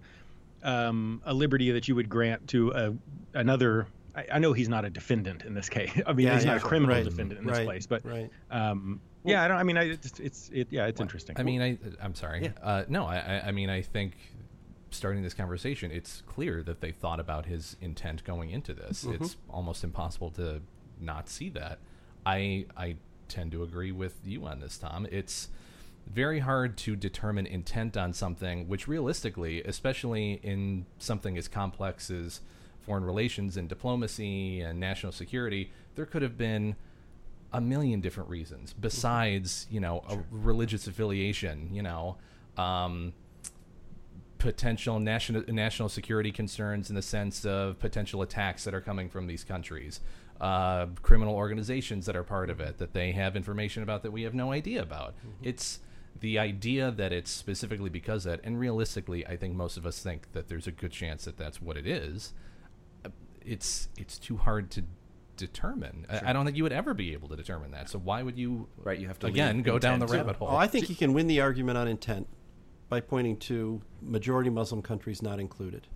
um, 0.65 1.23
a 1.25 1.33
liberty 1.33 1.71
that 1.71 1.89
you 1.89 1.95
would 1.95 2.11
grant 2.11 2.47
to 2.49 2.73
a, 2.73 2.95
another 3.33 3.87
I, 4.33 4.39
know 4.39 4.53
he's 4.53 4.69
not 4.69 4.85
a 4.85 4.91
defendant 4.91 5.45
in 5.45 5.55
this 5.55 5.69
case. 5.69 5.91
I 6.07 6.13
mean, 6.13 6.27
yeah, 6.27 6.35
he's 6.35 6.45
yeah, 6.45 6.53
not 6.53 6.63
a 6.63 6.67
criminal 6.67 6.95
right. 6.95 7.05
defendant 7.05 7.41
in 7.41 7.47
this 7.47 7.59
right. 7.59 7.67
place, 7.67 7.87
but 7.87 8.05
right. 8.05 8.31
um, 8.51 9.01
yeah, 9.27 9.43
I 9.43 9.49
don't. 9.49 9.57
I 9.59 9.63
mean, 9.63 9.77
I, 9.77 9.85
it's, 9.85 10.21
it's 10.21 10.51
it, 10.53 10.69
yeah, 10.71 10.87
it's 10.87 11.01
interesting. 11.01 11.37
I 11.39 11.43
mean, 11.43 11.63
I 11.63 11.79
I'm 12.03 12.15
sorry. 12.15 12.45
Yeah. 12.45 12.51
Uh, 12.63 12.85
no, 12.89 13.07
I 13.07 13.43
I 13.47 13.53
mean, 13.53 13.71
I 13.71 13.83
think 13.83 14.15
starting 14.91 15.23
this 15.23 15.35
conversation, 15.35 15.91
it's 15.91 16.23
clear 16.27 16.63
that 16.63 16.81
they 16.81 16.93
thought 16.93 17.21
about 17.21 17.47
his 17.47 17.77
intent 17.81 18.25
going 18.25 18.51
into 18.51 18.73
this. 18.73 19.05
Mm-hmm. 19.05 19.25
It's 19.25 19.37
almost 19.51 19.85
impossible 19.85 20.31
to 20.33 20.63
not 21.01 21.29
see 21.29 21.49
that. 21.51 21.79
I 22.25 22.67
I 22.77 22.97
tend 23.29 23.53
to 23.53 23.63
agree 23.63 23.93
with 23.93 24.21
you 24.25 24.47
on 24.47 24.61
this, 24.61 24.79
Tom. 24.79 25.07
It's 25.11 25.49
very 26.07 26.39
hard 26.39 26.77
to 26.77 26.95
determine 26.95 27.47
intent 27.47 27.97
on 27.97 28.13
something 28.13 28.69
which 28.69 28.87
realistically, 28.87 29.63
especially 29.65 30.35
in 30.43 30.87
something 30.99 31.37
as 31.37 31.49
complex 31.49 32.11
as 32.11 32.41
foreign 32.81 33.05
relations 33.05 33.57
and 33.57 33.69
diplomacy 33.69 34.61
and 34.61 34.79
national 34.79 35.11
security, 35.11 35.73
there 35.97 36.07
could 36.07 36.23
have 36.23 36.39
been 36.39 36.77
a 37.53 37.61
million 37.61 38.01
different 38.01 38.29
reasons 38.29 38.73
besides 38.73 39.67
you 39.71 39.81
know 39.81 40.03
a 40.09 40.19
religious 40.31 40.87
affiliation 40.87 41.69
you 41.73 41.83
know 41.83 42.17
um, 42.57 43.13
potential 44.39 44.99
national 45.01 45.43
national 45.49 45.89
security 45.89 46.31
concerns 46.33 46.91
in 46.91 46.97
the 46.97 47.03
sense 47.03 47.45
of 47.45 47.79
potential 47.79 48.23
attacks 48.23 48.65
that 48.65 48.75
are 48.75 48.81
coming 48.81 49.09
from 49.09 49.27
these 49.27 49.45
countries 49.45 50.01
uh, 50.41 50.87
criminal 51.03 51.35
organizations 51.35 52.05
that 52.05 52.15
are 52.15 52.23
part 52.23 52.51
of 52.51 52.61
it 52.61 52.79
that 52.79 52.93
they 52.93 53.13
have 53.13 53.37
information 53.37 53.83
about 53.83 54.03
that 54.03 54.11
we 54.11 54.23
have 54.23 54.35
no 54.35 54.53
idea 54.53 54.83
about. 54.83 55.15
Mm-hmm. 55.15 55.49
it's 55.49 55.81
the 56.21 56.39
idea 56.39 56.91
that 56.91 57.13
it's 57.13 57.31
specifically 57.31 57.91
because 57.91 58.25
that 58.25 58.41
and 58.43 58.59
realistically 58.59 59.27
i 59.27 59.37
think 59.37 59.55
most 59.55 59.77
of 59.77 59.85
us 59.85 60.01
think 60.03 60.33
that 60.33 60.49
there's 60.49 60.67
a 60.67 60.73
good 60.73 60.91
chance 60.91 61.25
that 61.27 61.37
that's 61.37 61.61
what 61.61 61.77
it 61.77 61.87
is. 61.87 62.33
It's 63.45 63.89
it's 63.97 64.19
too 64.19 64.39
hard 64.39 64.71
to 64.73 64.83
determine. 65.37 66.07
Sure. 66.11 66.21
I, 66.27 66.31
I, 66.31 66.33
don't 66.33 66.45
think 66.45 66.57
you 66.57 66.63
would 66.63 66.73
ever 66.73 66.95
be 66.95 67.13
able 67.13 67.29
to 67.29 67.37
determine 67.37 67.71
that. 67.73 67.89
So 67.89 67.99
why 67.99 68.23
would 68.23 68.39
you? 68.39 68.69
Right, 68.79 68.99
you 68.99 69.09
have 69.09 69.19
to 69.21 69.27
again 69.27 69.63
go 69.63 69.79
down 69.79 69.99
the 69.99 70.07
rabbit 70.07 70.37
hole. 70.37 70.49
Oh, 70.51 70.57
I 70.57 70.67
think 70.67 70.89
you 70.89 70.97
can 70.97 71.13
win 71.13 71.27
the 71.27 71.41
argument 71.41 71.79
on 71.79 71.89
intent 71.89 72.29
by 72.89 73.01
pointing 73.01 73.37
to 73.37 73.81
majority 74.01 74.51
Muslim 74.51 74.83
countries 74.83 75.23
not 75.23 75.41
included. 75.41 75.87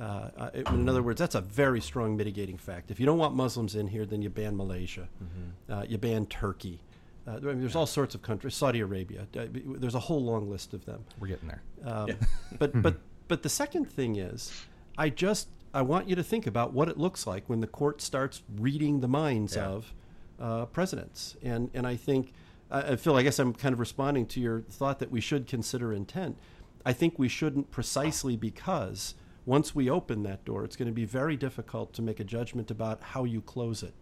Uh, 0.00 0.50
in 0.54 0.88
other 0.88 1.02
words, 1.02 1.18
that's 1.18 1.34
a 1.34 1.40
very 1.40 1.80
strong 1.80 2.16
mitigating 2.16 2.56
fact. 2.56 2.90
If 2.90 3.00
you 3.00 3.06
don't 3.06 3.18
want 3.18 3.34
Muslims 3.34 3.74
in 3.74 3.88
here, 3.88 4.06
then 4.06 4.22
you 4.22 4.30
ban 4.30 4.56
Malaysia, 4.56 5.08
mm-hmm. 5.22 5.72
uh, 5.72 5.82
you 5.82 5.98
ban 5.98 6.26
Turkey. 6.26 6.80
Uh, 7.26 7.32
I 7.32 7.38
mean, 7.40 7.60
there's 7.60 7.76
all 7.76 7.86
sorts 7.86 8.14
of 8.14 8.22
countries, 8.22 8.54
Saudi 8.54 8.80
Arabia. 8.80 9.26
Uh, 9.36 9.46
there's 9.52 9.96
a 9.96 10.00
whole 10.00 10.22
long 10.22 10.48
list 10.48 10.74
of 10.74 10.84
them. 10.84 11.04
We're 11.18 11.28
getting 11.28 11.48
there. 11.48 11.62
Um, 11.84 12.08
yeah. 12.08 12.14
but 12.58 12.82
but 12.82 13.00
but 13.26 13.42
the 13.42 13.48
second 13.48 13.86
thing 13.86 14.16
is, 14.16 14.52
I 14.96 15.08
just 15.08 15.48
I 15.72 15.82
want 15.82 16.08
you 16.08 16.16
to 16.16 16.22
think 16.22 16.46
about 16.46 16.72
what 16.72 16.88
it 16.88 16.98
looks 16.98 17.26
like 17.26 17.48
when 17.48 17.60
the 17.60 17.66
court 17.66 18.00
starts 18.00 18.42
reading 18.56 19.00
the 19.00 19.08
minds 19.08 19.56
yeah. 19.56 19.66
of 19.66 19.94
uh, 20.40 20.64
presidents. 20.66 21.36
And, 21.42 21.70
and 21.74 21.86
I 21.86 21.96
think, 21.96 22.32
I, 22.70 22.96
feel, 22.96 23.16
I 23.16 23.22
guess 23.22 23.38
I'm 23.38 23.52
kind 23.52 23.72
of 23.72 23.78
responding 23.78 24.26
to 24.26 24.40
your 24.40 24.62
thought 24.62 24.98
that 24.98 25.10
we 25.10 25.20
should 25.20 25.46
consider 25.46 25.92
intent. 25.92 26.36
I 26.84 26.92
think 26.92 27.18
we 27.18 27.28
shouldn't 27.28 27.70
precisely 27.70 28.36
because 28.36 29.14
once 29.46 29.74
we 29.74 29.88
open 29.88 30.22
that 30.24 30.44
door, 30.44 30.64
it's 30.64 30.76
going 30.76 30.88
to 30.88 30.94
be 30.94 31.04
very 31.04 31.36
difficult 31.36 31.92
to 31.94 32.02
make 32.02 32.20
a 32.20 32.24
judgment 32.24 32.70
about 32.70 33.02
how 33.02 33.24
you 33.24 33.40
close 33.40 33.82
it 33.82 33.94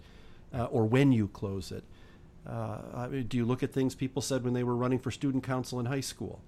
uh, 0.55 0.65
or 0.67 0.85
when 0.87 1.13
you 1.13 1.29
close 1.29 1.73
it. 1.73 1.85
Uh, 2.47 3.07
do 3.07 3.37
you 3.37 3.45
look 3.45 3.63
at 3.63 3.73
things 3.73 3.95
people 3.95 4.23
said 4.23 4.43
when 4.43 4.55
they 4.55 4.65
were 4.65 4.77
running 4.77 4.99
for 4.99 5.11
student 5.11 5.45
council 5.45 5.79
in 5.81 5.87
high 5.87 6.01
school? 6.01 6.41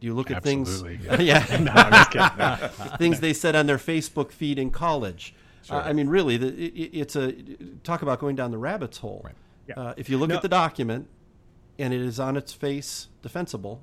Do 0.00 0.06
you 0.06 0.14
look 0.14 0.30
at 0.30 0.38
Absolutely, 0.38 0.98
things? 0.98 1.20
Yeah, 1.20 1.44
yeah. 1.50 2.68
no, 2.80 2.96
things 2.98 3.20
they 3.20 3.32
said 3.32 3.56
on 3.56 3.66
their 3.66 3.78
Facebook 3.78 4.30
feed 4.30 4.58
in 4.58 4.70
college. 4.70 5.34
Sure. 5.62 5.76
Uh, 5.76 5.88
I 5.88 5.92
mean, 5.92 6.08
really, 6.08 6.36
the, 6.36 6.48
it, 6.48 6.90
it's 6.92 7.16
a 7.16 7.32
talk 7.82 8.02
about 8.02 8.20
going 8.20 8.36
down 8.36 8.50
the 8.50 8.58
rabbit's 8.58 8.98
hole. 8.98 9.22
Right. 9.24 9.34
Yeah. 9.68 9.74
Uh, 9.76 9.94
if 9.96 10.08
you 10.08 10.18
look 10.18 10.28
no. 10.28 10.36
at 10.36 10.42
the 10.42 10.48
document 10.48 11.08
and 11.78 11.92
it 11.92 12.00
is 12.00 12.20
on 12.20 12.36
its 12.36 12.52
face 12.52 13.08
defensible, 13.22 13.82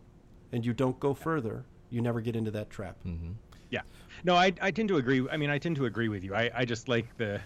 and 0.52 0.65
you 0.65 0.71
don't 0.71 0.99
go 0.99 1.13
further, 1.13 1.65
You 1.89 2.02
never 2.02 2.21
get 2.21 2.36
into 2.36 2.52
that 2.52 2.69
trap. 2.69 2.97
Mm-hmm. 3.06 3.32
Yeah. 3.69 3.82
No, 4.23 4.36
I, 4.36 4.54
I 4.62 4.71
tend 4.71 4.89
to 4.89 4.97
agree. 4.97 5.28
I 5.32 5.38
mean, 5.38 5.49
I 5.49 5.58
tend 5.58 5.76
to 5.78 5.86
agree 5.86 6.08
with 6.08 6.23
you. 6.23 6.34
I, 6.36 6.49
I 6.56 6.65
just 6.65 6.88
like 6.88 7.06
the. 7.17 7.41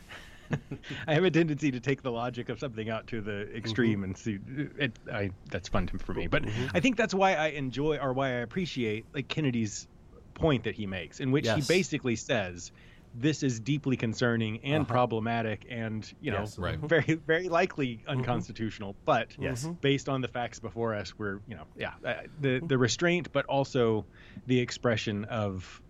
I 1.08 1.14
have 1.14 1.24
a 1.24 1.32
tendency 1.32 1.72
to 1.72 1.80
take 1.80 2.02
the 2.02 2.12
logic 2.12 2.50
of 2.50 2.60
something 2.60 2.90
out 2.90 3.08
to 3.08 3.22
the 3.22 3.54
extreme 3.56 4.00
mm-hmm. 4.00 4.04
and 4.04 4.18
see 4.18 4.40
it. 4.78 4.98
I 5.12 5.32
that's 5.50 5.70
fun 5.70 5.88
for 5.88 6.14
me, 6.14 6.28
but 6.28 6.44
mm-hmm. 6.44 6.68
I 6.74 6.80
think 6.80 6.98
that's 6.98 7.14
why 7.14 7.36
I 7.36 7.48
enjoy 7.48 7.98
or 7.98 8.14
why 8.14 8.28
I 8.28 8.40
appreciate 8.40 9.06
like 9.14 9.28
Kennedy's 9.28 9.88
point 10.34 10.66
that 10.66 10.76
he 10.76 10.86
makes, 10.86 11.20
in 11.20 11.32
which 11.32 11.46
yes. 11.46 11.68
he 11.68 11.74
basically 11.74 12.16
says 12.16 12.72
this 13.16 13.42
is 13.42 13.60
deeply 13.60 13.98
concerning 13.98 14.60
and 14.64 14.84
uh-huh. 14.84 14.94
problematic 14.94 15.66
and 15.70 16.12
you 16.22 16.32
know 16.32 16.42
yes, 16.42 16.58
right. 16.60 16.78
very 16.80 17.16
very 17.26 17.50
likely 17.50 17.98
mm-hmm. 17.98 18.12
unconstitutional 18.12 18.94
mm-hmm. 18.94 19.06
but 19.06 19.30
yes 19.40 19.68
based 19.82 20.10
on 20.10 20.22
the 20.22 20.28
facts 20.28 20.60
before 20.60 20.94
us 20.94 21.18
we're 21.18 21.40
you 21.48 21.56
know 21.56 21.64
yeah 21.78 21.94
uh, 22.06 22.14
the 22.42 22.60
the 22.60 22.78
restraint 22.78 23.32
but 23.32 23.46
also 23.46 24.06
the 24.46 24.60
expression 24.60 25.26
of 25.26 25.82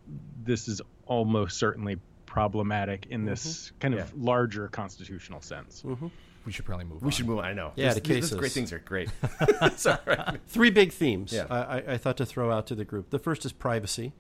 this 0.43 0.67
is 0.67 0.81
almost 1.05 1.57
certainly 1.57 1.97
problematic 2.27 3.07
in 3.09 3.25
this 3.25 3.45
mm-hmm. 3.67 3.79
kind 3.79 3.93
of 3.95 3.99
yeah. 4.01 4.05
larger 4.15 4.67
constitutional 4.67 5.41
sense 5.41 5.81
mm-hmm. 5.83 6.07
we 6.45 6.51
should 6.51 6.65
probably 6.65 6.85
move 6.85 7.01
we 7.01 7.07
on. 7.07 7.11
should 7.11 7.27
move 7.27 7.39
on. 7.39 7.45
i 7.45 7.53
know 7.53 7.71
yeah 7.75 7.93
the 7.93 8.01
cases. 8.01 8.37
great 8.37 8.51
things 8.51 8.71
are 8.71 8.79
great 8.79 9.09
three 10.47 10.69
big 10.69 10.91
themes 10.91 11.33
yeah. 11.33 11.47
I, 11.49 11.93
I 11.93 11.97
thought 11.97 12.17
to 12.17 12.25
throw 12.25 12.51
out 12.51 12.67
to 12.67 12.75
the 12.75 12.85
group 12.85 13.09
the 13.09 13.19
first 13.19 13.43
is 13.45 13.51
privacy 13.51 14.13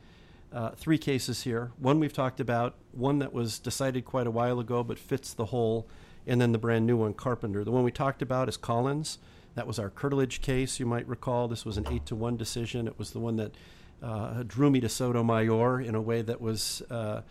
uh, 0.51 0.71
three 0.71 0.97
cases 0.97 1.43
here. 1.43 1.71
One 1.77 1.99
we've 1.99 2.13
talked 2.13 2.39
about, 2.39 2.75
one 2.91 3.19
that 3.19 3.33
was 3.33 3.59
decided 3.59 4.05
quite 4.05 4.27
a 4.27 4.31
while 4.31 4.59
ago 4.59 4.83
but 4.83 4.97
fits 4.97 5.33
the 5.33 5.45
whole, 5.45 5.87
and 6.25 6.39
then 6.39 6.51
the 6.51 6.57
brand 6.57 6.85
new 6.85 6.97
one, 6.97 7.13
Carpenter. 7.13 7.63
The 7.63 7.71
one 7.71 7.83
we 7.83 7.91
talked 7.91 8.21
about 8.21 8.47
is 8.47 8.57
Collins. 8.57 9.19
That 9.55 9.67
was 9.67 9.79
our 9.79 9.89
curtilage 9.89 10.41
case, 10.41 10.79
you 10.79 10.85
might 10.85 11.07
recall. 11.07 11.47
This 11.47 11.65
was 11.65 11.77
an 11.77 11.87
8 11.89 12.05
to 12.07 12.15
1 12.15 12.37
decision. 12.37 12.87
It 12.87 12.97
was 12.97 13.11
the 13.11 13.19
one 13.19 13.37
that 13.37 13.55
uh, 14.01 14.43
drew 14.43 14.69
me 14.69 14.79
to 14.79 14.89
Sotomayor 14.89 15.81
in 15.81 15.95
a 15.95 16.01
way 16.01 16.21
that 16.21 16.39
was. 16.39 16.81
Uh, 16.89 17.21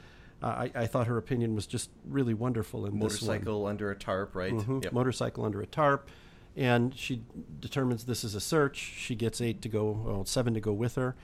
I, 0.42 0.70
I, 0.74 0.86
thought 0.86 1.06
her 1.06 1.16
opinion 1.16 1.54
was 1.54 1.66
just 1.66 1.90
really 2.06 2.34
wonderful 2.34 2.84
in 2.86 2.98
motorcycle 2.98 3.66
under 3.66 3.90
a 3.90 3.96
tarp, 3.96 4.34
right? 4.34 4.52
Mm-hmm. 4.52 4.80
Yep. 4.82 4.92
Motorcycle 4.92 5.44
under 5.44 5.62
a 5.62 5.66
tarp, 5.66 6.08
and 6.54 6.96
she 6.96 7.22
determines 7.58 8.04
this 8.04 8.22
is 8.22 8.34
a 8.34 8.40
search. 8.40 8.76
She 8.76 9.14
gets 9.14 9.40
eight 9.40 9.62
to 9.62 9.68
go, 9.68 10.02
well, 10.04 10.24
seven 10.24 10.52
to 10.54 10.60
go 10.60 10.72
with 10.72 10.96
her. 10.96 11.16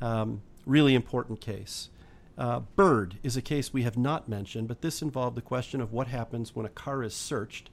Um, 0.00 0.42
really 0.66 0.94
important 0.94 1.40
case. 1.40 1.88
Uh, 2.36 2.60
Byrd 2.76 3.18
is 3.22 3.36
a 3.36 3.42
case 3.42 3.72
we 3.72 3.82
have 3.82 3.96
not 3.96 4.28
mentioned, 4.28 4.68
but 4.68 4.80
this 4.80 5.02
involved 5.02 5.36
the 5.36 5.42
question 5.42 5.80
of 5.80 5.92
what 5.92 6.06
happens 6.06 6.54
when 6.54 6.66
a 6.66 6.70
car 6.70 7.02
is 7.02 7.14
searched. 7.14 7.70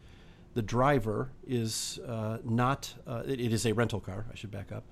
The 0.55 0.61
driver 0.61 1.31
is 1.45 1.99
uh, 2.07 2.39
not, 2.43 2.95
uh, 3.05 3.23
it, 3.27 3.39
it 3.39 3.53
is 3.53 3.65
a 3.65 3.73
rental 3.73 3.99
car, 3.99 4.25
I 4.31 4.35
should 4.35 4.51
back 4.51 4.71
up. 4.71 4.83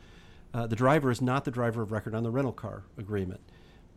Uh, 0.53 0.67
the 0.67 0.75
driver 0.75 1.09
is 1.09 1.21
not 1.21 1.45
the 1.45 1.51
driver 1.51 1.81
of 1.81 1.91
record 1.91 2.13
on 2.13 2.21
the 2.21 2.29
rental 2.29 2.53
car 2.53 2.83
agreement. 2.97 3.41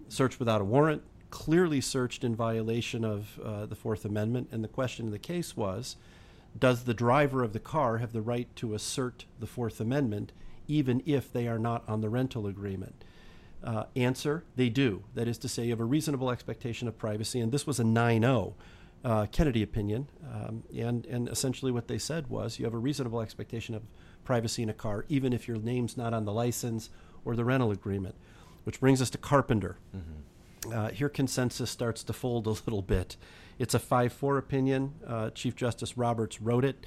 Search 0.09 0.39
without 0.39 0.63
a 0.63 0.65
warrant, 0.65 1.03
clearly 1.37 1.83
searched 1.83 2.25
in 2.25 2.35
violation 2.35 3.05
of 3.05 3.39
uh, 3.45 3.67
the 3.67 3.75
Fourth 3.75 4.07
Amendment, 4.07 4.49
and 4.51 4.65
the 4.65 4.69
question 4.69 5.05
in 5.05 5.13
the 5.13 5.19
case 5.19 5.55
was 5.55 5.97
does 6.59 6.85
the 6.85 6.95
driver 6.95 7.43
of 7.43 7.53
the 7.53 7.61
car 7.61 7.99
have 7.99 8.15
the 8.15 8.23
right 8.23 8.49
to 8.57 8.73
assert 8.73 9.27
the 9.39 9.47
Fourth 9.47 9.79
Amendment 9.79 10.33
even 10.67 11.03
if 11.05 11.31
they 11.31 11.47
are 11.47 11.59
not 11.59 11.87
on 11.87 12.01
the 12.01 12.09
rental 12.09 12.47
agreement? 12.47 13.05
Uh, 13.63 13.85
answer, 13.95 14.45
they 14.57 14.71
do. 14.71 15.05
That 15.15 15.29
is 15.29 15.37
to 15.39 15.49
say, 15.49 15.65
you 15.65 15.73
have 15.73 15.81
a 15.81 15.85
reasonable 15.85 16.31
expectation 16.31 16.89
of 16.89 16.97
privacy, 16.97 17.39
and 17.39 17.53
this 17.53 17.67
was 17.67 17.79
a 17.79 17.85
9 17.85 18.23
0 18.23 18.55
uh, 19.05 19.27
Kennedy 19.27 19.63
opinion. 19.63 20.09
Um, 20.33 20.65
and, 20.75 21.05
and 21.05 21.29
essentially, 21.29 21.71
what 21.71 21.87
they 21.87 21.99
said 21.99 22.31
was 22.31 22.59
you 22.59 22.65
have 22.65 22.73
a 22.73 22.79
reasonable 22.79 23.21
expectation 23.21 23.75
of 23.75 23.83
privacy 24.25 24.63
in 24.63 24.71
a 24.71 24.75
car, 24.75 25.05
even 25.11 25.35
if 25.35 25.47
your 25.47 25.59
name's 25.59 25.99
not 25.99 26.15
on 26.15 26.25
the 26.25 26.33
license 26.33 26.89
or 27.27 27.37
the 27.37 27.45
rental 27.45 27.71
agreement. 27.71 28.15
Which 28.65 28.81
brings 28.81 29.03
us 29.03 29.11
to 29.11 29.19
Carpenter. 29.19 29.77
Mm-hmm. 29.95 30.21
Uh, 30.73 30.89
here, 30.91 31.09
consensus 31.09 31.71
starts 31.71 32.03
to 32.05 32.13
fold 32.13 32.47
a 32.47 32.51
little 32.51 32.83
bit. 32.83 33.17
It's 33.59 33.75
a 33.75 33.79
5 33.79 34.13
4 34.13 34.39
opinion. 34.39 34.95
Uh, 35.07 35.31
Chief 35.31 35.57
Justice 35.57 35.97
Roberts 35.97 36.41
wrote 36.41 36.65
it. 36.65 36.87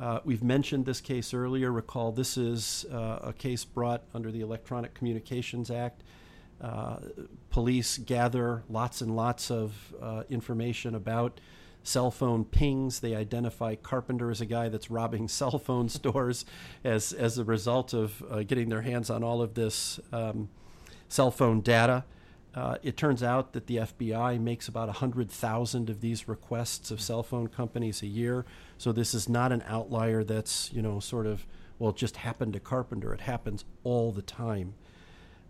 Uh, 0.00 0.20
we've 0.24 0.42
mentioned 0.42 0.86
this 0.86 1.00
case 1.00 1.34
earlier. 1.34 1.70
Recall 1.70 2.10
this 2.12 2.36
is 2.36 2.86
uh, 2.90 3.18
a 3.22 3.32
case 3.32 3.64
brought 3.64 4.02
under 4.14 4.32
the 4.32 4.40
Electronic 4.40 4.94
Communications 4.94 5.70
Act. 5.70 6.02
Uh, 6.60 6.96
police 7.50 7.98
gather 7.98 8.62
lots 8.68 9.00
and 9.00 9.14
lots 9.14 9.50
of 9.50 9.94
uh, 10.00 10.22
information 10.28 10.94
about 10.94 11.40
cell 11.82 12.10
phone 12.10 12.44
pings. 12.44 13.00
They 13.00 13.14
identify 13.14 13.74
Carpenter 13.74 14.30
as 14.30 14.40
a 14.40 14.46
guy 14.46 14.68
that's 14.68 14.90
robbing 14.90 15.28
cell 15.28 15.58
phone 15.58 15.88
stores 15.88 16.44
as, 16.82 17.12
as 17.12 17.38
a 17.38 17.44
result 17.44 17.92
of 17.92 18.46
getting 18.46 18.68
their 18.68 18.82
hands 18.82 19.10
on 19.10 19.22
all 19.22 19.42
of 19.42 19.54
this 19.54 20.00
um, 20.12 20.48
cell 21.08 21.30
phone 21.30 21.60
data. 21.60 22.04
Uh, 22.54 22.76
it 22.82 22.96
turns 22.96 23.22
out 23.22 23.52
that 23.52 23.66
the 23.66 23.76
FBI 23.76 24.40
makes 24.40 24.66
about 24.66 24.88
100,000 24.88 25.88
of 25.88 26.00
these 26.00 26.26
requests 26.26 26.90
of 26.90 27.00
cell 27.00 27.22
phone 27.22 27.46
companies 27.46 28.02
a 28.02 28.06
year. 28.06 28.44
So 28.76 28.90
this 28.90 29.14
is 29.14 29.28
not 29.28 29.52
an 29.52 29.62
outlier 29.66 30.24
that's, 30.24 30.72
you 30.72 30.82
know, 30.82 30.98
sort 30.98 31.26
of, 31.26 31.46
well, 31.78 31.90
it 31.90 31.96
just 31.96 32.16
happened 32.16 32.54
to 32.54 32.60
Carpenter. 32.60 33.14
It 33.14 33.20
happens 33.20 33.64
all 33.84 34.10
the 34.10 34.22
time. 34.22 34.74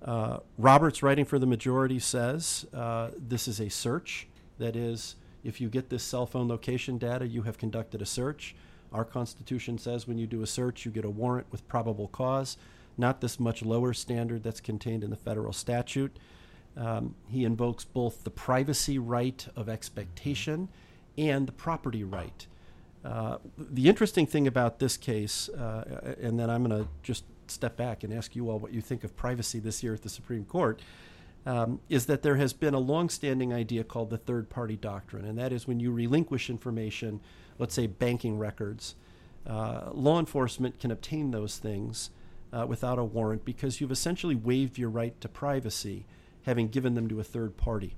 Uh, 0.02 0.38
Roberts, 0.58 1.02
writing 1.02 1.24
for 1.24 1.38
the 1.38 1.46
majority, 1.46 1.98
says 1.98 2.66
uh, 2.74 3.10
this 3.16 3.48
is 3.48 3.60
a 3.60 3.70
search. 3.70 4.28
That 4.58 4.76
is, 4.76 5.16
if 5.42 5.58
you 5.58 5.70
get 5.70 5.88
this 5.88 6.02
cell 6.02 6.26
phone 6.26 6.48
location 6.48 6.98
data, 6.98 7.26
you 7.26 7.42
have 7.42 7.56
conducted 7.56 8.02
a 8.02 8.06
search. 8.06 8.54
Our 8.92 9.04
Constitution 9.04 9.78
says 9.78 10.06
when 10.06 10.18
you 10.18 10.26
do 10.26 10.42
a 10.42 10.46
search, 10.46 10.84
you 10.84 10.90
get 10.90 11.04
a 11.04 11.10
warrant 11.10 11.46
with 11.50 11.66
probable 11.66 12.08
cause, 12.08 12.58
not 12.98 13.20
this 13.20 13.40
much 13.40 13.62
lower 13.62 13.94
standard 13.94 14.42
that's 14.42 14.60
contained 14.60 15.02
in 15.02 15.10
the 15.10 15.16
federal 15.16 15.52
statute. 15.52 16.18
Um, 16.76 17.14
he 17.28 17.44
invokes 17.44 17.85
both 17.85 18.24
the 18.24 18.30
privacy 18.30 18.98
right 18.98 19.46
of 19.56 19.68
expectation 19.68 20.68
and 21.18 21.46
the 21.46 21.52
property 21.52 22.04
right. 22.04 22.46
Uh, 23.04 23.38
the 23.59 23.88
interesting 23.88 24.26
thing 24.26 24.46
about 24.46 24.78
this 24.78 24.96
case, 24.96 25.48
uh, 25.50 26.14
and 26.20 26.38
then 26.38 26.50
I'm 26.50 26.64
going 26.64 26.85
to 26.85 26.88
just 27.02 27.24
step 27.46 27.76
back 27.76 28.04
and 28.04 28.12
ask 28.12 28.37
you 28.37 28.50
all 28.50 28.59
what 28.59 28.72
you 28.72 28.80
think 28.80 29.04
of 29.04 29.16
privacy 29.16 29.59
this 29.59 29.83
year 29.83 29.94
at 29.94 30.02
the 30.02 30.09
Supreme 30.09 30.44
Court, 30.44 30.80
um, 31.46 31.80
is 31.88 32.06
that 32.06 32.22
there 32.22 32.37
has 32.37 32.52
been 32.52 32.74
a 32.74 32.78
long-standing 32.78 33.52
idea 33.52 33.83
called 33.83 34.11
the 34.11 34.18
third-party 34.18 34.76
doctrine, 34.76 35.24
and 35.24 35.38
that 35.38 35.52
is 35.52 35.66
when 35.66 35.80
you 35.80 35.90
relinquish 35.90 36.50
information, 36.50 37.20
let's 37.59 37.74
say 37.74 37.87
banking 37.87 38.38
records, 38.38 38.94
uh, 39.46 39.88
law 39.92 40.18
enforcement 40.18 40.78
can 40.78 40.90
obtain 40.90 41.30
those 41.30 41.56
things 41.56 42.11
uh, 42.52 42.66
without 42.68 42.98
a 42.98 43.04
warrant 43.04 43.44
because 43.44 43.80
you've 43.80 43.90
essentially 43.90 44.35
waived 44.35 44.76
your 44.76 44.90
right 44.90 45.18
to 45.20 45.28
privacy 45.28 46.04
having 46.44 46.68
given 46.68 46.94
them 46.94 47.09
to 47.09 47.20
a 47.20 47.24
third 47.24 47.57
party. 47.57 47.96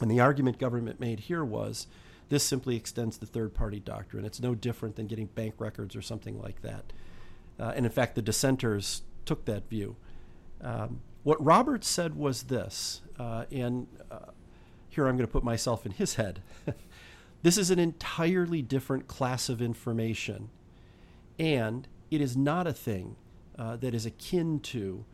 And 0.00 0.10
the 0.10 0.20
argument 0.20 0.58
government 0.58 1.00
made 1.00 1.20
here 1.20 1.44
was 1.44 1.86
this 2.28 2.44
simply 2.44 2.76
extends 2.76 3.18
the 3.18 3.26
third 3.26 3.54
party 3.54 3.78
doctrine. 3.78 4.24
It's 4.24 4.40
no 4.40 4.54
different 4.54 4.96
than 4.96 5.06
getting 5.06 5.26
bank 5.26 5.54
records 5.58 5.94
or 5.94 6.02
something 6.02 6.40
like 6.40 6.62
that. 6.62 6.92
Uh, 7.60 7.72
and 7.76 7.84
in 7.84 7.92
fact, 7.92 8.14
the 8.14 8.22
dissenters 8.22 9.02
took 9.24 9.44
that 9.44 9.68
view. 9.68 9.96
Um, 10.60 11.00
what 11.22 11.42
Roberts 11.44 11.88
said 11.88 12.16
was 12.16 12.44
this, 12.44 13.02
uh, 13.18 13.44
and 13.52 13.86
uh, 14.10 14.30
here 14.88 15.06
I'm 15.06 15.16
going 15.16 15.26
to 15.26 15.32
put 15.32 15.44
myself 15.44 15.86
in 15.86 15.92
his 15.92 16.14
head. 16.14 16.42
this 17.42 17.56
is 17.56 17.70
an 17.70 17.78
entirely 17.78 18.62
different 18.62 19.08
class 19.08 19.48
of 19.48 19.62
information, 19.62 20.50
and 21.38 21.86
it 22.10 22.20
is 22.20 22.36
not 22.36 22.66
a 22.66 22.72
thing 22.72 23.16
uh, 23.58 23.76
that 23.76 23.94
is 23.94 24.06
akin 24.06 24.58
to 24.60 25.04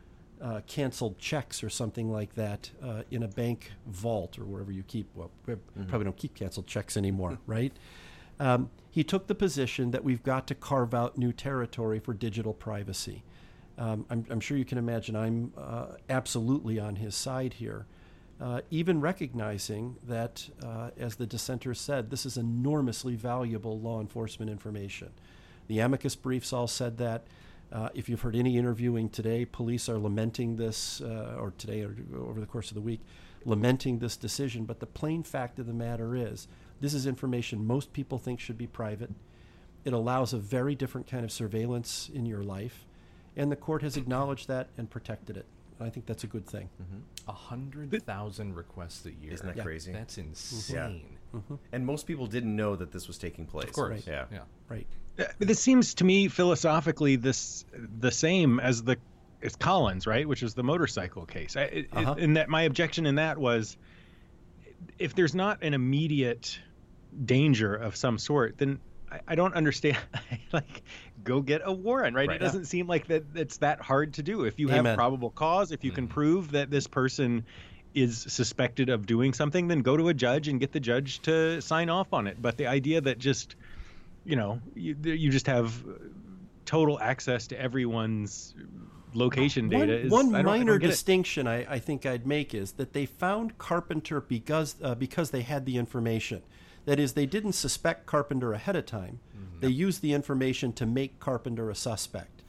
uh, 0.43 0.61
canceled 0.67 1.19
checks 1.19 1.63
or 1.63 1.71
something 1.71 2.11
like 2.11 2.35
that 2.35 2.71
uh, 2.83 3.03
in 3.11 3.23
a 3.23 3.29
bank 3.29 3.73
vault 3.87 4.39
or 4.39 4.45
wherever 4.45 4.73
you 4.73 4.83
keep. 4.83 5.09
Well, 5.15 5.31
we 5.47 5.55
mm-hmm. 5.55 5.85
probably 5.85 6.05
don't 6.05 6.17
keep 6.17 6.35
canceled 6.35 6.67
checks 6.67 6.97
anymore, 6.97 7.39
right? 7.47 7.73
Um, 8.41 8.71
he 8.91 9.05
took 9.05 9.27
the 9.27 9.35
position 9.35 9.91
that 9.91 10.05
we've 10.05 10.23
got 10.23 10.47
to 10.49 10.55
carve 10.55 10.95
out 10.95 11.19
new 11.19 11.33
territory 11.33 11.99
for 11.99 12.15
digital 12.15 12.55
privacy. 12.55 13.25
Um, 13.77 14.07
I'm, 14.11 14.27
I'm, 14.31 14.41
sure 14.41 14.57
you 14.57 14.65
can 14.65 14.79
imagine 14.79 15.15
I'm 15.15 15.53
uh, 15.57 15.87
absolutely 16.09 16.81
on 16.81 16.97
his 16.97 17.15
side 17.15 17.55
here, 17.55 17.87
uh, 18.41 18.61
even 18.71 19.01
recognizing 19.01 19.97
that, 20.05 20.49
uh, 20.65 20.91
as 20.99 21.17
the 21.17 21.27
dissenter 21.27 21.75
said, 21.75 22.11
this 22.11 22.27
is 22.27 22.37
enormously 22.37 23.15
valuable 23.15 23.79
law 23.79 24.01
enforcement 24.01 24.51
information. 24.51 25.11
The 25.69 25.79
amicus 25.79 26.17
briefs 26.17 26.53
all 26.53 26.67
said 26.67 26.99
that. 26.99 27.27
Uh, 27.71 27.89
if 27.95 28.09
you've 28.09 28.23
heard 28.23 28.37
any 28.37 28.57
interviewing 28.57 29.09
today, 29.09 29.45
police 29.45 29.89
are 29.89 29.99
lamenting 29.99 30.57
this, 30.57 31.01
uh, 31.01 31.37
or 31.39 31.53
today 31.59 31.83
or 31.83 31.95
over 32.17 32.41
the 32.41 32.47
course 32.47 32.71
of 32.71 32.75
the 32.75 32.81
week, 32.81 33.01
lamenting 33.45 33.99
this 33.99 34.17
decision. 34.17 34.65
But 34.65 34.81
the 34.81 34.87
plain 34.87 35.23
fact 35.23 35.59
of 35.59 35.67
the 35.67 35.75
matter 35.75 36.17
is, 36.17 36.49
this 36.81 36.95
is 36.95 37.07
information 37.07 37.67
most 37.67 37.93
people 37.93 38.19
think 38.19 38.41
should 38.41 38.59
be 38.59 38.67
private. 38.67 39.11
It 39.85 39.93
allows 39.93 40.33
a 40.33 40.39
very 40.39 40.75
different 40.75 41.07
kind 41.07 41.25
of 41.25 41.33
surveillance 41.33 42.11
in 42.13 42.27
your 42.27 42.43
life, 42.43 42.87
and 43.37 43.53
the 43.53 43.57
court 43.57 43.83
has 43.83 43.97
acknowledged 43.97 44.49
that 44.49 44.69
and 44.79 44.89
protected 44.89 45.37
it. 45.37 45.47
I 45.81 45.91
think 45.91 46.07
that's 46.07 46.25
a 46.25 46.27
good 46.27 46.47
thing. 46.47 46.71
Mm-hmm. 46.83 46.97
A 47.29 47.33
mm-hmm. 47.33 47.49
hundred 47.49 48.03
thousand 48.05 48.55
requests 48.55 49.05
a 49.07 49.13
year. 49.13 49.33
Isn't 49.33 49.47
that 49.47 49.57
yeah. 49.57 49.63
crazy? 49.63 49.93
That's 49.93 50.19
insane. 50.19 51.03
Yeah. 51.05 51.18
Mm-hmm. 51.35 51.55
And 51.73 51.87
most 51.87 52.07
people 52.07 52.27
didn't 52.27 52.55
know 52.55 52.77
that 52.77 52.93
this 52.93 53.07
was 53.07 53.19
taking 53.19 53.47
place. 53.47 53.67
Of 53.67 53.73
course. 53.73 53.91
Right. 53.91 54.07
Yeah. 54.07 54.25
Yeah. 54.33 54.39
Right. 54.69 54.87
This 55.39 55.59
seems 55.59 55.95
to 55.95 56.05
me 56.05 56.29
philosophically 56.29 57.17
this 57.17 57.65
the 57.73 58.13
same 58.13 58.61
as 58.61 58.85
the 58.85 58.99
is 59.41 59.57
Collins, 59.57 60.07
right? 60.07 60.27
Which 60.27 60.43
is 60.43 60.55
the 60.55 60.63
motorcycle 60.63 61.27
case. 61.27 61.57
I, 61.57 61.63
it, 61.63 61.89
uh-huh. 61.93 62.17
and 62.19 62.37
that 62.37 62.49
my 62.49 62.63
objection 62.63 63.07
in 63.07 63.17
that 63.17 63.39
was, 63.39 63.77
if 64.99 65.15
there's 65.15 65.35
not 65.35 65.63
an 65.63 65.75
immediate 65.75 66.59
danger 67.25 67.75
of 67.75 67.97
some 67.97 68.19
sort, 68.19 68.59
then 68.59 68.81
I, 69.11 69.21
I 69.29 69.35
don't 69.35 69.55
understand. 69.55 69.99
like, 70.53 70.83
go 71.25 71.41
get 71.41 71.63
a 71.65 71.73
warrant, 71.73 72.17
right? 72.17 72.29
right 72.29 72.37
it 72.37 72.45
doesn't 72.45 72.63
yeah. 72.63 72.69
seem 72.69 72.87
like 72.87 73.07
that 73.09 73.25
it's 73.35 73.59
that 73.59 73.81
hard 73.81 74.15
to 74.15 74.23
do. 74.23 74.45
If 74.45 74.59
you 74.59 74.69
Amen. 74.69 74.85
have 74.85 74.97
probable 74.97 75.31
cause, 75.31 75.73
if 75.73 75.85
you 75.85 75.91
mm-hmm. 75.91 75.97
can 75.97 76.09
prove 76.09 76.53
that 76.53 76.71
this 76.71 76.87
person 76.87 77.45
is 77.95 78.19
suspected 78.19 78.89
of 78.89 79.07
doing 79.07 79.33
something, 79.33 79.69
then 79.69 79.81
go 79.81 79.97
to 79.97 80.09
a 80.09 80.15
judge 80.15 80.49
and 80.49 80.61
get 80.61 80.73
the 80.73 80.81
judge 80.81 81.21
to 81.23 81.61
sign 81.61 81.89
off 81.89 82.13
on 82.13 82.27
it. 82.27 82.41
But 82.41 82.57
the 82.57 82.67
idea 82.67 83.01
that 83.01 83.19
just, 83.19 83.57
you 84.25 84.37
know, 84.37 84.61
you, 84.75 84.97
you 85.03 85.31
just 85.31 85.47
have 85.47 85.83
total 86.65 87.01
access 87.01 87.47
to 87.49 87.61
everyone's 87.61 88.55
location 89.15 89.69
data 89.71 89.81
one, 89.81 89.91
is 89.91 90.11
one 90.11 90.45
minor 90.45 90.79
distinction 90.79 91.47
I, 91.47 91.75
I, 91.75 91.79
think 91.79 92.05
I'd 92.05 92.27
make 92.27 92.55
is 92.55 92.73
that 92.73 92.93
they 92.93 93.07
found 93.07 93.57
Carpenter 93.57 94.21
because 94.21 94.77
uh, 94.83 94.95
because 94.95 95.31
they 95.31 95.41
had 95.41 95.65
the 95.65 95.79
information. 95.79 96.43
That 96.85 96.99
is, 96.99 97.13
they 97.13 97.27
didn't 97.27 97.53
suspect 97.53 98.07
Carpenter 98.07 98.53
ahead 98.55 98.77
of 98.77 98.87
time. 98.87 99.21
Mm-hmm. 99.37 99.61
They 99.61 99.69
used 99.69 100.01
the 100.01 100.15
information 100.15 100.73
to 100.75 100.87
make 100.87 101.21
Carpenter 101.21 101.69
a 101.71 101.75
suspect. 101.75 102.43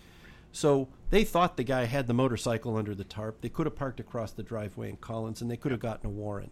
So 0.52 0.88
they 1.10 1.24
thought 1.24 1.57
the 1.57 1.64
guy 1.64 1.86
had 1.86 2.07
the 2.07 2.14
motorcycle 2.14 2.78
under 2.78 2.93
the 2.93 3.03
tarp. 3.03 3.41
They 3.41 3.49
could 3.49 3.66
have 3.66 3.76
parked 3.76 3.99
across 3.99 4.32
the 4.32 4.43
driveway 4.43 4.89
in 4.89 4.97
Collins, 4.97 5.41
and 5.41 5.49
they 5.49 5.57
could 5.57 5.72
have 5.72 5.82
gotten 5.82 6.05
a 6.05 6.10
warrant. 6.10 6.51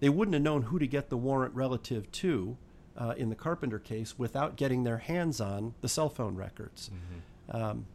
They 0.00 0.08
wouldn't 0.08 0.34
have 0.34 0.42
known 0.42 0.62
who 0.62 0.78
to 0.78 0.86
get 0.86 1.10
the 1.10 1.16
warrant 1.16 1.54
relative 1.54 2.10
to 2.12 2.56
uh, 2.96 3.14
in 3.16 3.28
the 3.28 3.34
Carpenter 3.34 3.78
case 3.78 4.18
without 4.18 4.56
getting 4.56 4.84
their 4.84 4.98
hands 4.98 5.40
on 5.40 5.74
the 5.80 5.88
cell 5.88 6.08
phone 6.08 6.36
records. 6.36 6.90
Mm-hmm. 6.90 7.56
Um, 7.56 7.86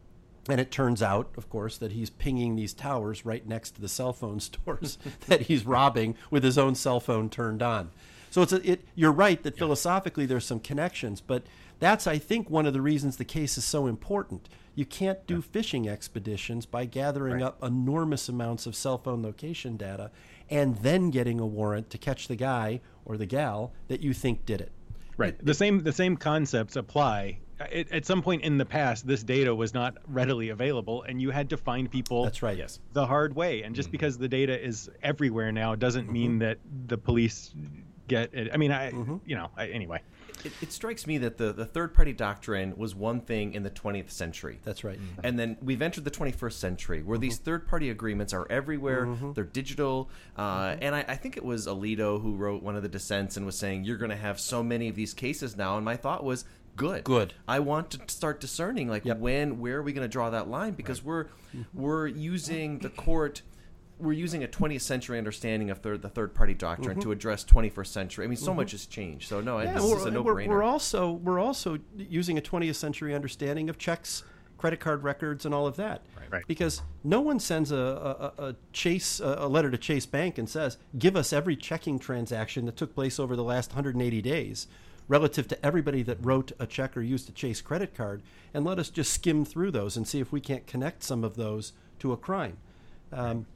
and 0.48 0.60
it 0.60 0.70
turns 0.70 1.02
out, 1.02 1.30
of 1.36 1.48
course, 1.48 1.78
that 1.78 1.92
he's 1.92 2.10
pinging 2.10 2.56
these 2.56 2.74
towers 2.74 3.24
right 3.24 3.46
next 3.46 3.72
to 3.72 3.80
the 3.80 3.88
cell 3.88 4.12
phone 4.12 4.40
stores 4.40 4.98
that 5.26 5.42
he's 5.42 5.64
robbing 5.64 6.16
with 6.30 6.44
his 6.44 6.58
own 6.58 6.74
cell 6.74 7.00
phone 7.00 7.30
turned 7.30 7.62
on. 7.62 7.90
So 8.30 8.42
it's 8.42 8.52
a, 8.52 8.70
it. 8.70 8.84
You're 8.94 9.12
right 9.12 9.40
that 9.44 9.54
yeah. 9.54 9.60
philosophically 9.60 10.26
there's 10.26 10.44
some 10.44 10.58
connections, 10.58 11.20
but 11.20 11.44
that's 11.78 12.06
I 12.06 12.18
think 12.18 12.50
one 12.50 12.66
of 12.66 12.72
the 12.72 12.80
reasons 12.80 13.16
the 13.16 13.24
case 13.24 13.58
is 13.58 13.64
so 13.64 13.86
important. 13.86 14.48
You 14.74 14.84
can't 14.84 15.24
do 15.26 15.36
yeah. 15.36 15.40
fishing 15.52 15.88
expeditions 15.88 16.66
by 16.66 16.84
gathering 16.84 17.34
right. 17.34 17.42
up 17.42 17.62
enormous 17.62 18.28
amounts 18.28 18.66
of 18.66 18.74
cell 18.74 18.98
phone 18.98 19.22
location 19.22 19.76
data 19.76 20.10
and 20.50 20.76
then 20.78 21.10
getting 21.10 21.40
a 21.40 21.46
warrant 21.46 21.90
to 21.90 21.98
catch 21.98 22.28
the 22.28 22.36
guy 22.36 22.80
or 23.04 23.16
the 23.16 23.26
gal 23.26 23.72
that 23.88 24.00
you 24.00 24.12
think 24.12 24.44
did 24.46 24.60
it. 24.60 24.72
Right. 25.16 25.36
The 25.44 25.54
same 25.54 25.82
the 25.82 25.92
same 25.92 26.16
concepts 26.16 26.76
apply. 26.76 27.38
It, 27.70 27.92
at 27.92 28.04
some 28.04 28.20
point 28.20 28.42
in 28.42 28.58
the 28.58 28.64
past, 28.64 29.06
this 29.06 29.22
data 29.22 29.54
was 29.54 29.72
not 29.72 29.98
readily 30.08 30.48
available, 30.48 31.04
and 31.04 31.22
you 31.22 31.30
had 31.30 31.48
to 31.50 31.56
find 31.56 31.88
people. 31.88 32.24
That's 32.24 32.42
right. 32.42 32.58
Yes. 32.58 32.80
The 32.94 33.06
hard 33.06 33.36
way, 33.36 33.62
and 33.62 33.76
just 33.76 33.88
mm-hmm. 33.88 33.92
because 33.92 34.18
the 34.18 34.28
data 34.28 34.60
is 34.60 34.90
everywhere 35.04 35.52
now 35.52 35.76
doesn't 35.76 36.04
mm-hmm. 36.04 36.12
mean 36.12 36.38
that 36.40 36.58
the 36.88 36.98
police 36.98 37.54
get 38.08 38.34
it. 38.34 38.50
I 38.52 38.56
mean, 38.56 38.72
I 38.72 38.90
mm-hmm. 38.90 39.18
you 39.24 39.36
know 39.36 39.50
I, 39.56 39.68
anyway. 39.68 40.02
It, 40.44 40.52
it, 40.62 40.72
strikes 40.72 41.06
me 41.06 41.18
that 41.18 41.38
the, 41.38 41.52
the 41.52 41.64
third 41.64 41.94
party 41.94 42.12
doctrine 42.12 42.74
was 42.76 42.94
one 42.94 43.20
thing 43.20 43.54
in 43.54 43.62
the 43.62 43.70
20th 43.70 44.10
century. 44.10 44.58
That's 44.62 44.84
right. 44.84 44.98
Mm-hmm. 44.98 45.20
And 45.24 45.38
then 45.38 45.56
we've 45.62 45.82
entered 45.82 46.04
the 46.04 46.10
21st 46.10 46.52
century 46.52 47.02
where 47.02 47.16
mm-hmm. 47.16 47.22
these 47.22 47.38
third 47.38 47.66
party 47.66 47.90
agreements 47.90 48.32
are 48.32 48.46
everywhere. 48.50 49.06
Mm-hmm. 49.06 49.32
They're 49.32 49.44
digital. 49.44 50.10
Uh, 50.36 50.68
mm-hmm. 50.68 50.82
and 50.82 50.94
I, 50.94 51.04
I, 51.08 51.16
think 51.16 51.36
it 51.36 51.44
was 51.44 51.66
Alito 51.66 52.20
who 52.20 52.34
wrote 52.34 52.62
one 52.62 52.76
of 52.76 52.82
the 52.82 52.88
dissents 52.88 53.36
and 53.36 53.46
was 53.46 53.56
saying, 53.56 53.84
you're 53.84 53.96
going 53.96 54.10
to 54.10 54.16
have 54.16 54.40
so 54.40 54.62
many 54.62 54.88
of 54.88 54.96
these 54.96 55.14
cases 55.14 55.56
now. 55.56 55.76
And 55.76 55.84
my 55.84 55.96
thought 55.96 56.24
was, 56.24 56.44
good. 56.76 57.04
Good. 57.04 57.34
I 57.46 57.60
want 57.60 57.90
to 57.92 58.00
start 58.08 58.40
discerning, 58.40 58.88
like, 58.88 59.04
yep. 59.04 59.18
when, 59.18 59.60
where 59.60 59.78
are 59.78 59.82
we 59.82 59.92
going 59.92 60.04
to 60.04 60.12
draw 60.12 60.30
that 60.30 60.48
line? 60.48 60.72
Because 60.72 61.00
right. 61.00 61.06
we're, 61.06 61.24
mm-hmm. 61.24 61.62
we're 61.74 62.06
using 62.06 62.78
the 62.80 62.90
court 62.90 63.42
we're 63.98 64.12
using 64.12 64.42
a 64.44 64.48
20th 64.48 64.80
century 64.80 65.18
understanding 65.18 65.70
of 65.70 65.78
third, 65.78 66.02
the 66.02 66.08
third 66.08 66.34
party 66.34 66.54
doctrine 66.54 66.96
mm-hmm. 66.96 67.00
to 67.00 67.12
address 67.12 67.44
21st 67.44 67.86
century. 67.86 68.24
I 68.24 68.28
mean, 68.28 68.36
so 68.36 68.48
mm-hmm. 68.48 68.58
much 68.58 68.72
has 68.72 68.86
changed. 68.86 69.28
So 69.28 69.40
no, 69.40 69.60
yeah, 69.60 69.74
this 69.74 69.84
is 69.84 70.04
a 70.04 70.10
no 70.10 70.24
brainer. 70.24 70.48
We're, 70.48 70.56
we're 70.56 70.62
also 70.62 71.12
we're 71.12 71.40
also 71.40 71.78
using 71.96 72.38
a 72.38 72.42
20th 72.42 72.74
century 72.74 73.14
understanding 73.14 73.68
of 73.70 73.78
checks, 73.78 74.24
credit 74.58 74.80
card 74.80 75.04
records, 75.04 75.46
and 75.46 75.54
all 75.54 75.66
of 75.66 75.76
that. 75.76 76.02
Right. 76.16 76.30
right. 76.30 76.44
Because 76.46 76.82
no 77.04 77.20
one 77.20 77.38
sends 77.38 77.70
a, 77.70 77.76
a, 78.38 78.42
a 78.42 78.56
Chase 78.72 79.20
a 79.20 79.46
letter 79.46 79.70
to 79.70 79.78
Chase 79.78 80.06
Bank 80.06 80.38
and 80.38 80.48
says, 80.48 80.76
"Give 80.98 81.16
us 81.16 81.32
every 81.32 81.56
checking 81.56 81.98
transaction 81.98 82.66
that 82.66 82.76
took 82.76 82.94
place 82.94 83.20
over 83.20 83.36
the 83.36 83.44
last 83.44 83.70
180 83.70 84.22
days." 84.22 84.66
relative 85.06 85.46
to 85.46 85.66
everybody 85.66 86.02
that 86.02 86.16
wrote 86.22 86.50
a 86.58 86.66
check 86.66 86.96
or 86.96 87.02
used 87.02 87.28
a 87.28 87.32
Chase 87.32 87.60
credit 87.60 87.94
card, 87.94 88.22
and 88.54 88.64
let 88.64 88.78
us 88.78 88.88
just 88.88 89.12
skim 89.12 89.44
through 89.44 89.70
those 89.70 89.98
and 89.98 90.08
see 90.08 90.20
if 90.20 90.32
we 90.32 90.40
can't 90.40 90.66
connect 90.66 91.02
some 91.02 91.24
of 91.24 91.36
those 91.36 91.74
to 91.98 92.12
a 92.12 92.16
crime. 92.16 92.56
Um, 93.12 93.46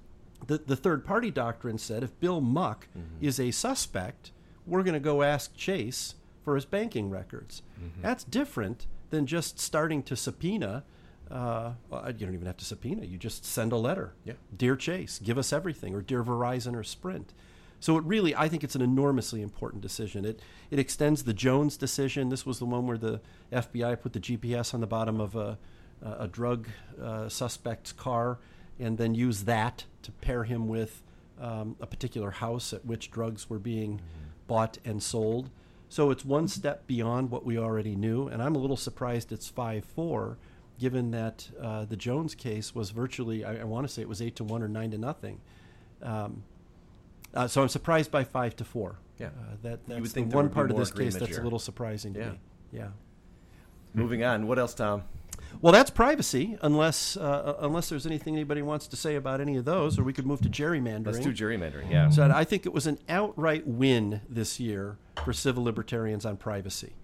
the, 0.46 0.58
the 0.58 0.76
third 0.76 1.04
party 1.04 1.30
doctrine 1.30 1.78
said 1.78 2.02
if 2.02 2.18
Bill 2.20 2.40
Muck 2.40 2.88
mm-hmm. 2.96 3.24
is 3.24 3.38
a 3.40 3.50
suspect, 3.50 4.32
we're 4.66 4.82
going 4.82 4.94
to 4.94 5.00
go 5.00 5.22
ask 5.22 5.54
Chase 5.54 6.14
for 6.44 6.54
his 6.54 6.64
banking 6.64 7.10
records. 7.10 7.62
Mm-hmm. 7.78 8.02
That's 8.02 8.24
different 8.24 8.86
than 9.10 9.26
just 9.26 9.58
starting 9.58 10.02
to 10.04 10.16
subpoena. 10.16 10.84
Uh, 11.30 11.72
well, 11.90 12.06
you 12.06 12.26
don't 12.26 12.34
even 12.34 12.46
have 12.46 12.56
to 12.58 12.64
subpoena. 12.64 13.04
You 13.04 13.18
just 13.18 13.44
send 13.44 13.72
a 13.72 13.76
letter. 13.76 14.14
Yeah. 14.24 14.34
Dear 14.56 14.76
Chase, 14.76 15.18
give 15.18 15.36
us 15.36 15.52
everything, 15.52 15.94
or 15.94 16.00
Dear 16.00 16.22
Verizon 16.22 16.74
or 16.74 16.82
Sprint. 16.82 17.32
So 17.80 17.96
it 17.96 18.04
really, 18.04 18.34
I 18.34 18.48
think 18.48 18.64
it's 18.64 18.74
an 18.74 18.82
enormously 18.82 19.40
important 19.40 19.82
decision. 19.82 20.24
It 20.24 20.40
it 20.70 20.78
extends 20.78 21.22
the 21.22 21.34
Jones 21.34 21.76
decision. 21.76 22.28
This 22.28 22.44
was 22.44 22.58
the 22.58 22.64
one 22.64 22.86
where 22.86 22.98
the 22.98 23.20
FBI 23.52 24.00
put 24.00 24.14
the 24.14 24.20
GPS 24.20 24.74
on 24.74 24.80
the 24.80 24.86
bottom 24.86 25.20
of 25.20 25.36
a 25.36 25.58
a 26.00 26.28
drug 26.28 26.68
uh, 27.02 27.28
suspect's 27.28 27.92
car 27.92 28.38
and 28.78 28.98
then 28.98 29.14
use 29.14 29.44
that 29.44 29.84
to 30.02 30.12
pair 30.12 30.44
him 30.44 30.68
with 30.68 31.02
um, 31.40 31.76
a 31.80 31.86
particular 31.86 32.30
house 32.30 32.72
at 32.72 32.84
which 32.84 33.10
drugs 33.10 33.48
were 33.48 33.58
being 33.58 33.94
mm-hmm. 33.94 34.28
bought 34.46 34.78
and 34.84 35.02
sold. 35.02 35.50
So 35.88 36.10
it's 36.10 36.24
one 36.24 36.48
step 36.48 36.86
beyond 36.86 37.30
what 37.30 37.44
we 37.44 37.58
already 37.58 37.96
knew, 37.96 38.28
and 38.28 38.42
I'm 38.42 38.54
a 38.54 38.58
little 38.58 38.76
surprised 38.76 39.32
it's 39.32 39.48
5 39.48 39.84
4, 39.84 40.36
given 40.78 41.10
that 41.12 41.48
uh, 41.60 41.86
the 41.86 41.96
Jones 41.96 42.34
case 42.34 42.74
was 42.74 42.90
virtually, 42.90 43.44
I, 43.44 43.60
I 43.60 43.64
want 43.64 43.86
to 43.86 43.92
say 43.92 44.02
it 44.02 44.08
was 44.08 44.20
8 44.20 44.36
to 44.36 44.44
1 44.44 44.62
or 44.62 44.68
9 44.68 44.90
to 44.90 44.98
nothing. 44.98 45.40
Um, 46.02 46.42
uh, 47.34 47.48
so 47.48 47.62
I'm 47.62 47.68
surprised 47.68 48.10
by 48.10 48.24
5 48.24 48.56
to 48.56 48.64
4. 48.64 48.98
Yeah. 49.18 49.26
Uh, 49.26 49.30
that, 49.62 49.86
that's 49.86 50.12
the 50.12 50.22
one 50.22 50.50
part 50.50 50.70
of 50.70 50.76
this 50.76 50.90
case 50.90 51.16
that's 51.16 51.30
here. 51.30 51.40
a 51.40 51.44
little 51.44 51.58
surprising 51.58 52.14
to 52.14 52.20
yeah. 52.20 52.30
me. 52.30 52.38
Yeah. 52.72 52.88
Moving 53.94 54.22
on. 54.22 54.46
What 54.46 54.58
else, 54.58 54.74
Tom? 54.74 55.02
Well, 55.60 55.72
that's 55.72 55.90
privacy, 55.90 56.56
unless 56.62 57.16
uh, 57.16 57.56
unless 57.60 57.88
there's 57.88 58.06
anything 58.06 58.34
anybody 58.34 58.62
wants 58.62 58.86
to 58.88 58.96
say 58.96 59.16
about 59.16 59.40
any 59.40 59.56
of 59.56 59.64
those, 59.64 59.98
or 59.98 60.04
we 60.04 60.12
could 60.12 60.26
move 60.26 60.40
to 60.42 60.48
gerrymandering. 60.48 61.06
Let's 61.06 61.18
do 61.18 61.32
gerrymandering. 61.32 61.90
Yeah. 61.90 62.10
So 62.10 62.30
I 62.32 62.44
think 62.44 62.66
it 62.66 62.72
was 62.72 62.86
an 62.86 62.98
outright 63.08 63.66
win 63.66 64.20
this 64.28 64.60
year 64.60 64.98
for 65.24 65.32
civil 65.32 65.64
libertarians 65.64 66.24
on 66.24 66.36
privacy. 66.36 66.94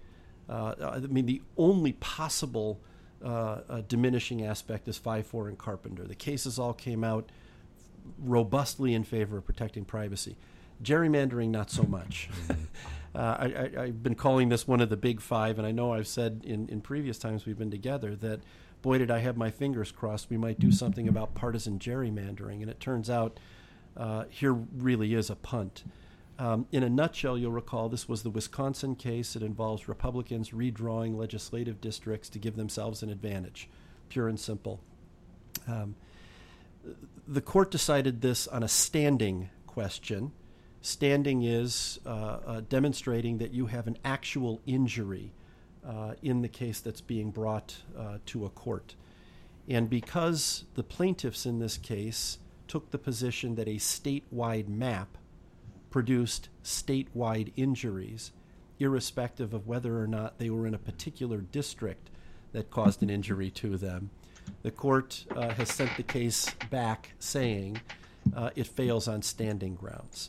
Uh, 0.49 0.75
I 0.81 0.99
mean, 1.01 1.27
the 1.27 1.43
only 1.57 1.93
possible 1.93 2.81
uh, 3.25 3.61
uh 3.69 3.83
diminishing 3.89 4.45
aspect 4.45 4.87
is 4.87 4.99
five 4.99 5.27
four 5.27 5.49
and 5.49 5.59
Carpenter. 5.59 6.07
The 6.07 6.15
cases 6.15 6.59
all 6.59 6.75
came 6.75 7.03
out 7.03 7.31
robustly 8.19 8.95
in 8.95 9.05
favor 9.05 9.39
of 9.39 9.47
protecting 9.47 9.85
privacy. 9.85 10.37
Gerrymandering, 10.83 11.49
not 11.49 11.71
so 11.71 11.85
much. 11.85 12.29
Uh, 13.15 13.37
I, 13.77 13.87
have 13.87 14.03
been 14.03 14.17
calling 14.17 14.49
this 14.49 14.67
one 14.67 14.81
of 14.81 14.91
the 14.91 14.97
big 14.97 15.21
five, 15.21 15.59
and 15.59 15.67
I 15.67 15.71
know 15.71 15.93
I've 15.93 16.09
said 16.09 16.43
in, 16.45 16.69
in 16.69 16.81
previous 16.81 17.17
times 17.17 17.47
we've 17.47 17.59
been 17.59 17.71
together 17.71 18.17
that, 18.17 18.41
boy, 18.83 18.99
did 18.99 19.11
I 19.11 19.21
have 19.21 19.37
my 19.37 19.51
fingers 19.51 19.93
crossed 19.93 20.31
we 20.31 20.37
might 20.37 20.59
do 20.59 20.73
something 20.73 21.07
about 21.07 21.35
partisan 21.35 21.79
gerrymandering. 21.79 22.61
And 22.61 22.69
it 22.69 22.81
turns 22.81 23.09
out 23.09 23.39
uh, 23.97 24.25
here 24.31 24.53
really 24.53 25.15
is 25.15 25.31
a 25.31 25.37
punt. 25.37 25.85
Um, 26.41 26.67
in 26.73 26.83
a 26.83 26.91
nutshell, 26.91 27.39
you'll 27.39 27.53
recall 27.53 27.89
this 27.89 28.09
was 28.09 28.25
the 28.25 28.31
Wisconsin 28.31 28.97
case. 28.97 29.37
It 29.37 29.43
involves 29.43 29.89
Republicans 29.89 30.51
redrawing 30.51 31.17
legislative 31.17 31.81
districts 31.81 32.29
to 32.31 32.41
give 32.41 32.57
themselves 32.57 33.05
an 33.05 33.11
advantage, 33.11 33.69
pure 34.09 34.27
and 34.27 34.41
simple. 34.41 34.81
Um, 35.69 35.95
the 37.29 37.41
court 37.41 37.71
decided 37.71 38.21
this 38.21 38.49
on 38.49 38.65
a 38.65 38.69
standing 38.69 39.51
question 39.69 40.33
Standing 40.85 41.45
is 41.45 41.99
uh, 42.05 42.11
uh, 42.47 42.61
demonstrating 42.69 43.39
that 43.39 43.55
you 43.55 43.65
have 43.65 43.87
an 43.87 43.97
actual 44.05 44.61
injury 44.67 45.33
uh, 45.83 46.13
in 46.21 46.43
the 46.43 46.49
case 46.49 46.81
that's 46.81 47.01
being 47.01 47.31
brought 47.31 47.77
uh, 47.99 48.19
to 48.27 48.45
a 48.45 48.51
court. 48.51 48.95
And 49.67 49.89
because 49.89 50.65
the 50.75 50.83
plaintiffs 50.83 51.47
in 51.47 51.59
this 51.59 51.79
case 51.79 52.37
took 52.69 52.91
the 52.91 52.99
position 52.99 53.55
that 53.55 53.67
a 53.67 53.77
statewide 53.77 54.69
map 54.69 55.17
produced 55.89 56.51
statewide 56.63 57.51
injuries, 57.57 58.33
irrespective 58.79 59.55
of 59.55 59.67
whether 59.67 59.99
or 59.99 60.07
not 60.07 60.39
they 60.39 60.51
were 60.51 60.67
in 60.67 60.75
a 60.75 60.79
particular 60.79 61.39
district 61.39 62.11
that 62.53 62.71
caused 62.71 63.03
an 63.03 63.09
injury 63.09 63.51
to 63.53 63.79
them, 63.79 64.11
the 64.63 64.71
court 64.71 65.25
uh, 65.35 65.49
has 65.55 65.73
sent 65.73 65.97
the 65.97 66.03
case 66.03 66.51
back 66.71 67.15
saying 67.19 67.81
uh, 68.37 68.51
it 68.55 68.67
fails 68.67 69.09
on 69.09 69.23
standing 69.23 69.75
grounds. 69.75 70.29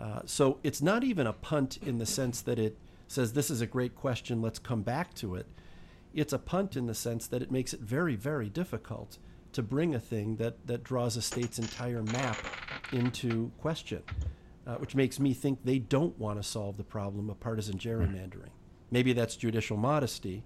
Uh, 0.00 0.20
so 0.26 0.58
it's 0.62 0.82
not 0.82 1.04
even 1.04 1.26
a 1.26 1.32
punt 1.32 1.78
in 1.78 1.98
the 1.98 2.06
sense 2.06 2.40
that 2.42 2.58
it 2.58 2.76
says, 3.08 3.32
This 3.32 3.50
is 3.50 3.60
a 3.60 3.66
great 3.66 3.94
question, 3.94 4.42
let's 4.42 4.58
come 4.58 4.82
back 4.82 5.14
to 5.14 5.34
it. 5.34 5.46
It's 6.14 6.32
a 6.32 6.38
punt 6.38 6.76
in 6.76 6.86
the 6.86 6.94
sense 6.94 7.26
that 7.28 7.42
it 7.42 7.50
makes 7.50 7.72
it 7.72 7.80
very, 7.80 8.16
very 8.16 8.48
difficult 8.48 9.18
to 9.52 9.62
bring 9.62 9.94
a 9.94 10.00
thing 10.00 10.36
that, 10.36 10.66
that 10.66 10.84
draws 10.84 11.16
a 11.16 11.22
state's 11.22 11.58
entire 11.58 12.02
map 12.02 12.36
into 12.92 13.50
question, 13.60 14.02
uh, 14.66 14.74
which 14.76 14.94
makes 14.94 15.18
me 15.18 15.32
think 15.32 15.64
they 15.64 15.78
don't 15.78 16.18
want 16.18 16.38
to 16.38 16.42
solve 16.42 16.76
the 16.76 16.84
problem 16.84 17.30
of 17.30 17.40
partisan 17.40 17.78
gerrymandering. 17.78 18.50
Maybe 18.90 19.12
that's 19.12 19.36
judicial 19.36 19.76
modesty, 19.76 20.44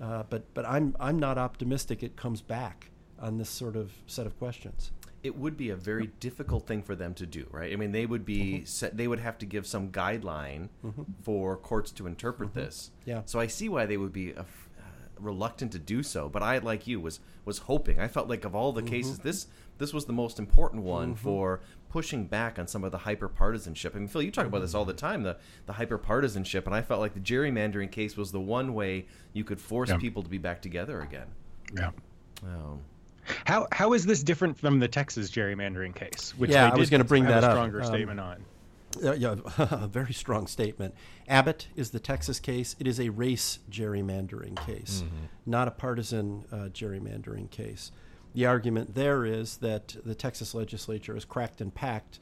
uh, 0.00 0.24
but 0.28 0.52
but 0.54 0.66
I'm 0.66 0.96
I'm 0.98 1.18
not 1.18 1.38
optimistic 1.38 2.02
it 2.02 2.16
comes 2.16 2.40
back 2.40 2.90
on 3.20 3.38
this 3.38 3.48
sort 3.48 3.76
of 3.76 3.92
set 4.06 4.26
of 4.26 4.38
questions. 4.38 4.92
It 5.28 5.36
would 5.36 5.58
be 5.58 5.68
a 5.68 5.76
very 5.76 6.06
difficult 6.20 6.66
thing 6.66 6.82
for 6.82 6.94
them 6.94 7.12
to 7.14 7.26
do, 7.26 7.46
right? 7.50 7.70
I 7.70 7.76
mean, 7.76 7.92
they 7.92 8.06
would 8.06 8.24
be 8.24 8.40
mm-hmm. 8.40 8.64
set, 8.64 8.96
they 8.96 9.06
would 9.06 9.20
have 9.20 9.36
to 9.38 9.46
give 9.46 9.66
some 9.66 9.90
guideline 9.90 10.70
mm-hmm. 10.82 11.02
for 11.22 11.56
courts 11.56 11.90
to 11.92 12.06
interpret 12.06 12.50
mm-hmm. 12.50 12.60
this. 12.60 12.90
Yeah. 13.04 13.22
So 13.26 13.38
I 13.38 13.46
see 13.46 13.68
why 13.68 13.84
they 13.84 13.98
would 13.98 14.12
be 14.12 14.34
reluctant 15.20 15.72
to 15.72 15.78
do 15.78 16.02
so. 16.02 16.28
But 16.28 16.42
I, 16.42 16.58
like 16.58 16.86
you, 16.86 17.00
was 17.00 17.20
was 17.44 17.58
hoping. 17.58 18.00
I 18.00 18.08
felt 18.08 18.28
like 18.28 18.44
of 18.44 18.54
all 18.54 18.72
the 18.72 18.80
mm-hmm. 18.80 18.90
cases, 18.90 19.18
this 19.18 19.46
this 19.78 19.92
was 19.92 20.06
the 20.06 20.12
most 20.12 20.38
important 20.38 20.82
one 20.82 21.14
mm-hmm. 21.14 21.22
for 21.22 21.60
pushing 21.88 22.26
back 22.26 22.58
on 22.58 22.66
some 22.66 22.84
of 22.84 22.92
the 22.92 22.98
hyper 22.98 23.28
partisanship. 23.28 23.94
I 23.94 23.98
mean, 23.98 24.08
Phil, 24.08 24.22
you 24.22 24.30
talk 24.30 24.46
about 24.46 24.60
this 24.60 24.74
all 24.74 24.84
the 24.84 24.92
time, 24.92 25.22
the 25.22 25.36
the 25.66 25.74
hyper 25.74 25.98
partisanship, 25.98 26.66
and 26.66 26.74
I 26.74 26.82
felt 26.82 27.00
like 27.00 27.14
the 27.14 27.20
gerrymandering 27.20 27.90
case 27.90 28.16
was 28.16 28.32
the 28.32 28.40
one 28.40 28.74
way 28.74 29.06
you 29.32 29.44
could 29.44 29.60
force 29.60 29.90
yeah. 29.90 29.98
people 29.98 30.22
to 30.22 30.28
be 30.28 30.38
back 30.38 30.62
together 30.62 31.00
again. 31.00 31.28
Yeah. 31.76 31.90
Oh. 32.44 32.80
How 33.44 33.66
how 33.72 33.92
is 33.92 34.06
this 34.06 34.22
different 34.22 34.58
from 34.58 34.78
the 34.78 34.88
Texas 34.88 35.30
gerrymandering 35.30 35.94
case? 35.94 36.34
Which 36.36 36.50
yeah, 36.50 36.70
I 36.72 36.76
was 36.76 36.90
going 36.90 37.02
to 37.02 37.08
bring 37.08 37.24
that 37.24 37.44
a 37.44 37.48
up. 37.48 37.52
Stronger 37.52 37.82
um, 37.82 37.86
statement 37.86 38.20
on. 38.20 38.44
Uh, 39.04 39.12
yeah, 39.12 39.36
a 39.58 39.86
very 39.86 40.12
strong 40.12 40.46
statement. 40.46 40.94
Abbott 41.28 41.68
is 41.76 41.90
the 41.90 42.00
Texas 42.00 42.40
case. 42.40 42.74
It 42.78 42.86
is 42.86 42.98
a 42.98 43.10
race 43.10 43.58
gerrymandering 43.70 44.64
case, 44.66 45.02
mm-hmm. 45.04 45.26
not 45.46 45.68
a 45.68 45.70
partisan 45.70 46.44
uh, 46.50 46.56
gerrymandering 46.72 47.50
case. 47.50 47.92
The 48.34 48.46
argument 48.46 48.94
there 48.94 49.24
is 49.24 49.58
that 49.58 49.96
the 50.04 50.14
Texas 50.14 50.54
legislature 50.54 51.14
has 51.14 51.24
cracked 51.24 51.60
and 51.60 51.74
packed 51.74 52.18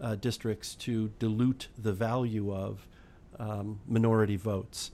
uh, 0.00 0.14
districts 0.14 0.74
to 0.76 1.08
dilute 1.18 1.68
the 1.76 1.92
value 1.92 2.54
of 2.54 2.86
um, 3.38 3.80
minority 3.86 4.36
votes. 4.36 4.90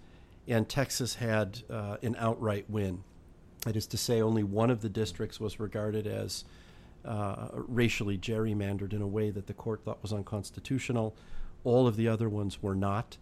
And 0.46 0.68
Texas 0.68 1.14
had 1.16 1.62
uh, 1.70 1.96
an 2.02 2.16
outright 2.18 2.68
win. 2.68 3.02
That 3.64 3.76
is 3.76 3.86
to 3.88 3.96
say, 3.96 4.20
only 4.20 4.42
one 4.42 4.70
of 4.70 4.82
the 4.82 4.88
districts 4.88 5.40
was 5.40 5.58
regarded 5.58 6.06
as 6.06 6.44
uh, 7.04 7.48
racially 7.52 8.16
gerrymandered 8.16 8.92
in 8.92 9.02
a 9.02 9.06
way 9.06 9.30
that 9.30 9.46
the 9.46 9.54
court 9.54 9.84
thought 9.84 10.02
was 10.02 10.12
unconstitutional. 10.12 11.14
All 11.64 11.86
of 11.86 11.96
the 11.96 12.08
other 12.08 12.28
ones 12.28 12.62
were 12.62 12.74
not. 12.74 13.16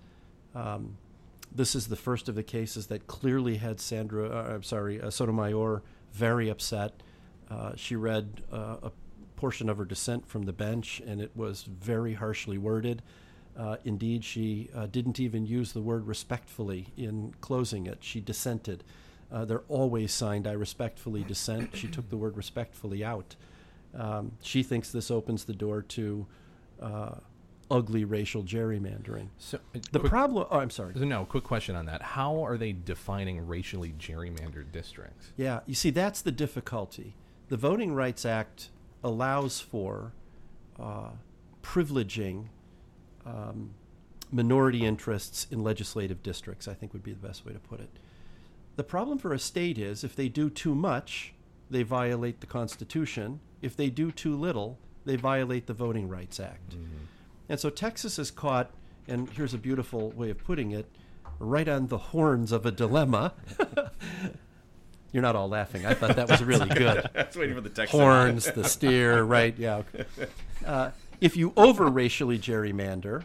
Um, 0.54 0.98
this 1.54 1.74
is 1.74 1.88
the 1.88 1.96
first 1.96 2.28
of 2.28 2.34
the 2.34 2.42
cases 2.42 2.86
that 2.88 3.06
clearly 3.06 3.56
had 3.56 3.80
Sandra, 3.80 4.28
uh, 4.28 4.54
I'm 4.54 4.62
sorry, 4.62 5.00
uh, 5.00 5.10
Sotomayor 5.10 5.82
very 6.12 6.48
upset. 6.48 7.02
Uh, 7.50 7.72
she 7.76 7.96
read 7.96 8.42
uh, 8.52 8.76
a 8.82 8.92
portion 9.36 9.68
of 9.68 9.78
her 9.78 9.84
dissent 9.84 10.26
from 10.26 10.44
the 10.44 10.52
bench, 10.52 11.02
and 11.06 11.20
it 11.20 11.30
was 11.34 11.62
very 11.64 12.14
harshly 12.14 12.58
worded. 12.58 13.02
Uh, 13.56 13.76
indeed, 13.84 14.24
she 14.24 14.70
didn't 14.90 15.20
even 15.20 15.44
use 15.44 15.72
the 15.72 15.82
word 15.82 16.06
respectfully 16.06 16.88
in 16.96 17.34
closing 17.42 17.86
it. 17.86 17.98
She 18.00 18.20
dissented. 18.20 18.82
They're 19.32 19.62
always 19.68 20.12
signed, 20.12 20.46
I 20.46 20.52
respectfully 20.52 21.24
dissent. 21.24 21.74
She 21.74 21.88
took 21.88 22.10
the 22.10 22.16
word 22.16 22.36
respectfully 22.36 23.02
out. 23.04 23.34
Um, 23.94 24.32
she 24.42 24.62
thinks 24.62 24.90
this 24.90 25.10
opens 25.10 25.44
the 25.44 25.54
door 25.54 25.82
to 25.82 26.26
uh, 26.80 27.14
ugly 27.70 28.04
racial 28.04 28.42
gerrymandering. 28.42 29.28
So 29.38 29.58
uh, 29.74 29.80
the 29.90 30.00
quick, 30.00 30.10
problem. 30.10 30.46
Oh, 30.50 30.58
I'm 30.58 30.70
sorry. 30.70 30.94
No, 30.94 31.24
quick 31.24 31.44
question 31.44 31.74
on 31.74 31.86
that. 31.86 32.02
How 32.02 32.44
are 32.44 32.58
they 32.58 32.72
defining 32.72 33.46
racially 33.46 33.94
gerrymandered 33.98 34.70
districts? 34.72 35.32
Yeah, 35.36 35.60
you 35.66 35.74
see, 35.74 35.90
that's 35.90 36.20
the 36.20 36.32
difficulty. 36.32 37.14
The 37.48 37.56
Voting 37.56 37.94
Rights 37.94 38.24
Act 38.24 38.68
allows 39.02 39.60
for 39.60 40.12
uh, 40.78 41.10
privileging 41.62 42.46
um, 43.24 43.70
minority 44.30 44.84
interests 44.84 45.46
in 45.50 45.62
legislative 45.62 46.22
districts. 46.22 46.68
I 46.68 46.74
think 46.74 46.92
would 46.92 47.02
be 47.02 47.12
the 47.12 47.26
best 47.26 47.46
way 47.46 47.52
to 47.52 47.58
put 47.58 47.80
it. 47.80 47.90
The 48.76 48.84
problem 48.84 49.18
for 49.18 49.32
a 49.32 49.38
state 49.38 49.78
is 49.78 50.02
if 50.04 50.16
they 50.16 50.28
do 50.28 50.48
too 50.48 50.74
much, 50.74 51.34
they 51.70 51.82
violate 51.82 52.40
the 52.40 52.46
Constitution 52.46 53.40
if 53.62 53.76
they 53.76 53.88
do 53.88 54.10
too 54.10 54.36
little, 54.36 54.78
they 55.06 55.16
violate 55.16 55.66
the 55.66 55.72
Voting 55.72 56.08
Rights 56.08 56.40
Act. 56.40 56.70
Mm-hmm. 56.70 57.04
And 57.48 57.60
so 57.60 57.70
Texas 57.70 58.18
is 58.18 58.30
caught, 58.30 58.72
and 59.06 59.30
here's 59.30 59.54
a 59.54 59.58
beautiful 59.58 60.10
way 60.10 60.30
of 60.30 60.38
putting 60.38 60.72
it, 60.72 60.86
right 61.38 61.68
on 61.68 61.86
the 61.86 61.98
horns 61.98 62.52
of 62.52 62.66
a 62.66 62.72
dilemma. 62.72 63.34
You're 65.12 65.22
not 65.22 65.36
all 65.36 65.48
laughing. 65.48 65.86
I 65.86 65.94
thought 65.94 66.16
that 66.16 66.28
was 66.28 66.42
really 66.42 66.68
good. 66.74 67.08
That's 67.12 67.36
waiting 67.36 67.54
for 67.54 67.60
the 67.60 67.70
text. 67.70 67.92
Horns, 67.92 68.50
the 68.50 68.64
steer, 68.64 69.22
right? 69.22 69.56
Yeah. 69.56 69.82
Uh, 70.66 70.90
if 71.20 71.36
you 71.36 71.52
over 71.56 71.86
racially 71.86 72.38
gerrymander, 72.38 73.24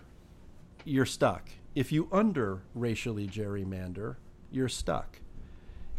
you're 0.84 1.06
stuck. 1.06 1.50
If 1.76 1.92
you 1.92 2.10
under 2.12 2.62
racially 2.76 3.28
gerrymander, 3.28 4.18
you're 4.52 4.70
stuck. 4.70 5.20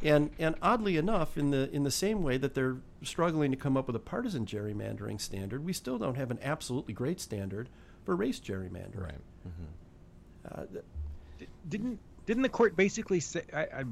And 0.03 0.31
and 0.39 0.55
oddly 0.63 0.97
enough, 0.97 1.37
in 1.37 1.51
the 1.51 1.69
in 1.75 1.83
the 1.83 1.91
same 1.91 2.23
way 2.23 2.37
that 2.37 2.55
they're 2.55 2.77
struggling 3.03 3.51
to 3.51 3.57
come 3.57 3.77
up 3.77 3.87
with 3.87 3.97
a 3.97 4.01
partisan 4.01 4.47
gerrymandering 4.47 5.21
standard, 5.21 5.65
we 5.65 5.73
still 5.73 5.99
don't 5.99 6.15
have 6.15 6.31
an 6.31 6.39
absolutely 6.43 6.95
great 6.95 7.21
standard 7.21 7.69
for 8.05 8.15
race 8.15 8.39
gerrymandering. 8.39 9.03
Right. 9.03 9.21
Mm-hmm. 9.49 10.61
Uh, 10.77 10.81
didn't 11.69 11.99
didn't 12.27 12.43
the 12.43 12.49
court 12.49 12.77
basically 12.77 13.21
say? 13.21 13.43
I, 13.53 13.61
I, 13.61 13.85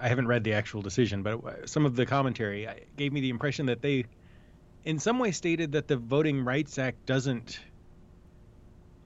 I 0.00 0.08
haven't 0.08 0.26
read 0.26 0.42
the 0.42 0.54
actual 0.54 0.80
decision, 0.80 1.22
but 1.22 1.68
some 1.68 1.84
of 1.84 1.96
the 1.96 2.06
commentary 2.06 2.66
gave 2.96 3.12
me 3.12 3.20
the 3.20 3.30
impression 3.30 3.66
that 3.66 3.82
they, 3.82 4.06
in 4.84 4.98
some 4.98 5.18
way, 5.18 5.32
stated 5.32 5.72
that 5.72 5.86
the 5.86 5.96
Voting 5.96 6.44
Rights 6.44 6.78
Act 6.78 7.04
doesn't 7.04 7.60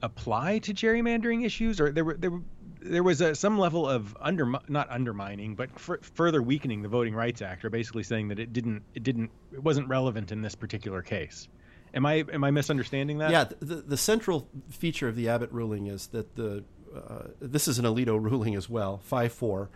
apply 0.01 0.59
to 0.59 0.73
gerrymandering 0.73 1.45
issues, 1.45 1.81
or 1.81 1.91
there 1.91 2.05
were 2.05 2.13
there 2.13 2.31
were 2.31 2.41
there 2.89 3.03
was 3.03 3.21
a, 3.21 3.35
some 3.35 3.57
level 3.59 3.87
of 3.87 4.15
under 4.19 4.45
not 4.67 4.89
undermining, 4.89 5.55
but 5.55 5.69
f- 5.75 5.99
further 6.01 6.41
weakening 6.41 6.81
the 6.81 6.89
Voting 6.89 7.13
Rights 7.13 7.41
Act, 7.41 7.63
or 7.65 7.69
basically 7.69 8.03
saying 8.03 8.29
that 8.29 8.39
it 8.39 8.53
didn't 8.53 8.83
it 8.95 9.03
didn't 9.03 9.31
it 9.53 9.61
wasn't 9.61 9.87
relevant 9.87 10.31
in 10.31 10.41
this 10.41 10.55
particular 10.55 11.01
case. 11.01 11.47
Am 11.93 12.05
I 12.05 12.25
am 12.31 12.43
I 12.43 12.51
misunderstanding 12.51 13.19
that? 13.19 13.31
Yeah, 13.31 13.45
the, 13.59 13.75
the 13.75 13.97
central 13.97 14.47
feature 14.69 15.07
of 15.07 15.15
the 15.15 15.29
Abbott 15.29 15.51
ruling 15.51 15.87
is 15.87 16.07
that 16.07 16.35
the 16.35 16.63
uh, 16.95 17.27
this 17.39 17.67
is 17.67 17.79
an 17.79 17.85
Alito 17.85 18.21
ruling 18.21 18.55
as 18.55 18.69
well, 18.69 18.99
five 19.03 19.31
four, 19.31 19.69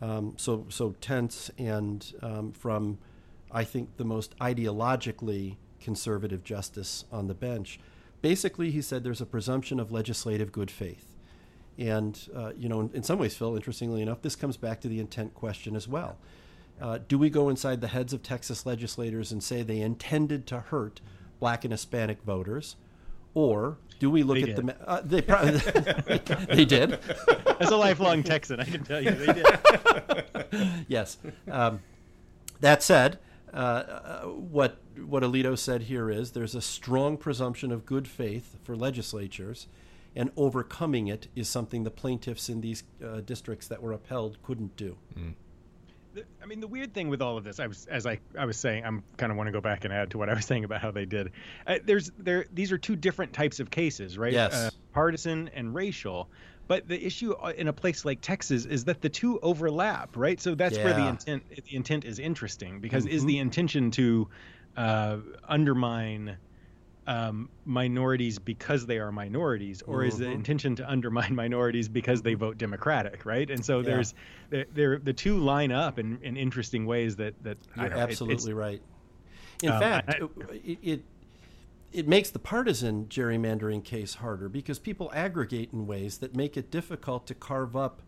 um, 0.00 0.34
so 0.36 0.66
so 0.68 0.94
tense 1.00 1.50
and 1.58 2.12
um, 2.22 2.52
from 2.52 2.98
I 3.50 3.64
think 3.64 3.96
the 3.96 4.04
most 4.04 4.36
ideologically 4.38 5.56
conservative 5.80 6.42
justice 6.44 7.04
on 7.12 7.28
the 7.28 7.34
bench. 7.34 7.78
Basically, 8.22 8.70
he 8.70 8.80
said 8.80 9.04
there's 9.04 9.20
a 9.20 9.26
presumption 9.26 9.78
of 9.78 9.92
legislative 9.92 10.50
good 10.50 10.70
faith 10.70 11.13
and, 11.78 12.28
uh, 12.34 12.52
you 12.56 12.68
know, 12.68 12.80
in, 12.80 12.90
in, 12.94 13.02
some 13.02 13.18
ways, 13.18 13.36
Phil, 13.36 13.56
interestingly 13.56 14.02
enough, 14.02 14.22
this 14.22 14.36
comes 14.36 14.56
back 14.56 14.80
to 14.82 14.88
the 14.88 15.00
intent 15.00 15.34
question 15.34 15.74
as 15.74 15.88
well. 15.88 16.18
Uh, 16.80 16.98
do 17.08 17.18
we 17.18 17.30
go 17.30 17.48
inside 17.48 17.80
the 17.80 17.88
heads 17.88 18.12
of 18.12 18.22
Texas 18.22 18.66
legislators 18.66 19.32
and 19.32 19.42
say 19.42 19.62
they 19.62 19.80
intended 19.80 20.46
to 20.48 20.60
hurt 20.60 21.00
black 21.40 21.64
and 21.64 21.72
Hispanic 21.72 22.22
voters? 22.22 22.76
Or 23.34 23.78
do 23.98 24.10
we 24.10 24.22
look 24.22 24.36
they 24.36 24.50
at 24.50 24.56
did. 24.56 24.66
the. 24.66 24.88
Uh, 24.88 25.00
they, 25.04 25.22
probably, 25.22 25.58
they 26.54 26.64
did. 26.64 26.98
As 27.60 27.70
a 27.70 27.76
lifelong 27.76 28.22
Texan, 28.22 28.60
I 28.60 28.64
can 28.64 28.84
tell 28.84 29.02
you 29.02 29.10
they 29.10 29.32
did. 29.32 30.84
yes. 30.88 31.18
Um, 31.50 31.80
that 32.60 32.82
said, 32.82 33.18
uh, 33.52 33.56
uh, 33.56 34.22
what 34.26 34.78
what 35.06 35.22
Alito 35.22 35.56
said 35.58 35.82
here 35.82 36.10
is 36.10 36.32
there's 36.32 36.54
a 36.54 36.60
strong 36.60 37.16
presumption 37.16 37.72
of 37.72 37.86
good 37.86 38.06
faith 38.06 38.56
for 38.62 38.76
legislatures, 38.76 39.66
and 40.16 40.30
overcoming 40.36 41.08
it 41.08 41.28
is 41.34 41.48
something 41.48 41.84
the 41.84 41.90
plaintiffs 41.90 42.48
in 42.48 42.60
these 42.60 42.84
uh, 43.04 43.20
districts 43.20 43.68
that 43.68 43.82
were 43.82 43.92
upheld 43.92 44.38
couldn't 44.42 44.76
do. 44.76 44.96
Mm. 45.18 45.34
I 46.42 46.46
mean, 46.46 46.60
the 46.60 46.68
weird 46.68 46.94
thing 46.94 47.08
with 47.08 47.20
all 47.20 47.36
of 47.36 47.42
this, 47.42 47.58
I 47.58 47.66
was 47.66 47.86
as 47.86 48.06
I 48.06 48.20
I 48.38 48.44
was 48.44 48.56
saying, 48.56 48.84
I'm 48.84 49.02
kind 49.16 49.32
of 49.32 49.38
want 49.38 49.48
to 49.48 49.52
go 49.52 49.60
back 49.60 49.84
and 49.84 49.92
add 49.92 50.10
to 50.10 50.18
what 50.18 50.28
I 50.28 50.34
was 50.34 50.44
saying 50.46 50.64
about 50.64 50.80
how 50.80 50.90
they 50.90 51.04
did. 51.06 51.32
Uh, 51.66 51.78
there's 51.84 52.10
there 52.18 52.46
these 52.52 52.70
are 52.72 52.78
two 52.78 52.96
different 52.96 53.32
types 53.32 53.60
of 53.60 53.70
cases, 53.70 54.16
right? 54.16 54.32
Yes, 54.32 54.54
uh, 54.54 54.70
partisan 54.92 55.48
and 55.54 55.74
racial. 55.74 56.28
But 56.66 56.88
the 56.88 57.04
issue 57.04 57.32
uh, 57.32 57.52
in 57.56 57.68
a 57.68 57.72
place 57.72 58.04
like 58.04 58.20
Texas 58.20 58.64
is 58.64 58.84
that 58.84 59.02
the 59.02 59.08
two 59.08 59.38
overlap, 59.40 60.16
right? 60.16 60.40
So 60.40 60.54
that's 60.54 60.76
yeah. 60.76 60.84
where 60.84 60.94
the 60.94 61.08
intent 61.08 61.42
the 61.50 61.76
intent 61.76 62.04
is 62.04 62.18
interesting 62.18 62.80
because 62.80 63.04
mm-hmm. 63.04 63.16
is 63.16 63.24
the 63.24 63.38
intention 63.38 63.90
to 63.92 64.28
uh, 64.76 65.18
undermine 65.48 66.36
um, 67.06 67.48
minorities 67.64 68.38
because 68.38 68.86
they 68.86 68.98
are 68.98 69.12
minorities, 69.12 69.82
or 69.82 69.98
mm-hmm. 69.98 70.08
is 70.08 70.18
the 70.18 70.24
mm-hmm. 70.24 70.34
intention 70.34 70.76
to 70.76 70.90
undermine 70.90 71.34
minorities 71.44 71.88
because 71.88 72.22
they 72.22 72.34
vote 72.34 72.58
Democratic, 72.58 73.24
right? 73.24 73.50
And 73.50 73.64
so 73.64 73.78
yeah. 73.78 73.86
there's 73.86 74.14
there 74.72 74.98
the 74.98 75.12
two 75.12 75.38
line 75.38 75.72
up 75.72 75.98
in, 75.98 76.18
in 76.22 76.36
interesting 76.36 76.86
ways 76.86 77.16
that 77.16 77.34
that 77.42 77.58
you're 77.76 77.92
absolutely 77.92 78.52
it, 78.52 78.56
right. 78.56 78.82
In 79.62 79.70
um, 79.70 79.80
fact, 79.80 80.10
I, 80.10 80.28
it, 80.64 80.78
it 80.82 81.04
it 81.94 82.08
makes 82.08 82.30
the 82.30 82.40
partisan 82.40 83.06
gerrymandering 83.06 83.84
case 83.84 84.14
harder 84.14 84.48
because 84.48 84.80
people 84.80 85.12
aggregate 85.14 85.72
in 85.72 85.86
ways 85.86 86.18
that 86.18 86.34
make 86.34 86.56
it 86.56 86.70
difficult 86.70 87.24
to 87.28 87.34
carve 87.34 87.76
up 87.76 88.02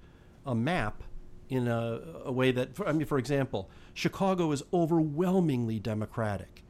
a 0.44 0.57
map 0.57 1.05
in 1.49 1.68
a, 1.68 2.01
a 2.24 2.32
way 2.32 2.51
that, 2.51 2.70
I 2.84 2.90
mean, 2.90 3.07
for 3.07 3.16
example, 3.16 3.70
Chicago 3.94 4.51
is 4.51 4.64
overwhelmingly 4.72 5.78
Democratic. 5.78 6.64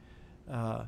Uh, 0.49 0.85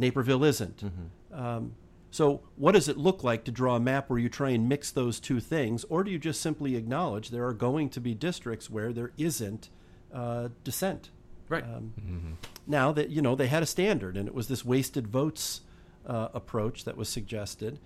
Naperville 0.00 0.44
isn't. 0.44 0.78
Mm-hmm. 0.78 1.40
Um, 1.40 1.74
so, 2.10 2.40
what 2.56 2.72
does 2.72 2.88
it 2.88 2.96
look 2.96 3.22
like 3.22 3.44
to 3.44 3.52
draw 3.52 3.76
a 3.76 3.80
map 3.80 4.10
where 4.10 4.18
you 4.18 4.28
try 4.28 4.50
and 4.50 4.68
mix 4.68 4.90
those 4.90 5.20
two 5.20 5.38
things, 5.38 5.84
or 5.84 6.02
do 6.02 6.10
you 6.10 6.18
just 6.18 6.40
simply 6.40 6.74
acknowledge 6.74 7.30
there 7.30 7.46
are 7.46 7.54
going 7.54 7.88
to 7.90 8.00
be 8.00 8.14
districts 8.14 8.68
where 8.68 8.92
there 8.92 9.12
isn't 9.16 9.70
uh, 10.12 10.48
dissent? 10.64 11.10
Right. 11.48 11.62
Um, 11.62 11.92
mm-hmm. 12.00 12.32
Now 12.66 12.90
that 12.92 13.10
you 13.10 13.22
know 13.22 13.36
they 13.36 13.46
had 13.46 13.62
a 13.62 13.66
standard, 13.66 14.16
and 14.16 14.26
it 14.26 14.34
was 14.34 14.48
this 14.48 14.64
wasted 14.64 15.06
votes 15.06 15.60
uh, 16.06 16.28
approach 16.34 16.84
that 16.84 16.96
was 16.96 17.08
suggested. 17.08 17.78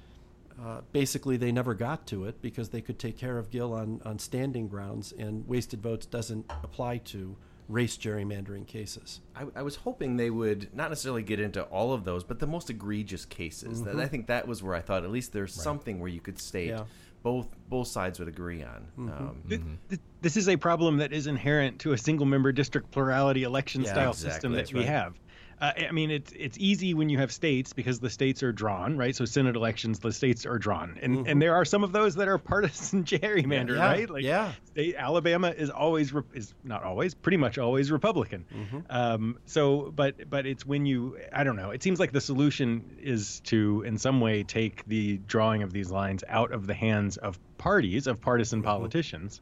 Uh, 0.63 0.81
basically, 0.93 1.37
they 1.37 1.51
never 1.53 1.75
got 1.75 2.07
to 2.07 2.25
it 2.25 2.41
because 2.41 2.69
they 2.71 2.81
could 2.81 2.99
take 2.99 3.19
care 3.19 3.39
of 3.39 3.51
Gill 3.51 3.73
on, 3.73 4.01
on 4.05 4.19
standing 4.19 4.69
grounds, 4.69 5.13
and 5.13 5.47
wasted 5.49 5.83
votes 5.83 6.07
doesn't 6.07 6.51
apply 6.63 6.99
to 6.99 7.37
race 7.69 7.97
gerrymandering 7.97 8.67
cases. 8.67 9.21
I, 9.35 9.47
I, 9.57 9.63
was 9.63 9.77
hoping 9.77 10.17
they 10.17 10.31
would 10.31 10.75
not 10.75 10.91
necessarily 10.91 11.23
get 11.23 11.41
into 11.41 11.63
all 11.65 11.93
of 11.93 12.05
those, 12.05 12.23
but 12.23 12.39
the 12.39 12.47
most 12.47 12.71
egregious 12.71 13.25
cases. 13.25 13.81
Mm-hmm. 13.81 13.97
That 13.97 14.05
I 14.05 14.07
think 14.07 14.27
that 14.27 14.47
was 14.47 14.63
where 14.63 14.75
I 14.75 14.81
thought 14.81 15.05
at 15.05 15.11
least 15.11 15.33
there's 15.33 15.57
right. 15.57 15.65
something 15.65 15.99
where 15.99 16.09
you 16.09 16.21
could 16.21 16.39
state 16.39 16.69
yeah. 16.69 16.85
both 17.23 17.49
both 17.69 17.89
sides 17.89 18.19
would 18.19 18.29
agree 18.29 18.63
on. 18.63 18.87
Mm-hmm. 18.99 19.09
Um, 19.09 19.43
mm-hmm. 19.49 19.95
This 20.21 20.37
is 20.37 20.49
a 20.49 20.57
problem 20.57 20.99
that 20.99 21.13
is 21.13 21.27
inherent 21.27 21.81
to 21.81 21.93
a 21.93 21.99
single 21.99 22.27
member 22.27 22.53
district 22.53 22.91
plurality 22.91 23.45
election 23.45 23.83
yeah, 23.83 23.93
style 23.93 24.11
exactly. 24.11 24.31
system 24.31 24.53
that 24.53 24.59
That's 24.59 24.73
we 24.73 24.81
right. 24.81 24.89
have. 24.89 25.15
Uh, 25.61 25.73
I 25.89 25.93
mean, 25.93 26.11
it's 26.11 26.33
it's 26.33 26.59
easy 26.59 26.95
when 26.95 27.09
you 27.09 27.19
have 27.19 27.33
states 27.33 27.73
because 27.73 28.01
the 28.01 28.11
states 28.11 28.43
are 28.43 28.53
drawn, 28.53 28.97
right? 28.97 29.15
So 29.15 29.25
Senate 29.25 29.57
elections, 29.57 29.99
the 29.99 30.13
states 30.13 30.47
are 30.47 30.59
drawn, 30.59 30.99
and 31.01 31.19
mm-hmm. 31.19 31.27
and 31.29 31.43
there 31.43 31.55
are 31.55 31.65
some 31.65 31.85
of 31.85 31.93
those 31.93 32.17
that 32.17 32.29
are 32.29 32.39
partisan 32.39 33.05
gerrymander, 33.05 33.77
yeah, 33.77 33.87
right? 33.87 34.11
Like, 34.11 34.25
yeah. 34.25 34.53
State 34.67 34.97
Alabama 34.97 35.51
is 35.51 35.71
always 35.71 36.13
is 36.33 36.55
not 36.65 36.83
always, 36.83 37.15
pretty 37.15 37.37
much 37.37 37.59
always 37.59 37.91
Republican. 37.91 38.45
Mm-hmm. 38.53 38.79
Um, 38.91 39.39
so, 39.47 39.93
but 39.95 40.29
but 40.29 40.47
it's 40.47 40.67
when 40.67 40.87
you, 40.87 41.19
I 41.33 41.45
don't 41.45 41.57
know. 41.57 41.71
It 41.71 41.83
seems 41.83 42.01
like 42.01 42.13
the 42.13 42.21
solution 42.21 42.97
is 43.01 43.41
to, 43.45 43.83
in 43.87 43.99
some 43.99 44.21
way, 44.21 44.43
take 44.43 44.85
the 44.87 45.19
drawing 45.19 45.63
of 45.63 45.73
these 45.73 45.91
lines 45.91 46.25
out 46.29 46.53
of 46.53 46.67
the 46.67 46.75
hands 46.75 47.17
of 47.17 47.39
parties 47.59 48.07
of 48.07 48.21
partisan 48.21 48.61
mm-hmm. 48.61 48.69
politicians. 48.69 49.41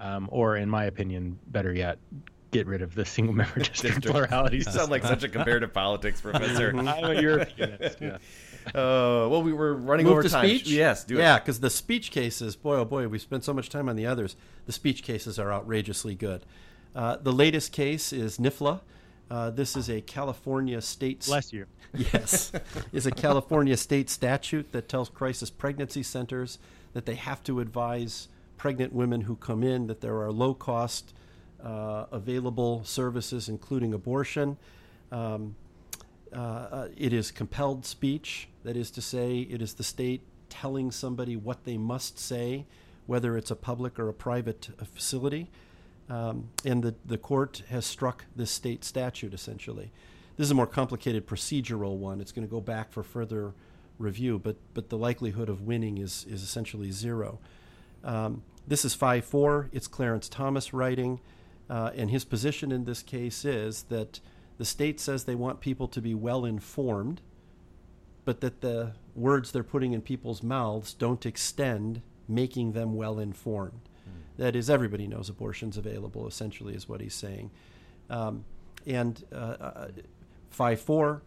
Um, 0.00 0.28
or, 0.32 0.56
in 0.56 0.68
my 0.68 0.84
opinion, 0.84 1.38
better 1.46 1.72
yet, 1.72 1.98
get 2.54 2.66
rid 2.66 2.82
of 2.82 2.94
the 2.94 3.04
single 3.04 3.34
member 3.34 3.54
district, 3.58 4.02
district. 4.02 4.06
plurality. 4.06 4.58
You 4.58 4.62
sound 4.62 4.90
like 4.90 5.02
such 5.02 5.24
a 5.24 5.28
comparative 5.28 5.72
politics 5.72 6.20
professor. 6.20 6.74
I'm 6.76 6.86
a 6.86 7.20
Europeanist. 7.20 7.98
Yeah. 8.00 8.18
Uh, 8.68 9.28
well, 9.28 9.42
we 9.42 9.52
were 9.52 9.74
running 9.74 10.06
Move 10.06 10.12
over 10.12 10.22
to 10.22 10.28
time. 10.30 10.46
Speech? 10.46 10.68
Yes, 10.68 11.04
do 11.04 11.16
yeah, 11.16 11.38
because 11.38 11.60
the 11.60 11.68
speech 11.68 12.10
cases, 12.10 12.56
boy, 12.56 12.76
oh 12.76 12.86
boy, 12.86 13.06
we 13.08 13.18
spent 13.18 13.44
so 13.44 13.52
much 13.52 13.68
time 13.68 13.90
on 13.90 13.96
the 13.96 14.06
others. 14.06 14.36
The 14.64 14.72
speech 14.72 15.02
cases 15.02 15.38
are 15.38 15.52
outrageously 15.52 16.14
good. 16.14 16.46
Uh, 16.96 17.18
the 17.18 17.30
latest 17.30 17.72
case 17.72 18.10
is 18.10 18.38
NIFLA. 18.38 18.80
Uh, 19.30 19.50
this 19.50 19.76
is 19.76 19.90
a 19.90 20.00
California 20.00 20.80
state. 20.80 21.26
Bless 21.26 21.52
you. 21.52 21.66
Yes, 21.92 22.52
is 22.90 23.04
a 23.04 23.10
California 23.10 23.76
state 23.76 24.08
statute 24.08 24.72
that 24.72 24.88
tells 24.88 25.10
crisis 25.10 25.50
pregnancy 25.50 26.02
centers 26.02 26.58
that 26.94 27.04
they 27.04 27.16
have 27.16 27.42
to 27.44 27.60
advise 27.60 28.28
pregnant 28.56 28.94
women 28.94 29.20
who 29.20 29.36
come 29.36 29.62
in 29.62 29.88
that 29.88 30.00
there 30.00 30.22
are 30.22 30.32
low 30.32 30.54
cost 30.54 31.12
uh, 31.64 32.06
available 32.12 32.84
services, 32.84 33.48
including 33.48 33.94
abortion. 33.94 34.56
Um, 35.10 35.56
uh, 36.32 36.88
it 36.96 37.12
is 37.12 37.30
compelled 37.30 37.86
speech, 37.86 38.48
that 38.64 38.76
is 38.76 38.90
to 38.92 39.00
say, 39.00 39.38
it 39.38 39.62
is 39.62 39.74
the 39.74 39.84
state 39.84 40.22
telling 40.48 40.90
somebody 40.90 41.36
what 41.36 41.64
they 41.64 41.76
must 41.76 42.18
say, 42.18 42.66
whether 43.06 43.36
it's 43.36 43.50
a 43.50 43.56
public 43.56 43.98
or 43.98 44.08
a 44.08 44.14
private 44.14 44.68
uh, 44.80 44.84
facility. 44.84 45.50
Um, 46.08 46.48
and 46.64 46.82
the, 46.82 46.94
the 47.04 47.16
court 47.16 47.62
has 47.70 47.86
struck 47.86 48.24
this 48.36 48.50
state 48.50 48.84
statute 48.84 49.32
essentially. 49.32 49.90
This 50.36 50.46
is 50.46 50.50
a 50.50 50.54
more 50.54 50.66
complicated 50.66 51.26
procedural 51.26 51.96
one. 51.96 52.20
It's 52.20 52.32
going 52.32 52.46
to 52.46 52.50
go 52.50 52.60
back 52.60 52.92
for 52.92 53.02
further 53.02 53.54
review, 53.98 54.38
but, 54.38 54.56
but 54.74 54.88
the 54.88 54.98
likelihood 54.98 55.48
of 55.48 55.62
winning 55.62 55.98
is, 55.98 56.26
is 56.28 56.42
essentially 56.42 56.90
zero. 56.90 57.38
Um, 58.02 58.42
this 58.66 58.84
is 58.84 58.94
5 58.94 59.24
4. 59.24 59.70
It's 59.72 59.86
Clarence 59.86 60.28
Thomas 60.28 60.74
writing. 60.74 61.20
Uh, 61.68 61.90
and 61.94 62.10
his 62.10 62.24
position 62.24 62.70
in 62.70 62.84
this 62.84 63.02
case 63.02 63.44
is 63.44 63.84
that 63.84 64.20
the 64.58 64.64
state 64.64 65.00
says 65.00 65.24
they 65.24 65.34
want 65.34 65.60
people 65.60 65.88
to 65.88 66.00
be 66.00 66.14
well 66.14 66.44
informed, 66.44 67.20
but 68.24 68.40
that 68.40 68.60
the 68.60 68.92
words 69.14 69.52
they're 69.52 69.62
putting 69.62 69.92
in 69.92 70.02
people's 70.02 70.42
mouths 70.42 70.92
don't 70.94 71.26
extend 71.26 72.02
making 72.28 72.72
them 72.72 72.94
well 72.94 73.18
informed. 73.18 73.88
Mm. 74.08 74.38
That 74.38 74.56
is, 74.56 74.70
everybody 74.70 75.06
knows 75.06 75.28
abortion's 75.28 75.76
available, 75.76 76.26
essentially, 76.26 76.74
is 76.74 76.88
what 76.88 77.00
he's 77.00 77.14
saying. 77.14 77.50
Um, 78.10 78.44
and 78.86 79.24
uh, 79.32 79.56
uh, 79.60 79.88
5 80.50 80.80
4, 80.80 81.22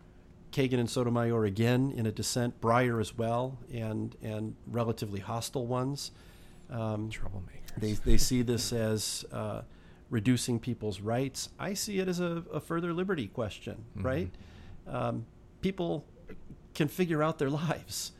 Kagan 0.51 0.79
and 0.79 0.89
Sotomayor 0.89 1.45
again 1.45 1.91
in 1.95 2.05
a 2.05 2.11
dissent, 2.11 2.61
Breyer 2.61 3.01
as 3.01 3.17
well, 3.17 3.57
and, 3.73 4.15
and 4.21 4.55
relatively 4.67 5.19
hostile 5.19 5.65
ones. 5.65 6.11
Um, 6.69 7.09
Troublemakers. 7.09 7.79
They, 7.79 7.93
they 7.93 8.17
see 8.17 8.41
this 8.41 8.73
as 8.73 9.25
uh, 9.31 9.61
reducing 10.10 10.60
people's 10.60 11.01
rights. 11.01 11.49
I 11.60 11.74
see 11.74 11.99
it 11.99 12.08
as 12.08 12.20
a, 12.20 12.43
a 12.53 12.60
further 12.60 12.93
liberty 12.93 13.28
question, 13.28 13.86
mm-hmm. 13.95 14.05
right? 14.05 14.32
Um, 14.88 15.26
people 15.62 16.05
can 16.74 16.88
figure 16.88 17.22
out 17.24 17.39
their 17.39 17.49
lives. 17.66 18.14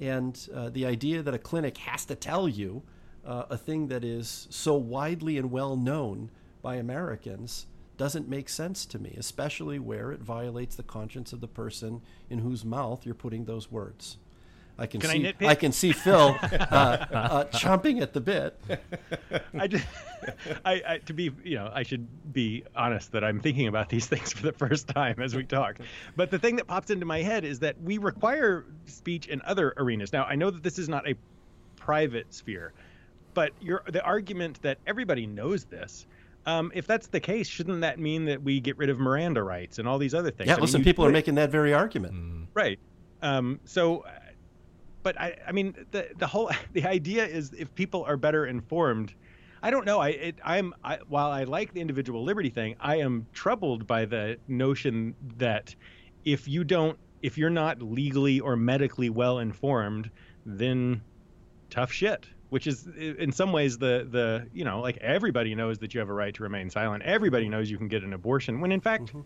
And 0.00 0.38
uh, 0.54 0.70
the 0.70 0.86
idea 0.86 1.22
that 1.22 1.34
a 1.34 1.38
clinic 1.38 1.78
has 1.78 2.04
to 2.06 2.14
tell 2.14 2.48
you 2.48 2.82
uh, 3.24 3.44
a 3.50 3.56
thing 3.56 3.88
that 3.88 4.04
is 4.04 4.46
so 4.50 4.74
widely 4.74 5.38
and 5.38 5.50
well 5.50 5.76
known 5.76 6.30
by 6.62 6.76
Americans 6.76 7.66
doesn't 7.96 8.28
make 8.28 8.48
sense 8.48 8.84
to 8.86 8.98
me, 8.98 9.14
especially 9.16 9.78
where 9.78 10.10
it 10.10 10.20
violates 10.20 10.74
the 10.74 10.82
conscience 10.82 11.32
of 11.32 11.40
the 11.40 11.48
person 11.48 12.02
in 12.28 12.40
whose 12.40 12.64
mouth 12.64 13.06
you're 13.06 13.14
putting 13.14 13.44
those 13.44 13.70
words. 13.70 14.18
I 14.78 14.86
can, 14.86 15.00
can 15.00 15.10
see 15.10 15.32
I, 15.40 15.46
I, 15.50 15.54
can 15.54 15.72
see 15.72 15.92
Phil 15.92 16.36
uh, 16.42 16.44
uh, 16.44 17.44
chomping 17.46 18.02
at 18.02 18.12
the 18.12 18.20
bit. 18.20 18.58
I 19.56 19.68
just, 19.68 19.86
I, 20.64 20.82
I, 20.86 20.98
to 21.06 21.12
be, 21.12 21.30
you 21.44 21.54
know, 21.54 21.70
I 21.72 21.84
should 21.84 22.32
be 22.32 22.64
honest 22.74 23.12
that 23.12 23.22
I'm 23.22 23.40
thinking 23.40 23.68
about 23.68 23.88
these 23.88 24.06
things 24.06 24.32
for 24.32 24.42
the 24.42 24.52
first 24.52 24.88
time 24.88 25.20
as 25.20 25.36
we 25.36 25.44
talk. 25.44 25.78
But 26.16 26.30
the 26.30 26.38
thing 26.38 26.56
that 26.56 26.66
pops 26.66 26.90
into 26.90 27.06
my 27.06 27.22
head 27.22 27.44
is 27.44 27.60
that 27.60 27.80
we 27.82 27.98
require 27.98 28.64
speech 28.86 29.28
in 29.28 29.40
other 29.42 29.74
arenas. 29.76 30.12
Now, 30.12 30.24
I 30.24 30.34
know 30.34 30.50
that 30.50 30.62
this 30.62 30.78
is 30.78 30.88
not 30.88 31.08
a 31.08 31.14
private 31.76 32.34
sphere, 32.34 32.72
but 33.32 33.52
the 33.60 34.02
argument 34.02 34.60
that 34.62 34.78
everybody 34.86 35.26
knows 35.26 35.64
this. 35.64 36.06
Um, 36.46 36.72
if 36.74 36.86
that's 36.86 37.06
the 37.06 37.20
case, 37.20 37.48
shouldn't 37.48 37.80
that 37.80 37.98
mean 37.98 38.26
that 38.26 38.42
we 38.42 38.60
get 38.60 38.76
rid 38.76 38.90
of 38.90 38.98
Miranda 38.98 39.42
rights 39.42 39.78
and 39.78 39.88
all 39.88 39.98
these 39.98 40.14
other 40.14 40.30
things? 40.30 40.48
Yeah, 40.48 40.56
I 40.56 40.60
listen, 40.60 40.80
mean, 40.80 40.84
people 40.84 41.06
are 41.06 41.10
making 41.10 41.36
that 41.36 41.50
very 41.50 41.72
argument. 41.72 42.48
Right. 42.52 42.78
Um, 43.22 43.60
so 43.64 44.04
but 45.04 45.20
I, 45.20 45.36
I 45.46 45.52
mean, 45.52 45.76
the 45.92 46.08
the 46.18 46.26
whole 46.26 46.50
the 46.72 46.84
idea 46.84 47.24
is 47.24 47.52
if 47.52 47.72
people 47.76 48.02
are 48.04 48.16
better 48.16 48.46
informed. 48.46 49.14
I 49.62 49.70
don't 49.70 49.86
know. 49.86 49.98
I 49.98 50.08
it, 50.08 50.36
I'm 50.44 50.74
I, 50.82 50.98
while 51.08 51.30
I 51.30 51.44
like 51.44 51.72
the 51.72 51.80
individual 51.80 52.24
liberty 52.24 52.50
thing, 52.50 52.74
I 52.80 52.96
am 52.96 53.26
troubled 53.32 53.86
by 53.86 54.04
the 54.04 54.38
notion 54.48 55.14
that 55.38 55.74
if 56.24 56.48
you 56.48 56.64
don't, 56.64 56.98
if 57.22 57.38
you're 57.38 57.48
not 57.48 57.80
legally 57.80 58.40
or 58.40 58.56
medically 58.56 59.08
well 59.08 59.38
informed, 59.38 60.10
then 60.44 61.00
tough 61.70 61.92
shit 61.92 62.26
which 62.50 62.68
is 62.68 62.86
in 62.86 63.32
some 63.32 63.52
ways 63.52 63.78
the 63.78 64.06
the 64.08 64.46
you 64.52 64.64
know 64.64 64.80
like 64.80 64.96
everybody 64.98 65.56
knows 65.56 65.78
that 65.78 65.92
you 65.92 65.98
have 65.98 66.08
a 66.08 66.12
right 66.12 66.34
to 66.34 66.42
remain 66.44 66.70
silent 66.70 67.02
everybody 67.02 67.48
knows 67.48 67.68
you 67.68 67.78
can 67.78 67.88
get 67.88 68.04
an 68.04 68.12
abortion 68.12 68.60
when 68.60 68.70
in 68.70 68.80
fact 68.80 69.06
mm-hmm 69.06 69.22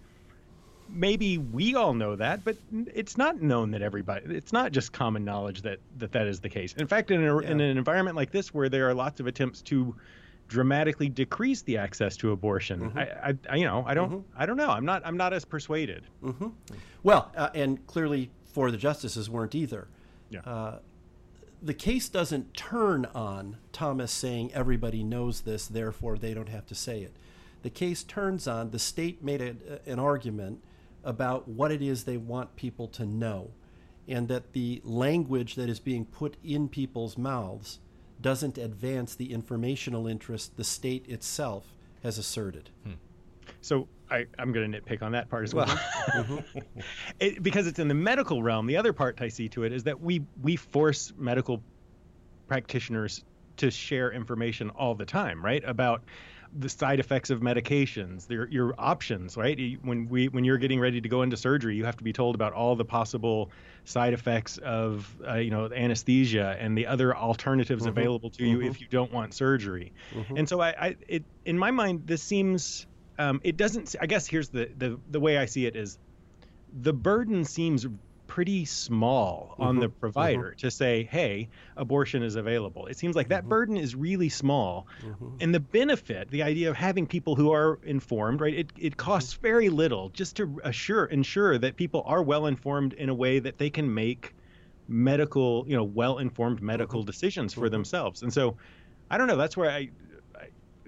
maybe 0.91 1.39
we 1.39 1.75
all 1.75 1.95
know 1.95 2.17
that, 2.17 2.45
but 2.45 2.57
it's 2.95 3.17
not 3.17 3.41
known 3.41 3.71
that 3.73 3.83
everybody. 3.83 4.35
It's 4.35 4.53
not 4.53 4.73
just 4.73 4.93
common 4.93 5.25
knowledge 5.25 5.63
that 5.63 5.79
that, 5.99 6.13
that 6.13 6.27
is 6.27 6.41
the 6.41 6.49
case. 6.49 6.75
In 6.75 6.87
fact, 6.87 7.11
in, 7.11 7.27
a, 7.27 7.43
yeah. 7.43 7.51
in 7.51 7.61
an 7.61 7.77
environment 7.77 8.17
like 8.17 8.31
this, 8.31 8.55
where 8.55 8.69
there 8.69 8.89
are 8.89 8.95
lots 8.95 9.21
of 9.21 9.27
attempts 9.27 9.63
to 9.63 9.95
dramatically 10.49 11.09
decrease 11.09 11.63
the 11.63 11.77
access 11.77 12.17
to 12.17 12.33
abortion, 12.33 12.91
mm-hmm. 12.91 12.99
I, 12.99 13.37
I, 13.51 13.57
you 13.57 13.65
know, 13.65 13.85
I 13.87 13.95
don't, 13.95 14.11
mm-hmm. 14.11 14.41
I 14.43 14.47
don't 14.47 14.57
know. 14.57 14.71
I'm 14.71 14.85
not, 14.85 15.03
I'm 15.05 15.17
not 15.17 15.33
as 15.33 15.45
persuaded. 15.45 16.05
Mm-hmm. 16.25 16.49
Well, 17.03 17.31
uh, 17.37 17.51
and 17.55 17.87
clearly, 17.87 18.31
for 18.45 18.71
the 18.71 18.79
justices 18.79 19.29
weren't 19.29 19.55
either. 19.55 19.89
Yeah. 20.31 20.41
Uh, 20.41 20.79
the 21.63 21.75
case 21.75 22.09
doesn't 22.09 22.55
turn 22.55 23.07
on 23.15 23.57
Thomas 23.73 24.13
saying 24.13 24.53
everybody 24.55 25.03
knows 25.03 25.43
this, 25.43 25.67
therefore 25.67 26.17
they 26.17 26.33
don't 26.33 26.49
have 26.49 26.67
to 26.67 26.75
say 26.75 27.03
it. 27.03 27.13
The 27.63 27.71
case 27.71 28.03
turns 28.05 28.47
on 28.47 28.71
the 28.71 28.79
state 28.79 29.23
made 29.23 29.43
a, 29.43 29.81
an 29.91 29.99
argument 29.99 30.63
about 31.09 31.49
what 31.49 31.73
it 31.73 31.81
is 31.81 32.05
they 32.05 32.19
want 32.19 32.55
people 32.55 32.87
to 32.87 33.07
know, 33.07 33.51
and 34.07 34.29
that 34.29 34.53
the 34.53 34.83
language 34.85 35.55
that 35.55 35.71
is 35.71 35.81
being 35.81 36.05
put 36.05 36.37
in 36.45 36.69
people's 36.69 37.17
mouths 37.17 37.81
doesn't 38.21 38.59
advance 38.59 39.15
the 39.15 39.33
informational 39.33 40.07
interest 40.07 40.59
the 40.59 40.65
state 40.65 41.09
itself 41.09 41.73
has 42.03 42.19
asserted. 42.19 42.69
Hmm. 42.85 42.93
So 43.63 43.89
I, 44.11 44.27
am 44.39 44.53
going 44.53 44.71
to 44.71 44.81
nitpick 44.81 45.03
on 45.03 45.13
that 45.13 45.31
part 45.31 45.45
as 45.45 45.55
well, 45.55 45.67
mm-hmm. 45.67 46.59
it, 47.21 47.43
because 47.43 47.67
it's 47.67 47.79
in 47.79 47.89
the 47.89 47.95
medical 47.95 48.43
realm. 48.43 48.67
The 48.67 48.77
other 48.77 48.93
part 48.93 49.23
I 49.23 49.29
see 49.29 49.49
to 49.51 49.65
it 49.65 49.73
is 49.73 49.85
that 49.85 49.99
we 49.99 50.23
we 50.43 50.57
force 50.57 51.15
medical 51.17 51.63
practitioners 52.49 53.25
to 53.57 53.71
share 53.71 54.13
information 54.13 54.69
all 54.71 54.95
the 54.95 55.07
time, 55.07 55.43
right? 55.43 55.63
About 55.65 56.03
the 56.57 56.69
side 56.69 57.01
effects 57.01 57.31
of 57.31 57.41
medications, 57.41 58.29
your 58.31 58.49
your 58.49 58.75
options, 58.79 59.37
right? 59.37 59.59
When 59.83 60.09
we 60.09 60.29
when 60.29 60.45
you're 60.45 60.59
getting 60.59 60.81
ready 60.81 61.01
to 61.01 61.09
go 61.09 61.23
into 61.23 61.37
surgery, 61.37 61.77
you 61.77 61.85
have 61.85 61.97
to 61.97 62.05
be 62.05 62.13
told 62.13 62.35
about 62.35 62.53
all 62.53 62.77
the 62.77 62.85
possible 62.85 63.51
side 63.85 64.13
effects 64.13 64.59
of 64.59 65.15
uh, 65.27 65.35
you 65.35 65.51
know 65.51 65.71
anesthesia 65.73 66.57
and 66.59 66.77
the 66.77 66.87
other 66.87 67.17
alternatives 67.17 67.83
mm-hmm. 67.83 67.99
available 67.99 68.31
to 68.31 68.45
you 68.45 68.59
mm-hmm. 68.59 68.69
if 68.69 68.81
you 68.81 68.87
don't 68.89 69.13
want 69.13 69.35
surgery. 69.35 69.93
Mm-hmm. 70.15 70.39
And 70.39 70.49
so 70.49 70.61
I, 70.61 70.69
I, 70.69 70.97
it 71.07 71.25
in 71.45 71.59
my 71.59 71.71
mind 71.71 72.07
this 72.07 72.23
seems 72.23 72.87
um, 73.19 73.41
it 73.45 73.57
doesn't. 73.57 73.97
I 74.01 74.07
guess 74.07 74.27
here's 74.27 74.49
the 74.49 74.71
the 74.77 74.99
the 75.11 75.21
way 75.21 75.39
I 75.39 75.47
see 75.47 75.67
it 75.67 75.77
is 75.77 75.99
the 76.73 76.93
burden 76.93 77.45
seems 77.45 77.87
pretty 78.29 78.65
small 78.65 79.57
on 79.59 79.75
mm-hmm, 79.75 79.81
the 79.81 79.89
provider 79.89 80.51
mm-hmm. 80.51 80.59
to 80.59 80.71
say, 80.71 81.03
hey, 81.11 81.49
abortion 81.77 82.23
is 82.23 82.37
available. 82.37 82.87
It 82.87 82.97
seems 82.97 83.17
like 83.17 83.29
that 83.29 83.41
mm-hmm. 83.41 83.49
burden 83.49 83.77
is 83.77 83.97
really 83.97 84.29
small. 84.29 84.87
Mm-hmm. 85.05 85.29
And 85.41 85.53
the 85.53 85.61
benefit, 85.61 86.31
the 86.31 86.45
idea 86.45 86.71
of 86.71 86.77
having 86.77 87.07
people 87.07 87.35
who 87.35 87.53
are 87.53 87.81
informed, 87.83 88.41
right, 88.41 88.55
it, 88.55 88.73
it 88.79 88.97
costs 88.97 89.33
mm-hmm. 89.33 89.43
very 89.43 89.69
little 89.71 90.11
just 90.11 90.37
to 90.37 90.61
assure 90.63 91.07
ensure 91.07 91.59
that 91.59 91.75
people 91.75 92.05
are 92.07 92.23
well 92.23 92.47
informed 92.47 92.93
in 92.93 93.09
a 93.09 93.15
way 93.15 93.41
that 93.41 93.59
they 93.59 93.71
can 93.71 93.93
make 93.93 94.35
medical, 94.87 95.65
you 95.67 95.77
know, 95.77 95.85
well 95.85 96.19
informed 96.19 96.63
medical 96.63 97.01
mm-hmm. 97.01 97.07
decisions 97.07 97.55
for 97.55 97.69
themselves. 97.69 98.23
And 98.23 98.33
so 98.33 98.57
I 99.11 99.19
don't 99.19 99.27
know, 99.27 99.37
that's 99.37 99.57
where 99.57 99.71
I 99.71 99.89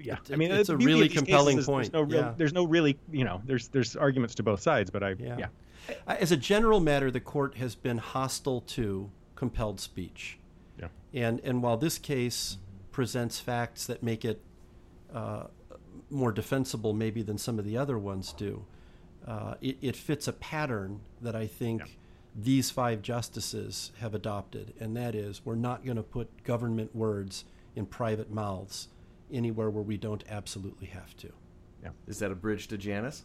yeah, 0.03 0.17
I 0.33 0.37
mean, 0.37 0.51
it's 0.51 0.69
a 0.69 0.77
really 0.77 1.09
compelling 1.09 1.63
point. 1.63 1.93
There's 1.93 1.93
no, 1.93 2.03
real, 2.03 2.21
yeah. 2.21 2.35
there's 2.37 2.53
no 2.53 2.65
really, 2.65 2.99
you 3.11 3.25
know, 3.25 3.43
there's 3.45 3.69
there's 3.69 3.97
arguments 3.97 4.35
to 4.37 4.43
both 4.43 4.61
sides, 4.61 4.91
but 4.91 5.03
I, 5.03 5.11
yeah. 5.19 5.37
yeah. 5.39 5.47
As 6.07 6.33
a 6.33 6.37
general 6.37 6.81
matter, 6.81 7.11
the 7.11 7.21
court 7.21 7.57
has 7.57 7.75
been 7.75 7.99
hostile 7.99 8.61
to 8.63 9.11
compelled 9.35 9.81
speech. 9.81 10.39
Yeah. 10.79 10.89
And 11.15 11.41
and 11.41 11.63
while 11.63 11.77
this 11.77 11.99
case 11.99 12.59
presents 12.93 13.41
facts 13.41 13.87
that 13.87 14.03
make 14.03 14.25
it 14.25 14.41
uh, 15.13 15.45
more 16.11 16.33
defensible, 16.33 16.93
maybe 16.93 17.23
than 17.23 17.39
some 17.39 17.59
of 17.59 17.65
the 17.65 17.77
other 17.77 17.99
ones 17.99 18.33
do, 18.33 18.65
uh, 19.27 19.55
it, 19.61 19.77
it, 19.81 19.97
fits 19.97 20.29
a 20.29 20.33
pattern 20.33 21.01
that 21.21 21.35
I 21.35 21.47
think. 21.47 21.83
Yeah. 21.83 21.87
These 22.33 22.71
five 22.71 23.03
justices 23.03 23.91
have 23.99 24.15
adopted, 24.15 24.73
and 24.79 24.97
that 24.97 25.17
is 25.17 25.45
we're 25.45 25.57
not 25.57 25.85
going 25.85 25.97
to 25.97 26.03
put 26.05 26.45
government 26.45 26.95
words 26.95 27.45
in 27.75 27.87
private 27.87 28.31
mouths 28.31 28.87
anywhere 29.33 29.69
where 29.69 29.83
we 29.83 29.97
don't 29.97 30.23
absolutely 30.29 30.87
have 30.87 31.17
to. 31.17 31.33
Yeah. 31.83 31.91
Is 32.07 32.19
that 32.21 32.31
a 32.31 32.35
bridge 32.35 32.69
to 32.69 32.79
Janus? 32.79 33.25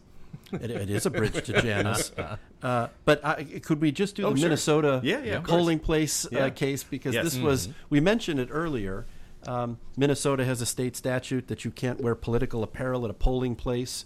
It, 0.52 0.70
it 0.70 0.90
is 0.90 1.06
a 1.06 1.10
bridge 1.10 1.44
to 1.44 1.60
Janus. 1.60 2.12
Uh, 2.62 2.88
but 3.04 3.24
I, 3.24 3.44
could 3.44 3.80
we 3.80 3.92
just 3.92 4.16
do 4.16 4.24
oh, 4.24 4.30
the 4.32 4.38
sure. 4.38 4.48
Minnesota 4.48 5.00
yeah, 5.04 5.22
yeah, 5.22 5.40
polling 5.40 5.78
place 5.78 6.26
uh, 6.32 6.50
case 6.50 6.82
because 6.82 7.14
yes. 7.14 7.22
this 7.22 7.34
mm-hmm. 7.36 7.44
was 7.44 7.68
we 7.90 8.00
mentioned 8.00 8.40
it 8.40 8.48
earlier. 8.50 9.06
Um, 9.46 9.78
Minnesota 9.96 10.44
has 10.44 10.60
a 10.60 10.66
state 10.66 10.96
statute 10.96 11.46
that 11.46 11.64
you 11.64 11.70
can't 11.70 12.00
wear 12.00 12.16
political 12.16 12.64
apparel 12.64 13.04
at 13.04 13.10
a 13.10 13.14
polling 13.14 13.54
place. 13.54 14.04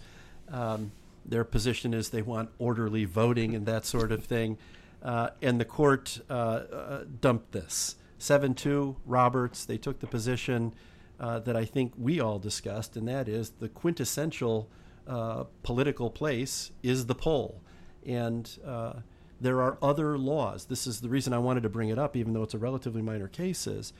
Um, 0.51 0.93
their 1.25 1.45
position 1.45 1.95
is 1.95 2.11
they 2.11 2.23
want 2.23 2.51
orderly 2.59 3.05
voting 3.05 3.55
and 3.55 3.64
that 3.66 3.87
sort 3.87 4.12
of 4.12 4.25
thing. 4.25 4.59
Uh, 5.03 5.31
and 5.41 5.59
the 5.61 5.64
court 5.64 6.21
uh, 6.29 6.33
uh, 6.33 7.05
dumped 7.21 7.53
this. 7.53 7.97
7 8.18 8.55
2, 8.55 8.97
Roberts, 9.07 9.64
they 9.64 9.79
took 9.79 10.01
the 10.01 10.07
position 10.07 10.75
uh, 11.18 11.39
that 11.39 11.57
I 11.57 11.64
think 11.64 11.95
we 11.97 12.21
all 12.21 12.39
discussed, 12.39 12.97
and 12.97 13.09
that 13.09 13.29
is 13.29 13.51
the 13.61 13.68
quintessential 13.68 14.68
uh, 15.07 15.45
political 15.63 16.11
place 16.11 16.71
is 16.83 17.07
the 17.07 17.15
poll. 17.15 17.63
And 18.07 18.51
uh, 18.65 18.95
there 19.41 19.61
are 19.61 19.79
other 19.83 20.19
laws. 20.19 20.67
This 20.67 20.87
is 20.87 21.01
the 21.01 21.09
reason 21.09 21.33
I 21.33 21.39
wanted 21.39 21.63
to 21.63 21.69
bring 21.69 21.89
it 21.89 21.99
up, 21.99 22.17
even 22.17 22.33
though 22.33 22.43
it's 22.43 22.55
a 22.55 22.59
relatively 22.59 23.03
minor 23.03 23.29
case. 23.29 23.67
Is 23.67 23.93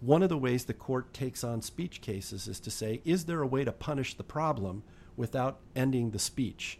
one 0.00 0.22
of 0.22 0.28
the 0.28 0.38
ways 0.38 0.64
the 0.64 0.74
court 0.74 1.12
takes 1.12 1.42
on 1.42 1.62
speech 1.62 2.00
cases 2.00 2.48
is 2.48 2.60
to 2.60 2.70
say, 2.70 3.00
is 3.04 3.24
there 3.24 3.42
a 3.42 3.46
way 3.46 3.64
to 3.64 3.72
punish 3.72 4.14
the 4.14 4.24
problem 4.24 4.82
without 5.16 5.60
ending 5.74 6.10
the 6.10 6.18
speech? 6.18 6.78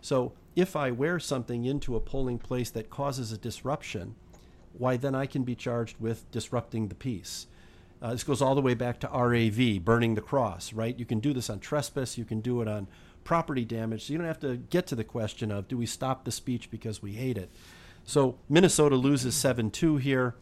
So 0.00 0.32
if 0.54 0.76
I 0.76 0.90
wear 0.90 1.18
something 1.18 1.64
into 1.64 1.96
a 1.96 2.00
polling 2.00 2.38
place 2.38 2.70
that 2.70 2.90
causes 2.90 3.32
a 3.32 3.38
disruption, 3.38 4.14
why 4.72 4.96
then 4.96 5.14
I 5.14 5.26
can 5.26 5.44
be 5.44 5.54
charged 5.54 5.98
with 5.98 6.30
disrupting 6.30 6.88
the 6.88 6.94
peace. 6.94 7.46
Uh, 8.00 8.12
this 8.12 8.24
goes 8.24 8.40
all 8.40 8.54
the 8.54 8.60
way 8.60 8.74
back 8.74 9.00
to 9.00 9.08
RAV, 9.08 9.84
burning 9.84 10.14
the 10.14 10.20
cross, 10.20 10.72
right? 10.72 10.98
You 10.98 11.04
can 11.04 11.20
do 11.20 11.32
this 11.32 11.50
on 11.50 11.58
trespass, 11.58 12.16
you 12.16 12.24
can 12.24 12.40
do 12.40 12.62
it 12.62 12.68
on 12.68 12.86
property 13.24 13.64
damage. 13.64 14.06
So 14.06 14.12
you 14.12 14.18
don't 14.18 14.28
have 14.28 14.40
to 14.40 14.56
get 14.56 14.86
to 14.88 14.94
the 14.94 15.04
question 15.04 15.50
of 15.50 15.68
do 15.68 15.76
we 15.76 15.86
stop 15.86 16.24
the 16.24 16.32
speech 16.32 16.70
because 16.70 17.02
we 17.02 17.12
hate 17.12 17.36
it. 17.36 17.50
So 18.04 18.38
Minnesota 18.48 18.96
loses 18.96 19.34
seven 19.34 19.70
two 19.70 19.96
here. 19.96 20.34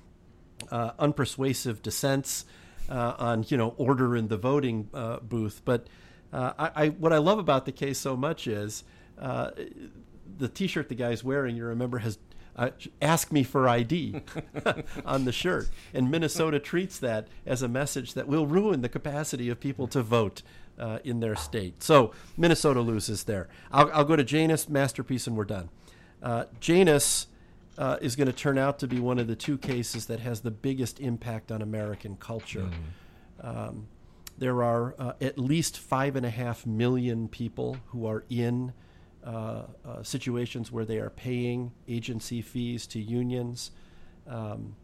Uh, 0.71 0.93
unpersuasive 0.93 1.83
dissents 1.83 2.47
uh, 2.89 3.15
on 3.19 3.45
you 3.49 3.57
know 3.57 3.75
order 3.77 4.17
in 4.17 4.29
the 4.29 4.37
voting 4.37 4.89
uh, 4.95 5.19
booth. 5.19 5.63
But 5.65 5.87
uh, 6.33 6.53
I, 6.59 6.85
I, 6.85 6.89
what 6.91 7.13
I 7.13 7.19
love 7.19 7.39
about 7.39 7.67
the 7.67 7.73
case 7.73 7.99
so 7.99 8.17
much 8.17 8.47
is 8.47 8.85
uh, 9.19 9.51
the 10.39 10.49
T-shirt 10.49 10.89
the 10.89 10.95
guy's 10.95 11.23
wearing. 11.23 11.57
You 11.57 11.67
remember 11.67 11.99
has 11.99 12.19
uh, 12.57 12.71
ask 13.03 13.31
me 13.31 13.43
for 13.43 13.69
ID 13.69 14.23
on 15.05 15.25
the 15.25 15.33
shirt. 15.33 15.69
And 15.93 16.11
Minnesota 16.11 16.59
treats 16.59 16.99
that 16.99 17.29
as 17.45 17.63
a 17.63 17.69
message 17.69 18.15
that 18.15 18.27
will 18.27 18.47
ruin 18.47 18.81
the 18.81 18.89
capacity 18.89 19.49
of 19.49 19.61
people 19.61 19.87
to 19.89 20.03
vote 20.03 20.43
uh, 20.79 20.99
in 21.05 21.21
their 21.21 21.37
state. 21.37 21.83
So 21.83 22.13
Minnesota 22.37 22.81
loses 22.81 23.25
there. 23.25 23.49
I'll, 23.71 23.91
I'll, 23.93 24.05
go 24.05 24.17
to 24.17 24.25
Janus 24.25 24.69
Masterpiece 24.69 25.27
and 25.27 25.37
we're 25.37 25.45
done. 25.45 25.69
Uh, 26.23 26.45
Janus 26.61 27.29
uh, 27.79 27.99
is 28.01 28.17
going 28.17 28.27
to 28.27 28.33
turn 28.33 28.59
out 28.59 28.79
to 28.81 28.87
be 28.87 29.01
one 29.01 29.19
of 29.19 29.27
the 29.27 29.37
two 29.37 29.59
cases 29.59 30.07
that 30.07 30.21
has 30.21 30.41
the 30.41 30.51
biggest 30.51 30.99
impact 31.01 31.53
on 31.53 31.63
American 31.63 32.17
culture. 32.17 32.71
Mm. 33.43 33.69
Um, 33.69 33.89
there 34.39 34.63
are 34.63 34.95
uh, 34.99 35.13
at 35.21 35.39
least 35.39 35.79
five 35.79 36.17
and 36.17 36.27
a 36.27 36.31
half 36.31 36.67
million 36.67 37.29
people 37.29 37.79
who 37.87 38.07
are 38.07 38.25
in 38.29 38.73
situations 40.03 40.71
where 40.71 40.85
they 40.85 40.99
are 40.99 41.11
paying 41.11 41.73
agency 41.89 42.41
fees 42.41 42.87
to 42.87 43.01
unions 43.01 43.71
um, 44.29 44.77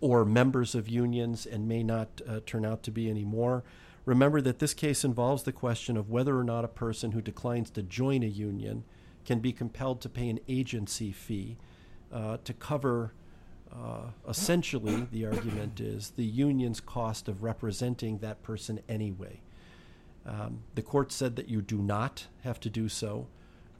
or 0.00 0.24
members 0.24 0.74
of 0.74 0.88
unions 0.88 1.46
and 1.46 1.68
may 1.68 1.82
not 1.82 2.20
uh, 2.28 2.40
turn 2.44 2.64
out 2.64 2.82
to 2.82 2.90
be 2.90 3.08
anymore. 3.08 3.64
Remember 4.04 4.40
that 4.40 4.58
this 4.58 4.74
case 4.74 5.04
involves 5.04 5.44
the 5.44 5.52
question 5.52 5.96
of 5.96 6.10
whether 6.10 6.38
or 6.38 6.44
not 6.44 6.64
a 6.64 6.68
person 6.68 7.12
who 7.12 7.22
declines 7.22 7.70
to 7.70 7.82
join 7.82 8.22
a 8.22 8.26
union 8.26 8.84
can 9.24 9.40
be 9.40 9.52
compelled 9.52 10.00
to 10.02 10.08
pay 10.08 10.28
an 10.28 10.40
agency 10.46 11.10
fee 11.10 11.56
uh, 12.12 12.36
to 12.44 12.52
cover. 12.52 13.14
Uh, 13.72 14.10
essentially, 14.28 15.08
the 15.10 15.24
argument 15.24 15.80
is 15.80 16.10
the 16.10 16.24
union's 16.24 16.80
cost 16.80 17.28
of 17.28 17.42
representing 17.42 18.18
that 18.18 18.42
person 18.42 18.80
anyway. 18.88 19.40
Um, 20.26 20.64
the 20.74 20.82
court 20.82 21.10
said 21.10 21.36
that 21.36 21.48
you 21.48 21.62
do 21.62 21.78
not 21.78 22.26
have 22.42 22.60
to 22.60 22.70
do 22.70 22.88
so. 22.88 23.26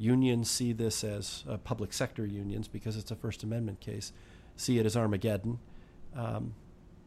Unions 0.05 0.51
see 0.51 0.73
this 0.73 1.03
as 1.03 1.45
uh, 1.49 1.57
public 1.57 1.93
sector 1.93 2.27
unions 2.27 2.69
because 2.69 2.97
it's 2.97 3.11
a 3.11 3.17
First 3.17 3.43
Amendment 3.43 3.81
case, 3.81 4.13
see 4.57 4.79
it 4.79 4.87
as 4.87 4.97
Armageddon. 4.97 5.59
Um, 6.15 6.55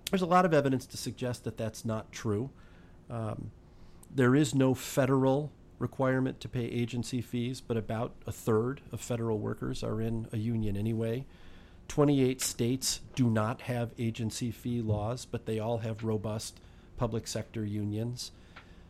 there's 0.10 0.22
a 0.22 0.26
lot 0.28 0.46
of 0.46 0.54
evidence 0.54 0.86
to 0.88 0.98
suggest 0.98 1.44
that 1.44 1.58
that's 1.58 1.86
not 1.86 2.12
true. 2.12 2.50
Um, 3.10 3.52
there 4.14 4.36
is 4.36 4.56
no 4.56 4.74
federal 4.74 5.52
requirement 5.80 6.40
to 6.42 6.50
pay 6.50 6.66
agency 6.66 7.22
fees, 7.22 7.62
but 7.62 7.78
about 7.78 8.14
a 8.26 8.32
third 8.32 8.82
of 8.92 9.00
federal 9.00 9.38
workers 9.38 9.84
are 9.84 10.02
in 10.02 10.28
a 10.34 10.38
union 10.38 10.76
anyway. 10.76 11.26
28 11.88 12.42
states 12.42 13.02
do 13.16 13.30
not 13.30 13.62
have 13.62 13.92
agency 13.98 14.52
fee 14.52 14.82
laws, 14.82 15.26
but 15.26 15.46
they 15.46 15.60
all 15.60 15.80
have 15.80 16.04
robust 16.04 16.60
public 16.98 17.28
sector 17.28 17.64
unions. 17.64 18.32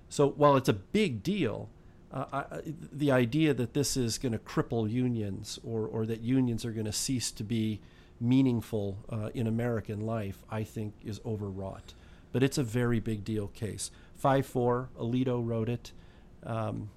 So 0.10 0.30
while 0.30 0.56
it's 0.56 0.70
a 0.70 0.74
big 0.74 1.22
deal, 1.22 1.70
uh, 2.18 2.44
I, 2.52 2.62
the 2.92 3.12
idea 3.12 3.54
that 3.54 3.74
this 3.74 3.96
is 3.96 4.18
going 4.18 4.32
to 4.32 4.40
cripple 4.40 4.90
unions 4.90 5.60
or, 5.64 5.86
or 5.86 6.06
that 6.06 6.22
unions 6.22 6.66
are 6.66 6.72
going 6.72 6.86
to 6.86 6.94
cease 6.94 7.32
to 7.32 7.44
be 7.44 7.80
meaningful 8.20 8.98
uh, 9.10 9.30
in 9.34 9.46
American 9.46 10.02
life, 10.02 10.44
I 10.50 10.64
think 10.64 10.96
is 11.06 11.20
overwrought. 11.26 11.94
But 12.32 12.44
it's 12.44 12.58
a 12.58 12.64
very 12.64 13.00
big 13.00 13.24
deal 13.24 13.48
case. 13.48 13.92
5 14.16 14.46
4, 14.46 14.90
Alito 15.00 15.46
wrote 15.46 15.70
it, 15.70 15.92
um, 16.44 16.90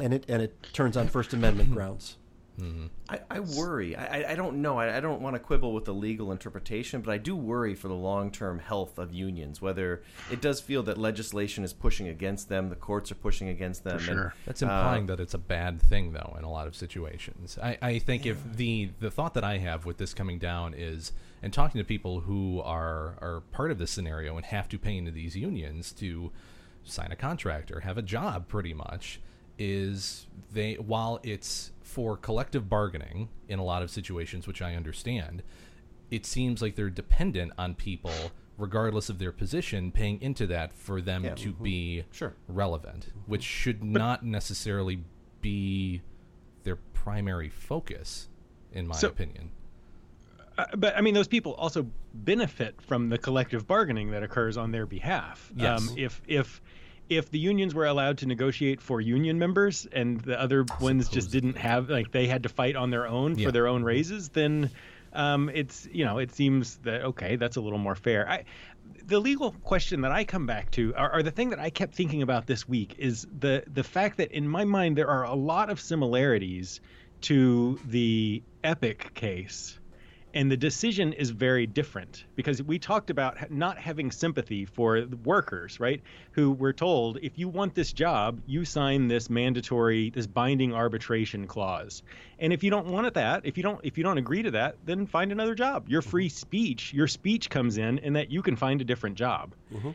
and, 0.00 0.12
it, 0.12 0.24
and 0.28 0.42
it 0.42 0.62
turns 0.72 0.96
on 0.96 1.08
First 1.08 1.32
Amendment 1.32 1.70
grounds. 1.72 2.16
Mm-hmm. 2.60 2.86
I, 3.08 3.20
I, 3.30 3.40
worry. 3.40 3.96
I, 3.96 4.32
I 4.32 4.34
don't 4.34 4.60
know. 4.60 4.78
I, 4.78 4.98
I, 4.98 5.00
don't 5.00 5.22
want 5.22 5.34
to 5.34 5.40
quibble 5.40 5.72
with 5.72 5.86
the 5.86 5.94
legal 5.94 6.32
interpretation, 6.32 7.00
but 7.00 7.10
I 7.10 7.16
do 7.16 7.34
worry 7.34 7.74
for 7.74 7.88
the 7.88 7.94
long 7.94 8.30
term 8.30 8.58
health 8.58 8.98
of 8.98 9.12
unions. 9.12 9.62
Whether 9.62 10.02
it 10.30 10.42
does 10.42 10.60
feel 10.60 10.82
that 10.84 10.98
legislation 10.98 11.64
is 11.64 11.72
pushing 11.72 12.08
against 12.08 12.50
them, 12.50 12.68
the 12.68 12.76
courts 12.76 13.10
are 13.10 13.16
pushing 13.16 13.48
against 13.48 13.84
them. 13.84 13.98
For 13.98 14.04
sure. 14.04 14.22
And, 14.22 14.32
That's 14.44 14.62
implying 14.62 15.04
uh, 15.04 15.16
that 15.16 15.20
it's 15.20 15.34
a 15.34 15.38
bad 15.38 15.80
thing, 15.80 16.12
though, 16.12 16.36
in 16.38 16.44
a 16.44 16.50
lot 16.50 16.66
of 16.66 16.76
situations. 16.76 17.58
I, 17.62 17.78
I 17.80 17.98
think 17.98 18.26
yeah. 18.26 18.32
if 18.32 18.56
the 18.56 18.90
the 19.00 19.10
thought 19.10 19.34
that 19.34 19.44
I 19.44 19.58
have 19.58 19.86
with 19.86 19.96
this 19.96 20.12
coming 20.12 20.38
down 20.38 20.74
is, 20.74 21.12
and 21.42 21.52
talking 21.52 21.78
to 21.80 21.84
people 21.84 22.20
who 22.20 22.60
are 22.60 23.16
are 23.20 23.42
part 23.52 23.70
of 23.70 23.78
this 23.78 23.90
scenario 23.90 24.36
and 24.36 24.44
have 24.46 24.68
to 24.68 24.78
pay 24.78 24.96
into 24.96 25.10
these 25.10 25.36
unions 25.36 25.90
to 25.92 26.30
sign 26.84 27.10
a 27.12 27.16
contract 27.16 27.70
or 27.70 27.80
have 27.80 27.96
a 27.96 28.02
job, 28.02 28.46
pretty 28.46 28.74
much, 28.74 29.20
is 29.58 30.26
they 30.52 30.74
while 30.74 31.18
it's 31.22 31.71
for 31.92 32.16
collective 32.16 32.70
bargaining 32.70 33.28
in 33.48 33.58
a 33.58 33.62
lot 33.64 33.82
of 33.82 33.90
situations, 33.90 34.46
which 34.46 34.62
I 34.62 34.74
understand, 34.74 35.42
it 36.10 36.24
seems 36.24 36.62
like 36.62 36.74
they're 36.74 36.88
dependent 36.88 37.52
on 37.58 37.74
people 37.74 38.32
regardless 38.56 39.10
of 39.10 39.18
their 39.18 39.32
position, 39.32 39.90
paying 39.92 40.20
into 40.22 40.46
that 40.46 40.72
for 40.72 41.02
them 41.02 41.24
Yeah. 41.24 41.34
to 41.34 41.52
Mhm. 41.52 41.62
be 41.62 42.04
Sure. 42.10 42.34
relevant, 42.48 43.12
which 43.26 43.42
should 43.42 43.82
not 43.84 44.24
necessarily 44.24 45.04
be 45.42 46.00
their 46.62 46.76
primary 46.76 47.50
focus, 47.50 48.28
in 48.72 48.86
my 48.86 48.96
So- 48.96 49.08
opinion. 49.08 49.50
Uh, 50.56 50.64
but 50.76 50.96
I 50.96 51.00
mean, 51.02 51.12
those 51.14 51.28
people 51.28 51.52
also 51.54 51.90
benefit 52.14 52.80
from 52.80 53.08
the 53.10 53.18
collective 53.18 53.66
bargaining 53.66 54.10
that 54.12 54.22
occurs 54.22 54.56
on 54.56 54.70
their 54.70 54.86
behalf. 54.86 55.50
Yes. 55.56 55.90
Um, 55.90 55.98
if 55.98 56.22
if 56.26 56.62
if 57.16 57.30
the 57.30 57.38
unions 57.38 57.74
were 57.74 57.86
allowed 57.86 58.18
to 58.18 58.26
negotiate 58.26 58.80
for 58.80 59.00
union 59.00 59.38
members 59.38 59.86
and 59.92 60.20
the 60.20 60.40
other 60.40 60.64
ones 60.80 61.08
just 61.08 61.30
didn't 61.30 61.56
have, 61.56 61.88
like 61.90 62.10
they 62.10 62.26
had 62.26 62.42
to 62.44 62.48
fight 62.48 62.76
on 62.76 62.90
their 62.90 63.06
own 63.06 63.38
Yeah. 63.38 63.46
for 63.46 63.52
their 63.52 63.66
own 63.66 63.82
raises, 63.82 64.28
then 64.30 64.70
um, 65.12 65.50
it's 65.52 65.86
you 65.92 66.04
know 66.04 66.18
it 66.18 66.34
seems 66.34 66.76
that 66.78 67.02
okay, 67.02 67.36
that's 67.36 67.56
a 67.56 67.60
little 67.60 67.78
more 67.78 67.94
fair. 67.94 68.28
I, 68.28 68.44
the 69.04 69.20
legal 69.20 69.52
question 69.62 70.00
that 70.02 70.12
I 70.12 70.24
come 70.24 70.46
back 70.46 70.70
to, 70.72 70.94
or, 70.96 71.16
or 71.16 71.22
the 71.22 71.30
thing 71.30 71.50
that 71.50 71.58
I 71.58 71.70
kept 71.70 71.94
thinking 71.94 72.22
about 72.22 72.46
this 72.46 72.66
week, 72.68 72.94
is 72.98 73.26
the 73.38 73.62
the 73.72 73.84
fact 73.84 74.16
that 74.18 74.32
in 74.32 74.48
my 74.48 74.64
mind 74.64 74.96
there 74.96 75.08
are 75.08 75.24
a 75.24 75.34
lot 75.34 75.70
of 75.70 75.80
similarities 75.80 76.80
to 77.22 77.78
the 77.86 78.42
Epic 78.64 79.12
case 79.14 79.78
and 80.34 80.50
the 80.50 80.56
decision 80.56 81.12
is 81.12 81.30
very 81.30 81.66
different 81.66 82.24
because 82.36 82.62
we 82.62 82.78
talked 82.78 83.10
about 83.10 83.50
not 83.50 83.78
having 83.78 84.10
sympathy 84.10 84.64
for 84.64 85.00
the 85.00 85.16
workers 85.16 85.80
right? 85.80 86.02
Who 86.32 86.52
were 86.52 86.72
told 86.72 87.18
if 87.22 87.38
you 87.38 87.48
want 87.48 87.74
this 87.74 87.92
job 87.92 88.40
you 88.46 88.64
sign 88.64 89.08
this 89.08 89.28
mandatory 89.30 90.10
this 90.10 90.26
binding 90.26 90.74
arbitration 90.74 91.46
clause. 91.46 92.02
And 92.38 92.52
if 92.52 92.62
you 92.62 92.70
don't 92.70 92.86
want 92.86 93.06
it 93.06 93.14
that 93.14 93.46
if 93.46 93.56
you 93.56 93.62
don't 93.62 93.80
if 93.82 93.98
you 93.98 94.04
don't 94.04 94.18
agree 94.18 94.42
to 94.42 94.50
that 94.52 94.76
then 94.84 95.06
find 95.06 95.32
another 95.32 95.54
job. 95.54 95.88
Your 95.88 96.02
free 96.02 96.28
mm-hmm. 96.28 96.36
speech 96.36 96.92
your 96.92 97.08
speech 97.08 97.50
comes 97.50 97.78
in 97.78 97.98
and 98.00 98.16
that 98.16 98.30
you 98.30 98.42
can 98.42 98.56
find 98.56 98.80
a 98.80 98.84
different 98.84 99.16
job 99.16 99.54
mm-hmm. 99.72 99.90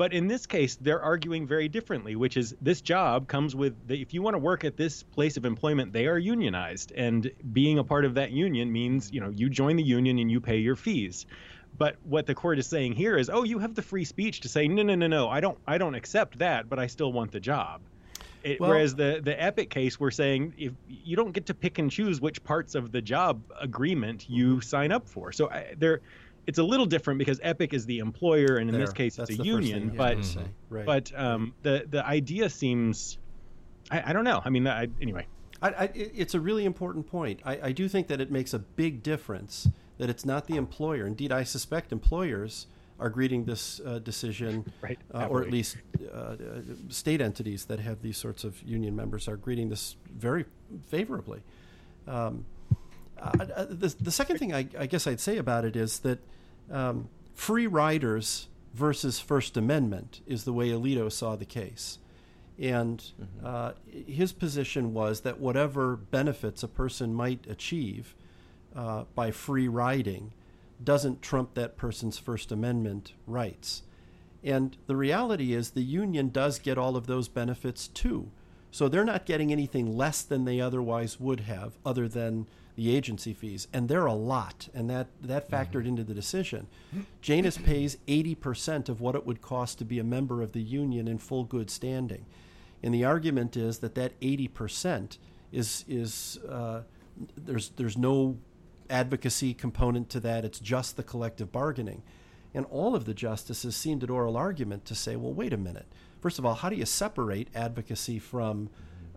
But 0.00 0.14
in 0.14 0.28
this 0.28 0.46
case, 0.46 0.76
they're 0.76 1.02
arguing 1.02 1.46
very 1.46 1.68
differently, 1.68 2.16
which 2.16 2.38
is 2.38 2.56
this 2.58 2.80
job 2.80 3.28
comes 3.28 3.54
with 3.54 3.86
the, 3.86 4.00
if 4.00 4.14
you 4.14 4.22
want 4.22 4.32
to 4.32 4.38
work 4.38 4.64
at 4.64 4.78
this 4.78 5.02
place 5.02 5.36
of 5.36 5.44
employment, 5.44 5.92
they 5.92 6.06
are 6.06 6.16
unionized, 6.16 6.90
and 6.92 7.30
being 7.52 7.78
a 7.78 7.84
part 7.84 8.06
of 8.06 8.14
that 8.14 8.30
union 8.30 8.72
means 8.72 9.12
you 9.12 9.20
know 9.20 9.28
you 9.28 9.50
join 9.50 9.76
the 9.76 9.82
union 9.82 10.18
and 10.18 10.30
you 10.30 10.40
pay 10.40 10.56
your 10.56 10.74
fees. 10.74 11.26
But 11.76 11.96
what 12.02 12.24
the 12.24 12.34
court 12.34 12.58
is 12.58 12.66
saying 12.66 12.94
here 12.94 13.18
is, 13.18 13.28
oh, 13.28 13.42
you 13.42 13.58
have 13.58 13.74
the 13.74 13.82
free 13.82 14.06
speech 14.06 14.40
to 14.40 14.48
say 14.48 14.68
no, 14.68 14.82
no, 14.82 14.94
no, 14.94 15.06
no, 15.06 15.28
I 15.28 15.40
don't, 15.40 15.58
I 15.66 15.76
don't 15.76 15.94
accept 15.94 16.38
that, 16.38 16.70
but 16.70 16.78
I 16.78 16.86
still 16.86 17.12
want 17.12 17.30
the 17.30 17.40
job. 17.40 17.82
It, 18.42 18.58
Well- 18.58 18.70
whereas 18.70 18.94
the 18.94 19.20
the 19.22 19.36
Epic 19.38 19.68
case, 19.68 20.00
we're 20.00 20.10
saying 20.10 20.54
if 20.56 20.72
you 20.88 21.14
don't 21.14 21.32
get 21.32 21.44
to 21.48 21.54
pick 21.54 21.78
and 21.78 21.90
choose 21.90 22.22
which 22.22 22.42
parts 22.42 22.74
of 22.74 22.90
the 22.90 23.02
job 23.02 23.42
agreement 23.60 24.30
you 24.30 24.62
sign 24.62 24.92
up 24.92 25.10
for. 25.10 25.30
So 25.30 25.50
I, 25.50 25.74
there, 25.76 26.00
it's 26.50 26.58
a 26.58 26.64
little 26.64 26.84
different 26.84 27.18
because 27.18 27.38
Epic 27.44 27.72
is 27.72 27.86
the 27.86 28.00
employer, 28.00 28.56
and 28.56 28.68
in 28.68 28.78
this 28.78 28.92
case, 28.92 29.20
it's 29.20 29.30
a 29.30 29.34
union. 29.34 29.92
But 29.96 30.16
have 30.16 30.24
to 30.24 30.24
say, 30.24 30.44
right. 30.68 30.84
but 30.84 31.12
um, 31.14 31.54
the 31.62 31.86
the 31.88 32.04
idea 32.04 32.50
seems, 32.50 33.18
I, 33.88 34.10
I 34.10 34.12
don't 34.12 34.24
know. 34.24 34.42
I 34.44 34.50
mean, 34.50 34.66
I, 34.66 34.88
anyway. 35.00 35.28
I, 35.62 35.68
I, 35.68 35.90
it's 35.94 36.34
a 36.34 36.40
really 36.40 36.64
important 36.64 37.06
point. 37.06 37.38
I, 37.44 37.68
I 37.68 37.72
do 37.72 37.88
think 37.88 38.08
that 38.08 38.20
it 38.20 38.32
makes 38.32 38.52
a 38.52 38.58
big 38.58 39.04
difference 39.04 39.68
that 39.98 40.10
it's 40.10 40.24
not 40.24 40.48
the 40.48 40.56
employer. 40.56 41.06
Indeed, 41.06 41.30
I 41.30 41.44
suspect 41.44 41.92
employers 41.92 42.66
are 42.98 43.10
greeting 43.10 43.44
this 43.44 43.80
uh, 43.86 44.00
decision, 44.00 44.64
Right, 44.82 44.98
uh, 45.14 45.26
or 45.26 45.42
at 45.42 45.52
least 45.52 45.76
uh, 46.12 46.16
uh, 46.16 46.36
state 46.88 47.20
entities 47.20 47.66
that 47.66 47.78
have 47.78 48.02
these 48.02 48.16
sorts 48.16 48.42
of 48.42 48.60
union 48.64 48.96
members 48.96 49.28
are 49.28 49.36
greeting 49.36 49.68
this 49.68 49.94
very 50.12 50.46
favorably. 50.88 51.42
Um, 52.08 52.44
the, 53.36 53.94
the 54.00 54.10
second 54.10 54.38
thing 54.38 54.52
I, 54.52 54.66
I 54.76 54.86
guess 54.86 55.06
I'd 55.06 55.20
say 55.20 55.36
about 55.36 55.64
it 55.64 55.76
is 55.76 56.00
that 56.00 56.18
um, 56.70 57.08
free 57.34 57.66
riders 57.66 58.48
versus 58.74 59.18
First 59.18 59.56
Amendment 59.56 60.20
is 60.26 60.44
the 60.44 60.52
way 60.52 60.68
Alito 60.68 61.10
saw 61.10 61.36
the 61.36 61.44
case. 61.44 61.98
And 62.58 63.02
uh, 63.42 63.72
his 63.86 64.32
position 64.32 64.92
was 64.92 65.22
that 65.22 65.40
whatever 65.40 65.96
benefits 65.96 66.62
a 66.62 66.68
person 66.68 67.14
might 67.14 67.46
achieve 67.48 68.14
uh, 68.76 69.04
by 69.14 69.30
free 69.30 69.66
riding 69.66 70.32
doesn't 70.82 71.22
trump 71.22 71.54
that 71.54 71.76
person's 71.76 72.18
First 72.18 72.52
Amendment 72.52 73.14
rights. 73.26 73.82
And 74.42 74.76
the 74.86 74.96
reality 74.96 75.52
is 75.52 75.70
the 75.70 75.82
union 75.82 76.28
does 76.28 76.58
get 76.58 76.78
all 76.78 76.96
of 76.96 77.06
those 77.06 77.28
benefits 77.28 77.88
too. 77.88 78.30
So 78.70 78.88
they're 78.88 79.04
not 79.04 79.26
getting 79.26 79.52
anything 79.52 79.96
less 79.96 80.22
than 80.22 80.44
they 80.44 80.60
otherwise 80.60 81.18
would 81.18 81.40
have, 81.40 81.72
other 81.84 82.08
than 82.08 82.46
the 82.80 82.96
agency 82.96 83.34
fees. 83.34 83.68
And 83.74 83.90
they're 83.90 84.06
a 84.06 84.14
lot, 84.14 84.70
and 84.72 84.88
that, 84.88 85.08
that 85.20 85.50
factored 85.50 85.86
into 85.86 86.02
the 86.02 86.14
decision. 86.14 86.66
Janus 87.20 87.58
pays 87.64 87.98
80% 88.08 88.88
of 88.88 89.02
what 89.02 89.14
it 89.14 89.26
would 89.26 89.42
cost 89.42 89.76
to 89.78 89.84
be 89.84 89.98
a 89.98 90.04
member 90.04 90.40
of 90.40 90.52
the 90.52 90.62
union 90.62 91.06
in 91.06 91.18
full 91.18 91.44
good 91.44 91.68
standing. 91.68 92.24
And 92.82 92.94
the 92.94 93.04
argument 93.04 93.54
is 93.54 93.80
that 93.80 93.96
that 93.96 94.18
80% 94.20 95.18
is, 95.52 95.84
is 95.88 96.38
uh, 96.48 96.80
there's, 97.36 97.68
there's 97.76 97.98
no 97.98 98.38
advocacy 98.88 99.52
component 99.52 100.08
to 100.08 100.20
that, 100.20 100.46
it's 100.46 100.58
just 100.58 100.96
the 100.96 101.02
collective 101.02 101.52
bargaining. 101.52 102.02
And 102.54 102.64
all 102.70 102.94
of 102.94 103.04
the 103.04 103.12
justices 103.12 103.76
seemed 103.76 104.02
at 104.02 104.08
oral 104.08 104.38
argument 104.38 104.86
to 104.86 104.94
say, 104.94 105.16
well, 105.16 105.34
wait 105.34 105.52
a 105.52 105.58
minute. 105.58 105.86
First 106.22 106.38
of 106.38 106.46
all, 106.46 106.54
how 106.54 106.70
do 106.70 106.76
you 106.76 106.86
separate 106.86 107.48
advocacy 107.54 108.18
from 108.18 108.70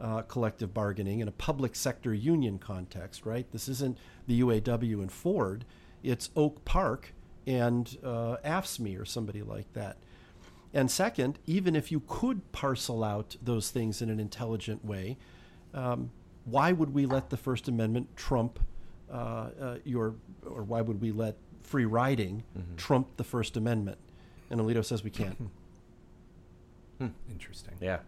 uh, 0.03 0.21
collective 0.23 0.73
bargaining 0.73 1.21
in 1.21 1.29
a 1.29 1.31
public 1.31 1.75
sector 1.75 2.13
union 2.13 2.59
context, 2.59 3.25
right? 3.25 3.49
This 3.51 3.69
isn't 3.69 3.97
the 4.27 4.41
UAW 4.41 5.01
and 5.01 5.11
Ford, 5.11 5.63
it's 6.03 6.29
Oak 6.35 6.65
Park 6.65 7.13
and 7.47 7.97
uh, 8.03 8.35
AFSCME 8.43 8.99
or 8.99 9.05
somebody 9.05 9.41
like 9.41 9.71
that. 9.73 9.97
And 10.73 10.91
second, 10.91 11.39
even 11.45 11.75
if 11.75 11.91
you 11.91 12.01
could 12.07 12.51
parcel 12.51 13.03
out 13.03 13.37
those 13.41 13.69
things 13.69 14.01
in 14.01 14.09
an 14.09 14.19
intelligent 14.19 14.83
way, 14.83 15.17
um, 15.73 16.11
why 16.45 16.73
would 16.73 16.93
we 16.93 17.05
let 17.05 17.29
the 17.29 17.37
First 17.37 17.69
Amendment 17.69 18.15
trump 18.17 18.59
uh, 19.09 19.15
uh, 19.15 19.77
your, 19.85 20.15
or 20.45 20.63
why 20.63 20.81
would 20.81 20.99
we 20.99 21.11
let 21.11 21.37
free 21.61 21.85
riding 21.85 22.43
trump 22.75 23.15
the 23.15 23.23
First 23.23 23.55
Amendment? 23.55 23.99
And 24.49 24.59
Alito 24.59 24.83
says 24.83 25.03
we 25.03 25.11
can't. 25.11 25.37
Interesting. 27.29 27.75
Yeah. 27.79 27.99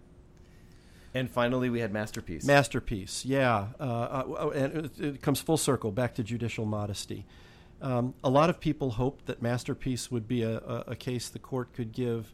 And 1.16 1.32
finally, 1.32 1.70
we 1.70 1.80
had 1.80 1.93
Masterpiece. 1.93 2.43
Masterpiece, 2.43 3.24
yeah. 3.24 3.68
Uh, 3.80 3.84
uh, 3.84 4.51
and 4.53 4.86
it, 4.86 4.99
it 4.99 5.22
comes 5.22 5.39
full 5.39 5.55
circle 5.55 5.89
back 5.91 6.13
to 6.16 6.24
judicial 6.24 6.66
modesty. 6.66 7.26
Um, 7.82 8.13
a 8.22 8.30
lot 8.30 8.49
of 8.49 8.59
people 8.59 8.91
hoped 8.91 9.26
that 9.28 9.41
Masterpiece 9.41 10.11
would 10.11 10.28
be 10.28 10.43
a, 10.43 10.57
a, 10.57 10.84
a 10.88 10.95
case 10.95 11.30
the 11.30 11.39
court 11.39 11.72
could 11.72 11.93
give 11.93 12.34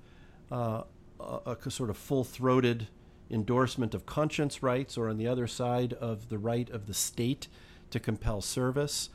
uh, 0.51 0.82
a, 1.19 1.57
a 1.63 1.69
sort 1.69 1.91
of 1.91 1.97
full 1.97 2.23
throated 2.23 2.88
endorsement 3.29 3.93
of 3.93 4.07
conscience 4.07 4.63
rights, 4.63 4.97
or 4.97 5.09
on 5.09 5.17
the 5.17 5.27
other 5.27 5.45
side 5.45 5.93
of 5.93 6.29
the 6.29 6.39
right 6.39 6.69
of 6.71 6.88
the 6.88 6.93
state 6.93 7.47
to 7.91 7.99
compel 7.99 8.41
service. 8.41 9.09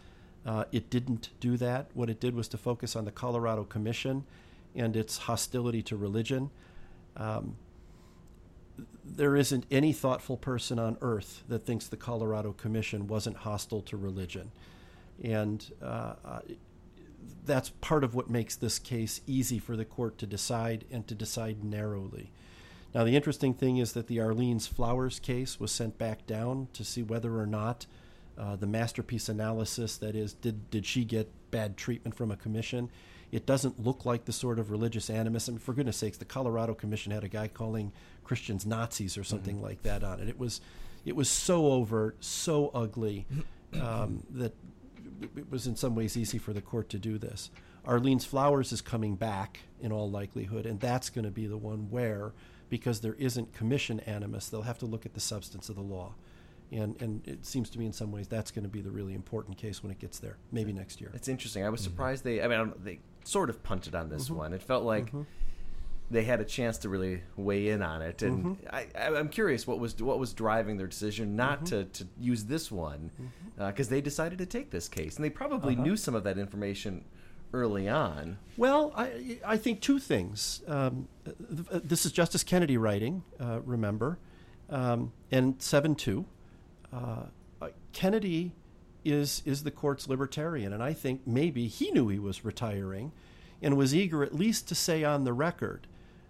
Uh, 0.47 0.65
it 0.71 0.89
didn't 0.91 1.31
do 1.41 1.57
that. 1.57 1.91
What 1.93 2.09
it 2.09 2.21
did 2.21 2.37
was 2.37 2.47
to 2.49 2.57
focus 2.57 2.95
on 2.95 3.05
the 3.05 3.11
Colorado 3.11 3.65
Commission 3.65 4.25
and 4.77 4.95
its 4.95 5.19
hostility 5.19 5.83
to 5.83 5.97
religion. 5.97 6.51
Um, 7.17 7.57
there 9.05 9.37
isn't 9.37 9.65
any 9.71 9.93
thoughtful 9.93 10.37
person 10.37 10.79
on 10.79 10.97
earth 11.01 11.43
that 11.49 11.65
thinks 11.65 11.87
the 11.87 11.97
Colorado 11.97 12.53
Commission 12.53 13.07
wasn't 13.07 13.39
hostile 13.39 13.83
to 13.83 13.97
religion. 13.97 14.53
And 15.23 15.65
uh, 15.83 16.41
that's 17.45 17.71
part 17.81 18.05
of 18.05 18.15
what 18.15 18.29
makes 18.29 18.57
this 18.57 18.79
case 18.79 19.21
easy 19.27 19.59
for 19.59 19.77
the 19.77 19.85
court 19.85 20.19
to 20.19 20.27
decide 20.27 20.85
and 20.91 21.07
to 21.07 21.15
decide 21.15 21.65
narrowly. 21.65 22.31
Now, 22.95 23.05
the 23.05 23.17
interesting 23.17 23.55
thing 23.55 23.79
is 23.79 23.93
that 23.93 24.07
the 24.07 24.19
Arlene's 24.19 24.67
Flowers 24.67 25.19
case 25.19 25.61
was 25.61 25.71
sent 25.71 25.99
back 25.99 26.27
down 26.27 26.69
to 26.73 26.85
see 26.85 27.03
whether 27.03 27.39
or 27.39 27.47
not 27.47 27.87
uh, 28.39 28.57
the 28.57 28.67
masterpiece 28.67 29.29
analysis 29.29 29.97
that 29.99 30.15
is, 30.15 30.33
did, 30.35 30.71
did 30.71 30.87
she 30.87 31.05
get 31.05 31.31
bad 31.51 31.77
treatment 31.77 32.15
from 32.15 32.31
a 32.31 32.37
commission? 32.37 32.91
It 33.37 33.45
doesn't 33.45 33.85
look 33.85 34.07
like 34.07 34.25
the 34.25 34.33
sort 34.33 34.59
of 34.59 34.71
religious 34.71 35.11
animus. 35.11 35.47
I 35.47 35.53
mean, 35.53 35.59
for 35.59 35.75
goodness 35.75 35.99
sakes, 35.99 36.17
the 36.17 36.25
Colorado 36.25 36.73
Commission 36.73 37.13
had 37.13 37.23
a 37.23 37.29
guy 37.29 37.49
calling 37.49 37.93
Christians 38.25 38.65
Nazis 38.65 39.19
or 39.19 39.25
something 39.25 39.61
like 39.61 39.83
that 39.83 40.03
on 40.03 40.21
it. 40.21 40.29
It 40.31 40.39
was, 40.39 40.63
it 41.05 41.15
was 41.15 41.29
so 41.29 41.67
overt, 41.67 42.17
so 42.25 42.71
ugly 42.73 43.27
um, 43.75 44.23
that 44.31 44.55
it 45.37 45.51
was 45.51 45.67
in 45.67 45.77
some 45.77 45.95
ways 45.95 46.17
easy 46.17 46.39
for 46.39 46.55
the 46.55 46.63
court 46.63 46.89
to 46.89 46.99
do 46.99 47.19
this. 47.19 47.51
Arlene's 47.85 48.25
Flowers 48.25 48.73
is 48.73 48.81
coming 48.81 49.17
back 49.17 49.61
in 49.83 49.93
all 49.93 50.11
likelihood, 50.11 50.65
and 50.65 50.81
that's 50.81 51.11
going 51.11 51.27
to 51.27 51.31
be 51.31 51.47
the 51.47 51.59
one 51.59 51.91
where, 51.91 52.33
because 52.71 53.03
there 53.03 53.17
isn't 53.19 53.53
commission 53.53 54.01
animus, 54.01 54.49
they'll 54.49 54.63
have 54.63 54.79
to 54.79 54.87
look 54.87 55.05
at 55.05 55.13
the 55.13 55.21
substance 55.21 55.69
of 55.69 55.77
the 55.77 55.83
law. 55.83 56.15
And, 56.73 57.01
and 57.03 57.29
it 57.29 57.45
seems 57.45 57.69
to 57.69 57.79
me 57.79 57.85
in 57.85 57.93
some 57.93 58.11
ways 58.11 58.29
that's 58.29 58.51
going 58.51 58.63
to 58.65 58.71
be 58.71 58.81
the 58.81 58.91
really 58.91 59.13
important 59.13 59.59
case 59.59 59.83
when 59.83 59.93
it 59.93 59.99
gets 59.99 60.21
there, 60.21 60.39
maybe 60.51 60.73
next 60.73 61.03
year. 61.03 61.11
It's 61.13 61.29
interesting. 61.29 61.67
I 61.67 61.69
was 61.69 61.83
surprised 61.83 62.25
they. 62.25 62.41
I 62.41 62.49
mean, 62.49 62.53
I 62.53 62.57
don't- 62.57 62.83
they 62.83 62.99
sort 63.27 63.51
of 63.51 63.63
punted 63.63 63.95
on 63.95 64.09
this 64.09 64.29
Mhm. 64.29 64.37
one. 64.37 64.53
It 64.53 64.63
felt 64.63 64.85
like 64.85 65.13
Mhm. 65.13 65.27
they 66.11 66.25
had 66.25 66.41
a 66.41 66.45
chance 66.45 66.79
to 66.79 66.89
really 66.89 67.23
weigh 67.37 67.69
in 67.69 67.83
on 67.83 68.01
it, 68.03 68.23
and 68.23 68.57
Mhm. 68.57 68.57
I, 68.73 68.87
I'm 69.17 69.29
curious 69.29 69.67
what 69.67 69.79
was 69.81 70.01
what 70.01 70.19
was 70.19 70.33
driving 70.33 70.77
their 70.77 70.87
decision 70.87 71.35
not 71.37 71.63
Mhm. 71.63 71.67
to, 71.67 71.85
to 71.85 72.09
use 72.19 72.45
this 72.45 72.71
one 72.71 73.11
because 73.59 73.89
they 73.89 74.01
decided 74.01 74.39
to 74.39 74.47
take 74.47 74.71
this 74.71 74.89
case, 74.89 75.17
and 75.17 75.25
they 75.25 75.31
probably 75.31 75.75
Uh-huh. 75.75 75.83
knew 75.83 75.97
some 75.97 76.15
of 76.15 76.23
that 76.25 76.39
information 76.39 77.05
early 77.53 77.89
on. 77.89 78.39
Well, 78.57 78.93
I, 78.97 79.41
I 79.45 79.57
think 79.57 79.81
two 79.81 79.99
things. 79.99 80.63
Um, 80.69 81.09
this 81.25 82.05
is 82.07 82.13
Justice 82.13 82.45
Kennedy 82.45 82.77
writing, 82.77 83.23
uh, 83.41 83.61
remember, 83.65 84.19
um, 84.69 85.13
and 85.31 85.61
7 85.63 85.95
2. 85.95 86.25
Uh, 86.93 87.27
Kennedy 87.93 88.53
is, 89.07 89.43
is 89.45 89.63
the 89.63 89.71
court's 89.71 90.09
libertarian, 90.09 90.73
and 90.73 90.83
I 90.83 90.93
think 90.93 91.27
maybe 91.27 91.69
he 91.69 91.91
knew 91.91 92.09
he 92.09 92.19
was 92.19 92.45
retiring 92.45 93.13
and 93.63 93.77
was 93.77 93.95
eager 93.95 94.23
at 94.23 94.35
least 94.35 94.69
to 94.69 94.75
say 94.75 95.05
on 95.05 95.25
the 95.25 95.33
record 95.33 95.87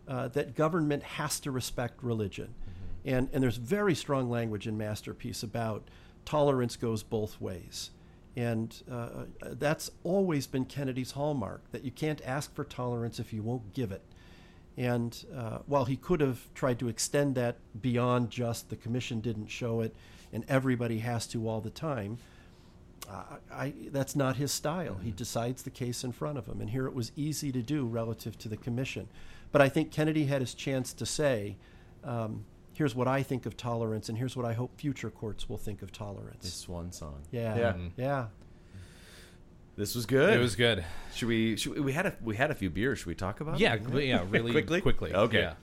uh, 0.07 0.29
that 0.29 0.55
government 0.55 1.03
has 1.03 1.41
to 1.41 1.51
respect 1.51 2.03
religion. 2.03 2.55
Mm-hmm. 2.55 3.15
And, 3.15 3.29
and 3.33 3.43
there's 3.43 3.57
very 3.57 3.95
strong 3.95 4.31
language 4.31 4.67
in 4.67 4.79
Masterpiece 4.79 5.43
about 5.43 5.89
tolerance 6.25 6.77
goes 6.77 7.03
both 7.03 7.41
ways. 7.41 7.91
And 8.37 8.77
uh, 8.91 9.25
that's 9.41 9.91
always 10.05 10.47
been 10.47 10.67
Kennedy's 10.67 11.13
hallmark 11.13 11.63
that 11.73 11.85
you 11.85 11.91
can't 11.91 12.21
ask 12.25 12.55
for 12.55 12.65
tolerance 12.65 13.19
if 13.19 13.33
you 13.33 13.43
won't 13.43 13.73
give 13.73 13.93
it. 13.93 14.03
And 14.77 15.25
uh, 15.35 15.59
while 15.67 15.87
he 15.87 15.97
could 15.97 16.21
have 16.21 16.53
tried 16.55 16.79
to 16.81 16.89
extend 16.89 17.35
that 17.37 17.57
beyond 17.81 18.31
just 18.31 18.69
the 18.69 18.77
commission 18.77 19.21
didn't 19.21 19.47
show 19.47 19.81
it 19.81 19.97
and 20.35 20.45
everybody 20.49 20.99
has 20.99 21.27
to 21.29 21.49
all 21.49 21.63
the 21.63 21.71
time, 21.71 22.19
uh, 23.09 23.37
I, 23.53 23.73
that's 23.91 24.17
not 24.17 24.37
his 24.37 24.53
style. 24.53 24.95
Mm-hmm. 24.95 25.05
He 25.05 25.11
decides 25.13 25.63
the 25.63 25.71
case 25.71 26.05
in 26.05 26.13
front 26.13 26.39
of 26.39 26.47
him. 26.47 26.61
And 26.61 26.71
here 26.71 26.87
it 26.87 26.95
was 26.95 27.13
easy 27.17 27.53
to 27.53 27.63
do 27.63 27.87
relative 27.87 28.39
to 28.39 28.49
the 28.49 28.57
commission. 28.57 29.09
But 29.53 29.63
I 29.63 29.69
think 29.69 29.93
Kennedy 29.93 30.25
had 30.27 30.41
his 30.41 30.55
chance 30.55 30.93
to 30.95 31.07
say, 31.07 31.57
um, 32.05 32.45
here's 32.73 32.95
what 32.95 33.09
I 33.09 33.23
think 33.23 33.47
of 33.47 33.57
tolerance, 33.57 34.09
and 34.09 34.19
here's 34.19 34.37
what 34.37 34.45
I 34.45 34.53
hope 34.53 34.79
future 34.79 35.11
courts 35.11 35.49
will 35.49 35.57
think 35.57 35.83
of 35.83 35.93
tolerance. 35.93 36.45
His 36.45 36.55
swan 36.55 36.93
song. 36.93 37.23
Yeah, 37.31 37.57
yeah, 37.57 37.73
mm-hmm. 37.73 38.01
yeah. 38.01 38.27
This 39.77 39.95
was 39.95 40.07
good. 40.07 40.35
It 40.35 40.39
was 40.39 40.57
good. 40.57 40.85
Should 41.15 41.29
we? 41.29 41.57
Should 41.57 41.75
we, 41.75 41.81
we, 41.81 41.93
had 41.93 42.07
a 42.07 42.17
we 42.23 42.37
had 42.37 42.51
a 42.51 42.55
few 42.55 42.71
beers. 42.71 43.01
Should 43.01 43.09
we 43.09 43.15
talk 43.15 43.41
about? 43.41 43.61
Yeah, 43.61 43.77
yeah, 43.95 44.25
really 44.31 44.53
quickly. 44.53 44.81
Quickly. 44.81 45.15
Okay. 45.15 45.41
Yeah. 45.41 45.55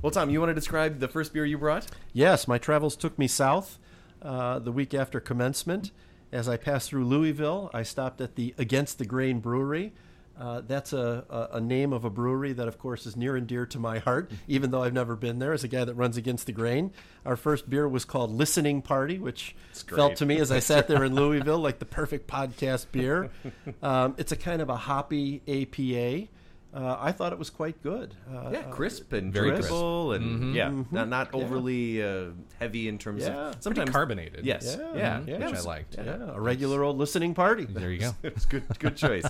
Well, 0.00 0.10
Tom, 0.10 0.30
you 0.30 0.40
want 0.40 0.50
to 0.50 0.54
describe 0.54 1.00
the 1.00 1.08
first 1.08 1.32
beer 1.32 1.44
you 1.44 1.58
brought? 1.58 1.86
Yes, 2.12 2.48
my 2.48 2.58
travels 2.58 2.96
took 2.96 3.18
me 3.18 3.28
south 3.28 3.78
uh, 4.22 4.58
the 4.58 4.72
week 4.72 4.94
after 4.94 5.20
commencement. 5.20 5.90
As 6.32 6.48
I 6.48 6.56
passed 6.56 6.88
through 6.88 7.04
Louisville, 7.04 7.70
I 7.74 7.82
stopped 7.82 8.20
at 8.22 8.36
the 8.36 8.54
Against 8.56 8.98
the 8.98 9.04
Grain 9.04 9.40
Brewery. 9.40 9.92
Uh, 10.38 10.62
that's 10.66 10.94
a, 10.94 11.48
a, 11.52 11.60
name 11.60 11.92
of 11.92 12.06
a 12.06 12.10
brewery 12.10 12.54
that, 12.54 12.66
of 12.66 12.78
course, 12.78 13.04
is 13.04 13.16
near 13.16 13.36
and 13.36 13.46
dear 13.46 13.66
to 13.66 13.78
my 13.78 13.98
heart, 13.98 14.30
even 14.48 14.70
though 14.70 14.82
I've 14.82 14.94
never 14.94 15.14
been 15.14 15.38
there 15.38 15.52
as 15.52 15.62
a 15.62 15.68
guy 15.68 15.84
that 15.84 15.94
runs 15.94 16.16
against 16.16 16.46
the 16.46 16.52
grain. 16.52 16.90
Our 17.26 17.36
first 17.36 17.68
beer 17.68 17.86
was 17.86 18.06
called 18.06 18.30
Listening 18.32 18.80
Party, 18.80 19.18
which 19.18 19.54
felt 19.72 20.16
to 20.16 20.26
me 20.26 20.38
as 20.40 20.50
I 20.50 20.58
sat 20.60 20.88
there 20.88 21.04
in 21.04 21.14
Louisville 21.14 21.58
like 21.58 21.78
the 21.78 21.84
perfect 21.84 22.28
podcast 22.28 22.86
beer. 22.92 23.30
Um, 23.82 24.14
it's 24.16 24.32
a 24.32 24.36
kind 24.36 24.62
of 24.62 24.68
a 24.68 24.76
hoppy 24.76 25.42
APA. 25.48 26.28
Uh, 26.74 26.96
I 26.98 27.12
thought 27.12 27.32
it 27.32 27.38
was 27.38 27.50
quite 27.50 27.82
good. 27.82 28.14
Uh, 28.32 28.48
yeah, 28.50 28.62
crisp 28.62 29.12
and 29.12 29.30
very 29.32 29.50
drinkable, 29.50 30.08
crisp. 30.08 30.22
and 30.22 30.40
mm-hmm. 30.40 30.54
yeah, 30.54 30.68
mm-hmm. 30.68 30.94
not 30.94 31.08
not 31.08 31.34
overly 31.34 31.98
yeah. 31.98 32.06
uh, 32.06 32.30
heavy 32.58 32.88
in 32.88 32.98
terms 32.98 33.24
yeah. 33.24 33.48
of 33.48 33.62
sometimes 33.62 33.86
Pretty 33.86 33.92
carbonated. 33.92 34.46
Yes, 34.46 34.78
yeah, 34.80 34.94
yeah, 34.94 35.20
yeah. 35.26 35.50
which 35.50 35.58
I 35.58 35.60
liked. 35.60 35.96
Yeah. 35.98 36.32
a 36.32 36.40
regular 36.40 36.82
old 36.82 36.96
listening 36.96 37.34
party. 37.34 37.66
There 37.66 37.90
you 37.90 38.00
go. 38.00 38.14
it's 38.22 38.46
good, 38.46 38.64
good 38.78 38.96
choice. 38.96 39.24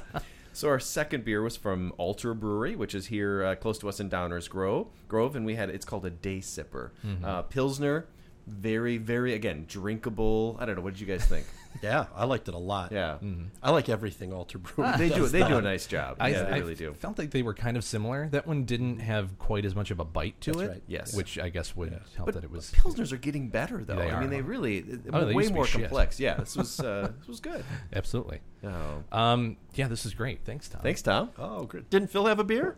So 0.53 0.69
our 0.69 0.79
second 0.79 1.25
beer 1.25 1.43
was 1.43 1.57
from 1.57 1.93
Alter 1.97 2.35
Brewery, 2.35 2.77
which 2.77 2.95
is 2.95 3.07
here 3.07 3.43
uh, 3.43 3.55
close 3.57 3.79
to 3.79 3.89
us 3.89 4.01
in 4.01 4.11
Downers 4.11 4.49
Grove. 4.49 4.89
Grove, 5.09 5.35
and 5.35 5.47
we 5.47 5.55
had 5.55 5.71
it's 5.71 5.87
called 5.87 6.05
a 6.05 6.11
Day 6.11 6.39
Sipper 6.39 6.91
mm-hmm. 7.05 7.25
uh, 7.25 7.43
Pilsner. 7.43 8.07
Very, 8.47 8.99
very 8.99 9.35
again 9.35 9.67
drinkable. 9.69 10.57
I 10.59 10.67
don't 10.67 10.77
know. 10.77 10.83
What 10.83 10.95
did 10.95 11.01
you 11.01 11.07
guys 11.07 11.25
think? 11.25 11.47
yeah, 11.83 12.07
I 12.15 12.25
liked 12.25 12.49
it 12.49 12.55
a 12.55 12.59
lot. 12.59 12.91
Yeah, 12.91 13.19
mm-hmm. 13.23 13.45
I 13.63 13.71
like 13.71 13.89
everything 13.89 14.33
Alter 14.33 14.59
Brewery. 14.59 14.99
they 14.99 15.09
do. 15.09 15.27
They 15.29 15.47
do 15.47 15.59
a 15.59 15.63
nice 15.63 15.87
job. 15.87 16.17
I, 16.19 16.29
yeah, 16.29 16.43
they 16.43 16.51
I 16.51 16.59
really 16.59 16.75
do. 16.75 16.93
Felt 16.95 17.19
like 17.19 17.31
they 17.31 17.43
were 17.43 17.55
kind 17.55 17.77
of 17.77 17.85
similar. 17.85 18.29
That 18.31 18.47
one 18.47 18.65
didn't 18.65 18.99
have 18.99 19.39
quite 19.39 19.65
as 19.65 19.75
much 19.75 19.91
of 19.91 20.01
a 20.01 20.05
bite 20.05 20.41
to 20.43 20.53
That's 20.53 20.63
it. 20.63 20.69
Right. 20.69 20.83
Yes, 20.89 21.15
which 21.15 21.39
I 21.39 21.49
guess 21.51 21.77
would 21.77 21.93
help 22.17 22.27
but, 22.27 22.35
that 22.35 22.45
it 22.45 22.51
was. 22.51 22.73
Pilsners 22.73 23.13
are 23.13 23.17
getting 23.17 23.49
better 23.49 23.85
though. 23.85 23.97
They 23.97 24.11
I 24.11 24.15
are. 24.15 24.21
mean, 24.21 24.31
they 24.31 24.43
really 24.43 24.85
oh, 25.13 25.25
they 25.25 25.35
way 25.35 25.49
more 25.49 25.67
shit. 25.67 25.83
complex. 25.83 26.19
Yeah, 26.19 26.35
this 26.35 26.57
was 26.57 26.81
uh, 26.81 27.13
this 27.19 27.29
was 27.29 27.41
good. 27.41 27.65
Absolutely. 27.93 28.41
Oh. 28.65 29.05
Um, 29.13 29.57
yeah, 29.75 29.89
this 29.89 30.05
is 30.05 30.15
great. 30.15 30.41
Thanks, 30.45 30.69
Tom. 30.69 30.83
Thanks, 30.83 31.03
Tom. 31.03 31.31
Oh, 31.39 31.65
great. 31.65 31.89
Didn't 31.91 32.09
Phil 32.11 32.27
have 32.27 32.39
a 32.39 32.45
beer? 32.45 32.77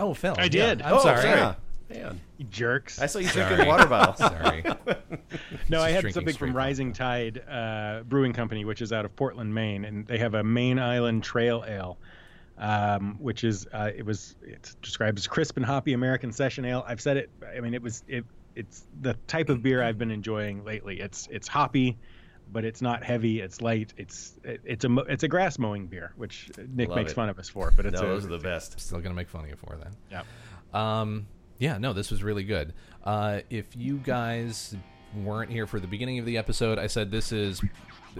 Oh, 0.00 0.14
Phil. 0.14 0.34
I 0.38 0.48
did. 0.48 0.80
Yeah. 0.80 0.88
I'm 0.88 0.94
oh, 0.94 1.00
sorry. 1.00 1.22
sorry. 1.22 1.56
Man. 1.90 2.20
You 2.36 2.44
jerks. 2.46 3.00
I 3.00 3.06
saw 3.06 3.18
you 3.18 3.28
Sorry. 3.28 3.46
drinking 3.46 3.68
water 3.68 3.86
bottle. 3.86 4.14
Sorry. 4.28 4.62
no, 5.68 5.80
I 5.80 5.90
had 5.90 6.00
drinking 6.00 6.12
something 6.12 6.34
from 6.36 6.48
from 6.48 6.56
Rising 6.56 6.92
Tide 6.92 7.42
uh, 7.48 8.02
Brewing 8.06 8.32
Company, 8.32 8.64
which 8.64 8.82
is 8.82 8.92
out 8.92 9.04
of 9.04 9.14
Portland, 9.16 9.54
Maine, 9.54 9.84
and 9.84 10.06
they 10.06 10.18
have 10.18 10.34
a 10.34 10.44
Maine 10.44 10.78
Island 10.78 11.22
Trail 11.24 11.64
Ale, 11.66 11.98
um, 12.58 13.16
which 13.20 13.44
is 13.44 13.66
uh, 13.72 13.90
it 13.94 14.04
was 14.04 14.36
it's 14.42 14.74
described 14.76 15.18
as 15.18 15.26
crisp 15.26 15.56
and 15.56 15.64
hoppy 15.64 15.92
American 15.94 16.32
session 16.32 16.64
ale. 16.64 16.84
I've 16.86 17.00
said 17.00 17.16
it. 17.16 17.30
I 17.56 17.60
mean, 17.60 17.74
it 17.74 17.82
was 17.82 18.04
it. 18.08 18.24
It's 18.54 18.86
the 19.00 19.14
type 19.26 19.48
of 19.48 19.62
beer 19.62 19.82
I've 19.82 19.98
been 19.98 20.10
enjoying 20.10 20.64
lately. 20.64 21.00
It's 21.00 21.28
it's 21.30 21.46
hoppy, 21.48 21.96
but 22.52 22.64
it's 22.64 22.82
not 22.82 23.04
heavy. 23.04 23.40
It's 23.40 23.60
light. 23.60 23.94
It's 23.96 24.34
it, 24.44 24.60
it's 24.64 24.84
a 24.84 24.88
mo- 24.88 25.06
it's 25.08 25.22
a 25.22 25.28
grass 25.28 25.58
mowing 25.58 25.86
beer, 25.86 26.12
which 26.16 26.50
Nick 26.74 26.88
Love 26.88 26.96
makes 26.96 27.12
it. 27.12 27.14
fun 27.14 27.28
of 27.28 27.38
us 27.38 27.48
for. 27.48 27.72
But 27.74 27.86
it's 27.86 28.00
no, 28.00 28.06
a, 28.06 28.10
those 28.10 28.24
are 28.24 28.28
the 28.28 28.38
best. 28.38 28.80
Still 28.80 29.00
gonna 29.00 29.14
make 29.14 29.28
fun 29.28 29.44
of 29.44 29.50
you 29.50 29.56
for 29.56 29.76
that. 29.76 29.92
Yeah. 30.10 30.22
Um, 30.74 31.26
yeah, 31.58 31.78
no, 31.78 31.92
this 31.92 32.10
was 32.10 32.22
really 32.22 32.44
good. 32.44 32.72
Uh, 33.04 33.40
if 33.50 33.76
you 33.76 33.98
guys 33.98 34.76
weren't 35.16 35.50
here 35.50 35.66
for 35.66 35.80
the 35.80 35.86
beginning 35.86 36.18
of 36.18 36.26
the 36.26 36.36
episode, 36.38 36.78
I 36.78 36.86
said 36.86 37.10
this 37.10 37.32
is 37.32 37.60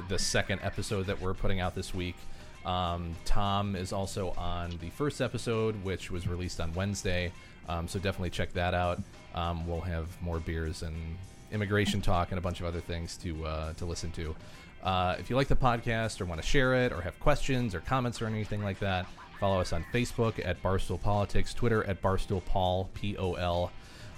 the 0.08 0.18
second 0.18 0.60
episode 0.62 1.06
that 1.06 1.20
we're 1.20 1.34
putting 1.34 1.60
out 1.60 1.74
this 1.74 1.94
week. 1.94 2.16
Um, 2.64 3.14
Tom 3.24 3.76
is 3.76 3.92
also 3.92 4.30
on 4.36 4.76
the 4.80 4.90
first 4.90 5.20
episode, 5.20 5.82
which 5.84 6.10
was 6.10 6.26
released 6.26 6.60
on 6.60 6.72
Wednesday. 6.74 7.32
Um, 7.68 7.86
so 7.86 7.98
definitely 7.98 8.30
check 8.30 8.52
that 8.54 8.74
out. 8.74 9.00
Um, 9.34 9.66
we'll 9.66 9.80
have 9.80 10.20
more 10.22 10.40
beers 10.40 10.82
and 10.82 11.16
immigration 11.52 12.00
talk 12.00 12.30
and 12.30 12.38
a 12.38 12.42
bunch 12.42 12.60
of 12.60 12.66
other 12.66 12.80
things 12.80 13.16
to 13.18 13.44
uh, 13.44 13.72
to 13.74 13.84
listen 13.84 14.10
to. 14.12 14.34
Uh, 14.82 15.16
if 15.18 15.28
you 15.28 15.36
like 15.36 15.48
the 15.48 15.56
podcast 15.56 16.20
or 16.20 16.24
want 16.24 16.40
to 16.40 16.46
share 16.46 16.74
it 16.84 16.92
or 16.92 17.00
have 17.00 17.18
questions 17.20 17.74
or 17.74 17.80
comments 17.80 18.22
or 18.22 18.26
anything 18.26 18.62
like 18.62 18.78
that, 18.78 19.06
follow 19.38 19.60
us 19.60 19.72
on 19.72 19.84
Facebook 19.92 20.44
at 20.44 20.62
Barstool 20.62 21.00
Politics, 21.00 21.54
Twitter 21.54 21.84
at 21.84 22.02
Barstool 22.02 22.44
Paul 22.44 22.90
P 22.94 23.16
O 23.16 23.34
L. 23.34 23.70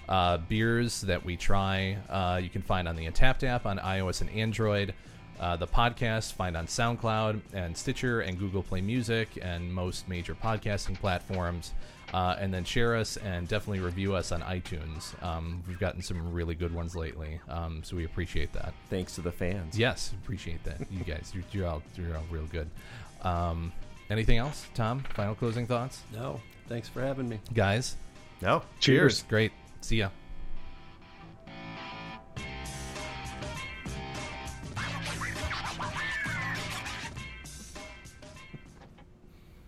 Uh, 0.08 0.38
beers 0.38 1.02
that 1.02 1.24
we 1.24 1.36
try, 1.36 1.96
uh, 2.08 2.40
you 2.42 2.48
can 2.48 2.62
find 2.62 2.88
on 2.88 2.96
the 2.96 3.06
Untappd 3.06 3.44
app 3.44 3.64
on 3.66 3.78
iOS 3.78 4.20
and 4.22 4.30
Android. 4.30 4.92
Uh, 5.38 5.56
the 5.56 5.66
podcast 5.66 6.32
find 6.32 6.56
on 6.56 6.66
SoundCloud 6.66 7.40
and 7.54 7.76
Stitcher 7.76 8.20
and 8.20 8.38
Google 8.38 8.62
Play 8.62 8.80
Music 8.80 9.38
and 9.40 9.72
most 9.72 10.08
major 10.08 10.34
podcasting 10.34 10.98
platforms. 10.98 11.72
Uh, 12.12 12.34
and 12.40 12.52
then 12.52 12.64
share 12.64 12.96
us 12.96 13.16
and 13.18 13.46
definitely 13.46 13.78
review 13.78 14.16
us 14.16 14.32
on 14.32 14.40
iTunes. 14.42 15.14
Um, 15.22 15.62
we've 15.68 15.78
gotten 15.78 16.02
some 16.02 16.32
really 16.32 16.56
good 16.56 16.74
ones 16.74 16.96
lately, 16.96 17.40
um, 17.48 17.84
so 17.84 17.94
we 17.94 18.04
appreciate 18.04 18.52
that. 18.52 18.74
Thanks 18.90 19.14
to 19.14 19.20
the 19.20 19.30
fans. 19.30 19.78
Yes, 19.78 20.12
appreciate 20.20 20.64
that. 20.64 20.80
You 20.90 21.04
guys, 21.04 21.30
you're, 21.32 21.44
you're 21.52 21.68
all 21.68 21.82
you're 21.94 22.16
all 22.16 22.24
real 22.28 22.46
good. 22.46 22.68
Um, 23.22 23.72
anything 24.10 24.38
else, 24.38 24.66
Tom? 24.74 25.04
Final 25.14 25.34
closing 25.34 25.66
thoughts, 25.66 26.02
No. 26.12 26.40
Thanks 26.68 26.88
for 26.88 27.00
having 27.00 27.28
me. 27.28 27.40
guys. 27.52 27.96
No. 28.40 28.62
Cheers. 28.78 29.24
Great. 29.24 29.50
See 29.80 29.96
ya. 29.96 30.10